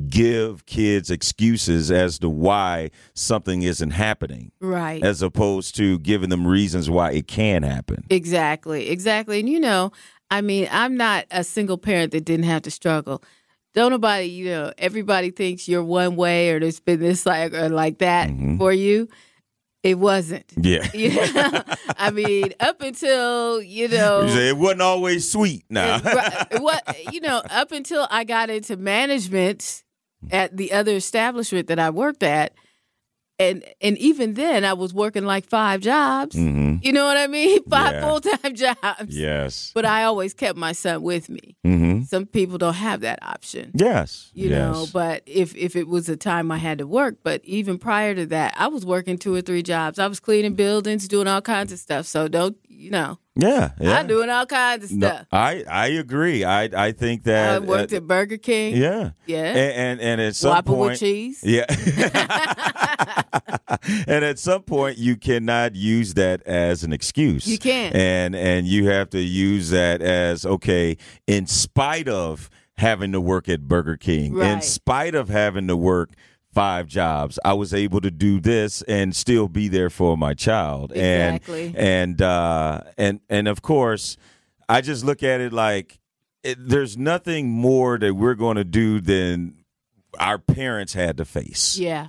give 0.10 0.66
kids 0.66 1.12
excuses 1.12 1.92
as 1.92 2.20
to 2.20 2.30
why 2.30 2.90
something 3.14 3.64
isn't 3.64 3.92
happening, 3.92 4.52
right. 4.62 5.04
as 5.04 5.22
opposed 5.22 5.76
to 5.76 6.00
giving 6.00 6.30
them 6.30 6.48
reasons 6.48 6.90
why 6.90 7.12
it 7.12 7.28
can 7.28 7.64
happen. 7.64 8.06
Exactly, 8.10 8.90
exactly. 8.90 9.40
And 9.40 9.50
you 9.50 9.60
know, 9.60 9.92
I 10.32 10.42
mean, 10.42 10.70
I'm 10.72 10.96
not 10.96 11.26
a 11.32 11.44
single 11.44 11.78
parent 11.78 12.14
that 12.14 12.26
didn't 12.26 12.46
have 12.46 12.62
to 12.64 12.72
struggle. 12.72 13.24
Don't 13.74 13.92
nobody, 13.92 14.26
you 14.26 14.46
know, 14.46 14.72
everybody 14.78 15.32
thinks 15.32 15.68
you're 15.68 15.84
one 15.84 16.16
way 16.16 16.52
or 16.52 16.60
there's 16.60 16.80
been 16.80 17.00
this 17.00 17.26
like 17.26 17.54
or 17.54 17.70
like 17.70 18.00
that 18.00 18.30
mm-hmm. 18.30 18.58
for 18.58 18.72
you. 18.72 19.10
It 19.84 19.98
wasn't. 20.00 20.52
Yeah. 20.60 20.88
Know? 21.38 21.62
I 21.98 22.12
mean, 22.12 22.54
up 22.60 22.82
until, 22.82 23.62
you 23.62 23.88
know, 23.88 24.24
You 24.24 24.30
say 24.30 24.50
it 24.50 24.58
wasn't 24.58 24.82
always 24.82 25.30
sweet. 25.32 25.66
Now, 25.70 26.00
what 26.60 26.84
you 27.14 27.22
know, 27.22 27.42
up 27.50 27.72
until 27.72 28.08
I 28.10 28.24
got 28.24 28.50
into 28.50 28.76
management 28.78 29.84
at 30.32 30.56
the 30.58 30.74
other 30.74 30.96
establishment 30.96 31.68
that 31.68 31.80
I 31.80 31.90
worked 31.92 32.24
at, 32.24 32.54
and 33.40 33.64
and 33.82 33.98
even 33.98 34.34
then 34.34 34.66
I 34.66 34.74
was 34.74 34.94
working 34.94 35.26
like 35.26 35.48
five 35.48 35.82
jobs. 35.82 36.36
You 36.36 36.92
know 36.94 37.06
what 37.06 37.18
I 37.18 37.28
mean? 37.28 37.64
Five 37.70 37.94
Yeah. 37.94 38.02
full 38.08 38.22
time 38.22 38.56
jobs. 38.56 39.16
yes. 39.16 39.72
But 39.74 39.86
I 39.86 40.04
always 40.04 40.34
kept 40.34 40.58
my 40.58 40.72
son 40.74 41.02
with 41.02 41.28
me. 41.30 41.56
Mm-hmm. 41.66 42.04
Some 42.04 42.26
people 42.28 42.58
don't 42.58 42.76
have 42.76 43.02
that 43.02 43.20
option. 43.24 43.72
Yes. 43.74 44.30
You 44.34 44.50
yes. 44.50 44.60
know, 44.60 44.86
but 44.94 45.24
if 45.26 45.56
if 45.56 45.76
it 45.76 45.88
was 45.88 46.08
a 46.10 46.16
time 46.16 46.52
I 46.52 46.58
had 46.58 46.78
to 46.78 46.88
work, 46.88 47.18
but 47.24 47.44
even 47.44 47.78
prior 47.80 48.14
to 48.16 48.26
that, 48.28 48.54
I 48.58 48.68
was 48.68 48.86
working 48.86 49.18
two 49.18 49.34
or 49.34 49.42
three 49.42 49.64
jobs. 49.64 49.98
I 50.00 50.08
was 50.08 50.20
cleaning 50.20 50.54
buildings, 50.56 51.08
doing 51.08 51.28
all 51.28 51.42
kinds 51.42 51.72
of 51.72 51.80
stuff. 51.80 52.06
So 52.06 52.28
don't 52.28 52.58
you 52.78 52.92
know? 52.92 53.18
yeah, 53.36 53.72
yeah. 53.80 53.98
I'm 53.98 54.08
doing 54.08 54.30
all 54.30 54.46
kinds 54.46 54.86
of 54.86 54.92
No, 54.98 55.08
stuff. 55.08 55.28
I 55.32 55.64
I 55.70 55.88
agree. 55.88 56.44
I 56.44 56.64
I 56.88 56.92
think 56.92 57.24
that 57.24 57.56
I 57.56 57.60
worked 57.60 57.94
uh, 57.94 57.98
at 57.98 58.08
Burger 58.08 58.38
King. 58.38 58.76
yeah 58.78 59.12
Yeah. 59.26 59.44
and 59.46 59.58
and, 59.58 60.02
and 60.02 60.22
at 60.22 60.36
some 60.36 60.52
Whopper 60.52 60.74
point 60.74 60.92
with 60.92 61.00
cheese. 61.00 61.40
yeah 61.44 61.66
and 64.08 64.24
at 64.26 64.40
some 64.40 64.64
point 64.64 64.98
you 64.98 65.16
cannot 65.16 65.76
use 65.76 66.14
that 66.16 66.42
as 66.44 66.84
an 66.84 66.94
excuse 66.94 67.48
You 67.48 67.58
can't. 67.58 67.96
and 67.96 68.36
and 68.36 68.68
you 68.68 68.88
have 68.88 69.10
to 69.12 69.20
use 69.20 69.70
that 69.72 70.02
as 70.02 70.46
okay 70.46 70.98
in 71.26 71.48
spite 71.48 72.08
of 72.08 72.50
having 72.78 73.12
to 73.12 73.22
work 73.22 73.50
at 73.50 73.68
Burger 73.68 73.98
King 73.98 74.38
in 74.40 74.62
spite 74.62 75.16
of 75.16 75.30
having 75.30 75.68
to 75.68 75.76
work 75.78 76.12
five 76.58 76.88
jobs 76.88 77.38
I 77.46 77.54
was 77.54 77.72
able 77.74 78.02
to 78.02 78.10
do 78.10 78.40
this 78.40 78.82
and 78.84 79.16
still 79.16 79.48
be 79.48 79.68
there 79.68 79.90
for 79.92 80.18
my 80.18 80.34
child 80.34 80.92
Exactly. 80.92 81.68
and 81.68 81.78
and 81.78 82.22
uh 82.22 82.82
and 82.98 83.20
and 83.30 83.48
of 83.48 83.62
course 83.62 84.18
I 84.68 84.82
just 84.82 85.06
look 85.06 85.22
at 85.24 85.40
it 85.40 85.54
like 85.54 86.00
it, 86.44 86.58
there's 86.60 86.98
nothing 86.98 87.50
more 87.50 87.98
that 88.00 88.14
we're 88.16 88.34
going 88.36 88.58
to 88.58 88.64
do 88.64 89.00
than 89.02 89.64
our 90.20 90.38
parents 90.40 90.94
had 90.94 91.18
to 91.18 91.26
face. 91.26 91.78
Yeah. 91.78 92.08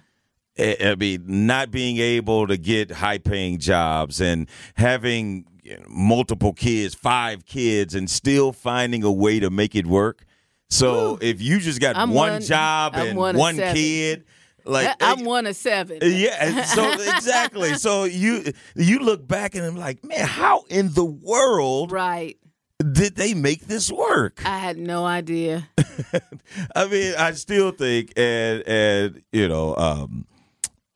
I 0.59 0.97
mean, 0.99 1.25
not 1.47 1.71
being 1.71 1.99
able 1.99 2.47
to 2.49 2.57
get 2.57 2.91
high 2.91 3.19
paying 3.19 3.59
jobs 3.59 4.21
and 4.21 4.49
having 4.75 5.45
multiple 5.89 6.53
kids, 6.53 6.95
five 6.95 7.45
kids, 7.47 7.95
and 7.95 8.09
still 8.11 8.53
finding 8.53 9.05
a 9.05 9.13
way 9.13 9.39
to 9.41 9.51
make 9.51 9.75
it 9.77 9.87
work. 9.87 10.25
So 10.71 11.19
if 11.21 11.41
you 11.41 11.61
just 11.61 11.81
got 11.81 11.97
one, 11.97 12.13
one- 12.13 12.43
job 12.43 12.93
I'm 12.95 13.09
and 13.09 13.17
one 13.19 13.37
one, 13.37 13.57
kid, 13.57 14.25
like 14.65 14.95
I'm 15.01 15.25
one 15.25 15.47
of 15.47 15.57
seven. 15.57 15.99
yeah, 16.03 16.65
so 16.65 16.93
exactly. 17.17 17.75
So 17.75 18.05
you 18.05 18.53
you 18.75 18.99
look 19.01 19.27
back 19.27 19.55
and 19.55 19.65
I'm 19.65 19.77
like, 19.77 20.05
man, 20.05 20.27
how 20.27 20.65
in 20.69 20.93
the 20.93 21.05
world 21.05 21.93
Right. 21.93 22.37
did 22.79 23.17
they 23.17 23.35
make 23.35 23.67
this 23.67 23.91
work? 23.91 24.43
I 24.45 24.59
had 24.59 24.77
no 24.79 25.05
idea. 25.05 25.69
I 26.77 26.87
mean, 26.87 27.15
I 27.19 27.33
still 27.33 27.71
think, 27.73 28.13
and 28.17 28.63
and 28.67 29.23
you 29.33 29.49
know, 29.49 29.75
um, 29.77 30.27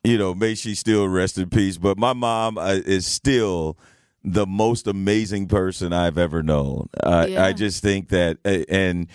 you 0.03 0.17
know, 0.17 0.33
may 0.33 0.55
she 0.55 0.75
still 0.75 1.07
rest 1.07 1.37
in 1.37 1.49
peace. 1.49 1.77
But 1.77 1.97
my 1.97 2.13
mom 2.13 2.57
uh, 2.57 2.79
is 2.85 3.05
still 3.05 3.77
the 4.23 4.45
most 4.45 4.87
amazing 4.87 5.47
person 5.47 5.91
I've 5.91 6.17
ever 6.17 6.41
known. 6.43 6.89
I 7.03 7.25
Yeah. 7.27 7.45
I 7.45 7.53
just 7.53 7.81
think 7.83 8.09
that, 8.09 8.37
uh, 8.45 8.63
and 8.69 9.07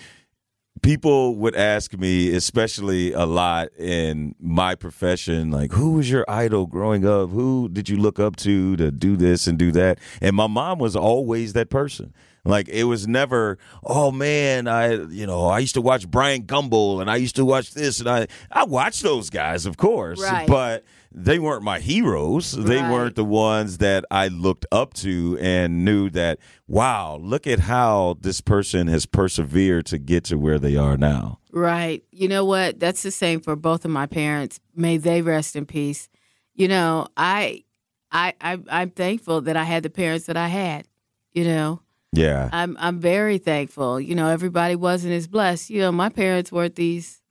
people 0.81 1.35
would 1.35 1.55
ask 1.55 1.97
me, 1.97 2.33
especially 2.35 3.13
a 3.13 3.25
lot 3.25 3.69
in 3.77 4.35
my 4.39 4.75
profession, 4.75 5.51
like, 5.51 5.71
who 5.71 5.93
was 5.93 6.09
your 6.09 6.25
idol 6.27 6.65
growing 6.65 7.05
up? 7.05 7.29
Who 7.29 7.69
did 7.69 7.89
you 7.89 7.97
look 7.97 8.19
up 8.19 8.35
to 8.37 8.75
to 8.77 8.91
do 8.91 9.15
this 9.15 9.47
and 9.47 9.57
do 9.57 9.71
that? 9.73 9.99
And 10.21 10.35
my 10.35 10.47
mom 10.47 10.79
was 10.79 10.95
always 10.95 11.53
that 11.53 11.69
person. 11.69 12.13
Like 12.45 12.69
it 12.69 12.85
was 12.85 13.07
never, 13.07 13.57
oh 13.83 14.11
man, 14.11 14.67
I 14.67 14.93
you 14.93 15.25
know 15.27 15.45
I 15.47 15.59
used 15.59 15.73
to 15.75 15.81
watch 15.81 16.09
Brian 16.09 16.43
Gumbel 16.43 17.01
and 17.01 17.09
I 17.09 17.17
used 17.17 17.35
to 17.35 17.45
watch 17.45 17.73
this 17.73 17.99
and 17.99 18.09
I 18.09 18.27
I 18.51 18.63
watched 18.63 19.03
those 19.03 19.29
guys, 19.29 19.65
of 19.65 19.77
course, 19.77 20.21
Right. 20.21 20.47
but 20.47 20.83
they 21.11 21.39
weren't 21.39 21.63
my 21.63 21.79
heroes. 21.79 22.51
They 22.51 22.77
Right. 22.81 22.91
weren't 22.91 23.15
the 23.15 23.25
ones 23.25 23.79
that 23.79 24.05
I 24.11 24.27
looked 24.27 24.65
up 24.71 24.93
to 24.95 25.37
and 25.41 25.83
knew 25.83 26.09
that 26.11 26.39
wow, 26.67 27.17
look 27.21 27.45
at 27.47 27.59
how 27.61 28.15
this 28.21 28.41
person 28.41 28.87
has 28.87 29.05
persevered 29.05 29.85
to 29.87 29.97
get 29.97 30.23
to 30.25 30.37
where 30.37 30.59
they 30.59 30.75
are 30.75 30.95
now. 30.97 31.39
Right. 31.51 32.03
You 32.11 32.27
know 32.27 32.45
what? 32.45 32.79
That's 32.79 33.01
the 33.03 33.11
same 33.11 33.41
for 33.41 33.55
both 33.55 33.83
of 33.85 33.91
my 33.91 34.05
parents. 34.05 34.59
May 34.75 34.97
they 34.97 35.21
rest 35.23 35.55
in 35.55 35.65
peace. 35.65 36.07
You 36.53 36.67
know, 36.67 37.07
I, 37.17 37.63
I, 38.11 38.33
I 38.39 38.59
I'm 38.69 38.91
thankful 38.91 39.41
that 39.41 39.57
I 39.57 39.63
had 39.63 39.81
the 39.83 39.89
parents 39.89 40.25
that 40.27 40.37
I 40.37 40.47
had. 40.47 40.85
You 41.33 41.43
know, 41.45 41.81
Yeah. 42.11 42.49
I'm 42.51 42.75
I'm 42.79 42.99
very 42.99 43.37
thankful. 43.37 43.99
You 43.99 44.15
know, 44.15 44.27
everybody 44.29 44.75
wasn't 44.75 45.13
as 45.13 45.27
blessed. 45.27 45.69
You 45.69 45.81
know, 45.81 45.91
my 45.91 46.09
parents 46.09 46.51
weren't 46.51 46.75
these. 46.75 47.21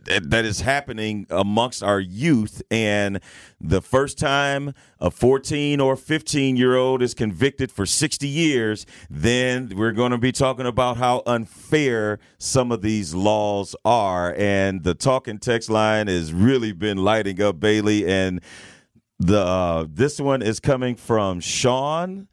that 0.05 0.45
is 0.45 0.61
happening 0.61 1.26
amongst 1.30 1.82
our 1.82 2.01
youth 2.01 2.62
and 2.70 3.20
the 3.61 3.82
first 3.82 4.18
time 4.18 4.74
a 4.99 5.11
14 5.11 5.80
or 5.80 5.97
15 5.97 6.57
year 6.57 6.76
old 6.76 7.03
is 7.03 7.14
convicted 7.14 7.70
for 7.70 7.86
60 7.86 8.26
years 8.26 8.86
then 9.09 9.72
we're 9.76 9.93
going 9.93 10.12
to 10.12 10.18
be 10.18 10.32
talking 10.32 10.66
about 10.66 10.97
how 10.97 11.22
unfair 11.26 12.18
some 12.38 12.72
of 12.72 12.82
these 12.82 13.14
laws 13.14 13.74
are. 13.84 14.34
And 14.36 14.82
the 14.82 14.95
talk 14.95 15.28
and 15.28 15.41
text 15.41 15.70
line 15.70 16.07
has 16.07 16.32
really 16.32 16.72
been 16.72 16.99
lighting 16.99 17.41
up 17.43 17.61
bailey 17.61 18.07
and 18.07 18.41
the 19.18 19.41
uh, 19.41 19.86
this 19.88 20.18
one 20.18 20.41
is 20.41 20.61
coming 20.61 20.97
from 20.97 21.41
sean 21.41 22.26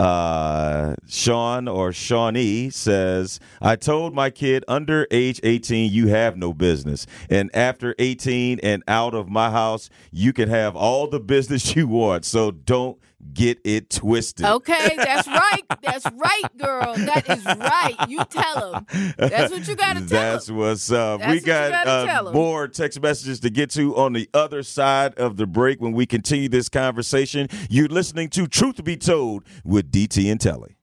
uh, 0.00 0.94
Sean 1.06 1.68
or 1.68 1.92
Shawnee 1.92 2.70
says, 2.70 3.38
I 3.60 3.76
told 3.76 4.14
my 4.14 4.30
kid 4.30 4.64
under 4.66 5.06
age 5.10 5.40
18, 5.42 5.92
you 5.92 6.08
have 6.08 6.38
no 6.38 6.54
business. 6.54 7.06
And 7.28 7.50
after 7.54 7.94
18 7.98 8.60
and 8.60 8.82
out 8.88 9.12
of 9.12 9.28
my 9.28 9.50
house, 9.50 9.90
you 10.10 10.32
can 10.32 10.48
have 10.48 10.74
all 10.74 11.06
the 11.06 11.20
business 11.20 11.76
you 11.76 11.86
want. 11.86 12.24
So 12.24 12.50
don't 12.50 12.98
get 13.32 13.60
it 13.64 13.90
twisted. 13.90 14.44
Okay, 14.46 14.96
that's 14.96 15.26
right. 15.28 15.62
That's 15.82 16.04
right, 16.12 16.56
girl. 16.58 16.94
That 16.94 17.28
is 17.28 17.44
right. 17.44 17.94
You 18.08 18.24
tell 18.24 18.72
them. 18.72 18.86
That's 19.18 19.52
what 19.52 19.66
you 19.68 19.76
got 19.76 19.94
to 19.94 20.00
tell 20.00 20.08
That's 20.08 20.46
them. 20.46 20.56
what's 20.56 20.90
up. 20.90 21.20
That's 21.20 21.30
we 21.30 21.36
what 21.38 21.44
got 21.46 21.70
gotta 21.72 21.90
uh, 21.90 22.06
tell 22.06 22.28
'em. 22.28 22.34
more 22.34 22.68
text 22.68 23.00
messages 23.00 23.40
to 23.40 23.50
get 23.50 23.70
to 23.70 23.96
on 23.96 24.12
the 24.12 24.28
other 24.34 24.62
side 24.62 25.14
of 25.14 25.36
the 25.36 25.46
break 25.46 25.80
when 25.80 25.92
we 25.92 26.06
continue 26.06 26.48
this 26.48 26.68
conversation. 26.68 27.48
You're 27.68 27.88
listening 27.88 28.28
to 28.30 28.46
Truth 28.46 28.82
Be 28.84 28.96
Told 28.96 29.44
with 29.64 29.90
DT 29.90 30.30
and 30.30 30.40
Telly. 30.40 30.76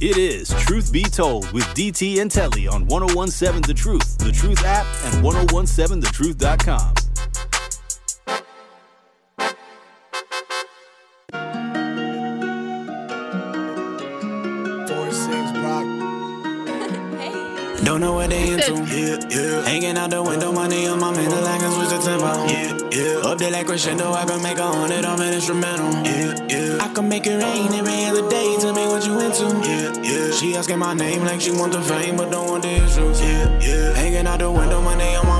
It 0.00 0.16
is 0.18 0.48
Truth 0.64 0.92
Be 0.92 1.02
Told 1.04 1.50
with 1.52 1.64
DT 1.74 2.20
and 2.20 2.30
Telly 2.30 2.66
on 2.66 2.86
1017 2.86 3.62
The 3.62 3.74
Truth, 3.74 4.18
The 4.18 4.32
Truth 4.32 4.64
app, 4.64 4.86
and 5.04 5.24
1017thetruth.com. 5.24 6.94
Don't 17.84 18.00
know 18.00 18.14
what 18.14 18.30
they 18.30 18.52
into. 18.52 18.76
Yeah, 18.88 19.18
yeah. 19.28 19.60
Hanging 19.68 19.98
out 19.98 20.08
the 20.08 20.22
window, 20.22 20.50
money 20.50 20.86
on 20.86 20.98
my 21.00 21.10
mental, 21.12 21.44
I 21.44 21.58
can 21.58 21.70
switch 21.70 21.90
the 21.90 21.98
tempo. 21.98 22.32
Yeah, 22.48 22.78
yeah. 22.90 23.28
Up 23.30 23.36
there 23.36 23.50
like 23.50 23.66
crescendo, 23.66 24.10
I 24.10 24.24
can 24.24 24.42
make 24.42 24.56
a 24.56 24.66
hundred 24.66 25.04
on 25.04 25.20
an 25.20 25.34
instrumental. 25.34 25.92
Yeah, 26.02 26.34
yeah. 26.48 26.78
I 26.82 26.88
can 26.94 27.08
make 27.10 27.26
it 27.26 27.36
rain 27.36 27.72
every 27.74 28.04
other 28.06 28.26
day. 28.30 28.56
Tell 28.58 28.72
me 28.72 28.86
what 28.86 29.04
you 29.04 29.20
into. 29.20 29.68
Yeah, 29.68 29.92
yeah. 30.00 30.32
She 30.32 30.56
asking 30.56 30.78
my 30.78 30.94
name 30.94 31.24
like 31.24 31.42
she 31.42 31.50
want 31.50 31.72
the 31.72 31.82
fame, 31.82 32.16
but 32.16 32.30
don't 32.30 32.48
want 32.48 32.62
the 32.62 32.70
issues. 32.70 33.20
Yeah, 33.20 33.58
yeah. 33.60 33.92
Hanging 33.94 34.26
out 34.26 34.38
the 34.38 34.50
window, 34.50 34.80
money 34.80 35.14
on 35.16 35.26
my 35.26 35.33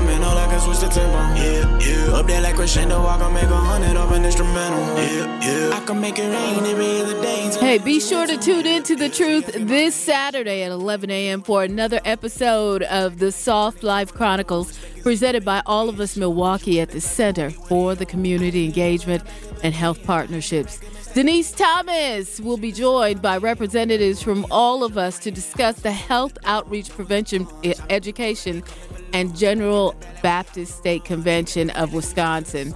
Hey, 7.59 7.77
be 7.77 7.99
sure 7.99 8.25
to 8.25 8.37
tune 8.37 8.65
in 8.65 8.81
to 8.83 8.95
The 8.95 9.07
Truth 9.07 9.51
this 9.53 9.93
Saturday 9.93 10.63
at 10.63 10.71
11 10.71 11.11
a.m. 11.11 11.43
for 11.43 11.63
another 11.63 11.99
episode 12.05 12.81
of 12.83 13.19
the 13.19 13.31
Soft 13.31 13.83
Life 13.83 14.11
Chronicles 14.11 14.79
presented 15.03 15.45
by 15.45 15.61
All 15.67 15.89
of 15.89 15.99
Us 15.99 16.17
Milwaukee 16.17 16.81
at 16.81 16.89
the 16.89 17.01
Center 17.01 17.51
for 17.51 17.93
the 17.93 18.05
Community 18.05 18.65
Engagement 18.65 19.21
and 19.61 19.75
Health 19.75 20.03
Partnerships. 20.03 20.79
Denise 21.13 21.51
Thomas 21.51 22.39
will 22.41 22.57
be 22.57 22.71
joined 22.71 23.21
by 23.21 23.37
representatives 23.37 24.23
from 24.23 24.45
all 24.49 24.83
of 24.83 24.97
us 24.97 25.19
to 25.19 25.29
discuss 25.29 25.75
the 25.81 25.91
health 25.91 26.37
outreach 26.45 26.89
prevention 26.89 27.47
education 27.89 28.63
and 29.15 29.33
General 29.33 29.95
Baptist 30.21 30.77
State 30.77 31.05
Convention 31.05 31.69
of 31.69 31.93
Wisconsin. 31.93 32.75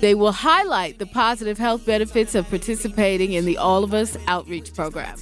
They 0.00 0.14
will 0.14 0.30
highlight 0.30 1.00
the 1.00 1.06
positive 1.06 1.58
health 1.58 1.84
benefits 1.84 2.36
of 2.36 2.48
participating 2.48 3.32
in 3.32 3.44
the 3.44 3.58
All 3.58 3.82
of 3.82 3.92
Us 3.92 4.16
outreach 4.28 4.72
program. 4.72 5.18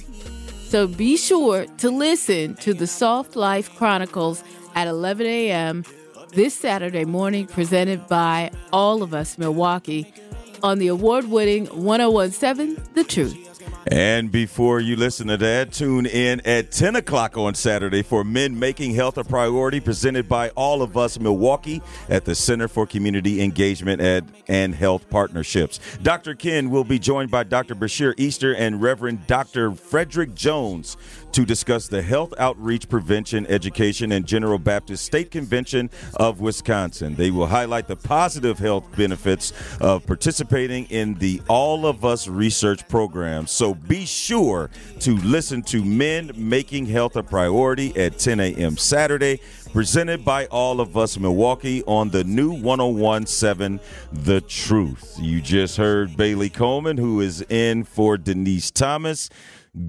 So 0.67 0.85
be 0.87 1.17
sure 1.17 1.65
to 1.79 1.89
listen 1.89 2.53
to 2.57 2.75
the 2.75 2.85
Soft 2.85 3.35
Life 3.35 3.75
Chronicles 3.75 4.43
at 4.75 4.87
11 4.87 5.25
a.m. 5.25 5.85
this 6.33 6.53
Saturday 6.53 7.03
morning, 7.03 7.47
presented 7.47 8.07
by 8.07 8.51
All 8.71 9.01
of 9.01 9.15
Us 9.15 9.39
Milwaukee 9.39 10.13
on 10.61 10.77
the 10.77 10.87
award 10.87 11.31
winning 11.31 11.65
1017 11.65 12.77
The 12.93 13.03
Truth. 13.03 13.50
And 13.87 14.31
before 14.31 14.79
you 14.79 14.95
listen 14.95 15.27
to 15.27 15.37
that, 15.37 15.71
tune 15.71 16.05
in 16.05 16.41
at 16.41 16.71
10 16.71 16.95
o'clock 16.95 17.37
on 17.37 17.55
Saturday 17.55 18.03
for 18.03 18.23
Men 18.23 18.57
Making 18.57 18.93
Health 18.93 19.17
a 19.17 19.23
Priority, 19.23 19.79
presented 19.79 20.29
by 20.29 20.49
All 20.49 20.81
of 20.81 20.95
Us 20.97 21.19
Milwaukee 21.19 21.81
at 22.09 22.25
the 22.25 22.35
Center 22.35 22.67
for 22.67 22.85
Community 22.85 23.41
Engagement 23.41 24.01
and, 24.47 24.75
Health 24.75 25.09
Partnerships. 25.09 25.79
Dr. 26.01 26.35
Ken 26.35 26.69
will 26.69 26.83
be 26.83 26.99
joined 26.99 27.31
by 27.31 27.43
Dr. 27.43 27.73
Bashir 27.73 28.13
Easter 28.17 28.53
and 28.53 28.81
Reverend 28.81 29.25
Dr. 29.25 29.71
Frederick 29.71 30.35
Jones 30.35 30.97
to 31.33 31.45
discuss 31.45 31.87
the 31.87 32.01
Health 32.01 32.33
Outreach 32.37 32.89
Prevention 32.89 33.45
Education 33.47 34.11
and 34.11 34.25
General 34.25 34.59
Baptist 34.59 35.05
State 35.05 35.31
Convention 35.31 35.89
of 36.15 36.41
Wisconsin. 36.41 37.15
They 37.15 37.31
will 37.31 37.47
highlight 37.47 37.87
the 37.87 37.95
positive 37.95 38.59
health 38.59 38.85
benefits 38.97 39.53
of 39.79 40.05
participating 40.05 40.85
in 40.85 41.13
the 41.15 41.41
All 41.47 41.85
of 41.85 42.03
Us 42.03 42.27
research 42.27 42.87
program. 42.89 43.47
So 43.47 43.73
be 43.73 44.05
sure 44.05 44.69
to 44.99 45.15
listen 45.17 45.61
to 45.63 45.85
Men 45.85 46.31
Making 46.35 46.85
Health 46.85 47.15
a 47.15 47.23
Priority 47.23 47.95
at 47.95 48.19
10 48.19 48.39
a.m. 48.41 48.75
Saturday, 48.75 49.39
presented 49.71 50.25
by 50.25 50.47
All 50.47 50.81
of 50.81 50.97
Us 50.97 51.17
Milwaukee 51.17 51.81
on 51.83 52.09
the 52.09 52.25
new 52.25 52.51
1017 52.51 53.79
The 54.11 54.41
Truth. 54.41 55.15
You 55.19 55.41
just 55.41 55.77
heard 55.77 56.17
Bailey 56.17 56.49
Coleman, 56.49 56.97
who 56.97 57.21
is 57.21 57.41
in 57.43 57.85
for 57.85 58.17
Denise 58.17 58.69
Thomas 58.69 59.29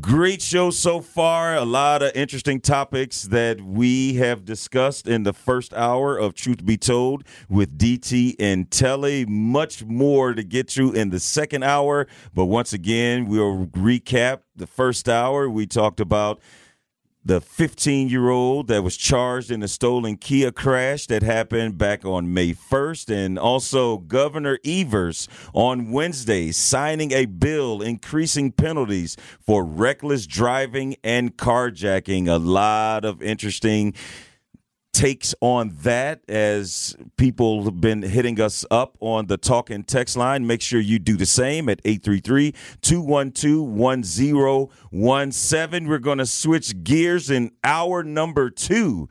Great 0.00 0.40
show 0.40 0.70
so 0.70 1.00
far. 1.00 1.56
A 1.56 1.64
lot 1.64 2.04
of 2.04 2.12
interesting 2.14 2.60
topics 2.60 3.24
that 3.24 3.60
we 3.60 4.14
have 4.14 4.44
discussed 4.44 5.08
in 5.08 5.24
the 5.24 5.32
first 5.32 5.74
hour 5.74 6.16
of 6.16 6.34
Truth 6.34 6.64
Be 6.64 6.76
Told 6.76 7.24
with 7.48 7.78
DT 7.78 8.36
and 8.38 8.70
Telly. 8.70 9.26
Much 9.26 9.84
more 9.84 10.34
to 10.34 10.44
get 10.44 10.68
to 10.68 10.92
in 10.92 11.10
the 11.10 11.18
second 11.18 11.64
hour. 11.64 12.06
But 12.32 12.44
once 12.44 12.72
again, 12.72 13.26
we'll 13.26 13.66
recap 13.72 14.42
the 14.54 14.68
first 14.68 15.08
hour. 15.08 15.50
We 15.50 15.66
talked 15.66 15.98
about 15.98 16.40
the 17.24 17.40
15 17.40 18.08
year 18.08 18.30
old 18.30 18.68
that 18.68 18.82
was 18.82 18.96
charged 18.96 19.50
in 19.50 19.60
the 19.60 19.68
stolen 19.68 20.16
Kia 20.16 20.50
crash 20.50 21.06
that 21.06 21.22
happened 21.22 21.78
back 21.78 22.04
on 22.04 22.34
May 22.34 22.52
1st, 22.52 23.14
and 23.14 23.38
also 23.38 23.98
Governor 23.98 24.58
Evers 24.64 25.28
on 25.52 25.92
Wednesday 25.92 26.50
signing 26.50 27.12
a 27.12 27.26
bill 27.26 27.80
increasing 27.80 28.50
penalties 28.50 29.16
for 29.40 29.64
reckless 29.64 30.26
driving 30.26 30.96
and 31.04 31.36
carjacking. 31.36 32.28
A 32.28 32.38
lot 32.38 33.04
of 33.04 33.22
interesting 33.22 33.94
takes 34.92 35.34
on 35.40 35.74
that 35.82 36.20
as 36.28 36.96
people 37.16 37.64
have 37.64 37.80
been 37.80 38.02
hitting 38.02 38.40
us 38.40 38.64
up 38.70 38.96
on 39.00 39.26
the 39.26 39.36
talk 39.36 39.70
and 39.70 39.86
text 39.86 40.16
line. 40.16 40.46
Make 40.46 40.60
sure 40.60 40.80
you 40.80 40.98
do 40.98 41.16
the 41.16 41.26
same 41.26 41.68
at 41.68 41.80
833 41.84 42.54
212 42.82 43.68
1017. 44.90 45.88
We're 45.88 45.98
going 45.98 46.18
to 46.18 46.26
switch 46.26 46.84
gears 46.84 47.30
in 47.30 47.52
hour 47.64 48.02
number 48.02 48.50
two. 48.50 49.08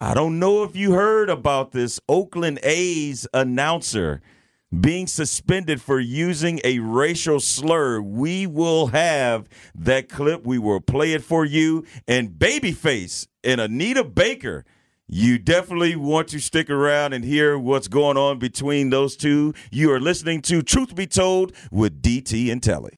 I 0.00 0.14
don't 0.14 0.38
know 0.38 0.62
if 0.62 0.76
you 0.76 0.92
heard 0.92 1.28
about 1.30 1.72
this 1.72 1.98
Oakland 2.08 2.60
A's 2.62 3.26
announcer 3.34 4.20
being 4.80 5.06
suspended 5.06 5.80
for 5.80 5.98
using 5.98 6.60
a 6.62 6.78
racial 6.78 7.40
slur. 7.40 8.00
We 8.00 8.46
will 8.46 8.88
have 8.88 9.48
that 9.74 10.08
clip. 10.08 10.46
We 10.46 10.58
will 10.58 10.80
play 10.80 11.14
it 11.14 11.24
for 11.24 11.44
you. 11.44 11.84
And 12.06 12.30
Babyface 12.30 13.26
and 13.42 13.60
Anita 13.60 14.04
Baker 14.04 14.64
you 15.08 15.38
definitely 15.38 15.96
want 15.96 16.28
to 16.28 16.38
stick 16.38 16.68
around 16.68 17.14
and 17.14 17.24
hear 17.24 17.58
what's 17.58 17.88
going 17.88 18.18
on 18.18 18.38
between 18.38 18.90
those 18.90 19.16
two. 19.16 19.54
You 19.70 19.90
are 19.92 20.00
listening 20.00 20.42
to 20.42 20.62
Truth 20.62 20.94
Be 20.94 21.06
Told 21.06 21.52
with 21.70 22.02
DT 22.02 22.52
and 22.52 22.62
Telly. 22.62 22.86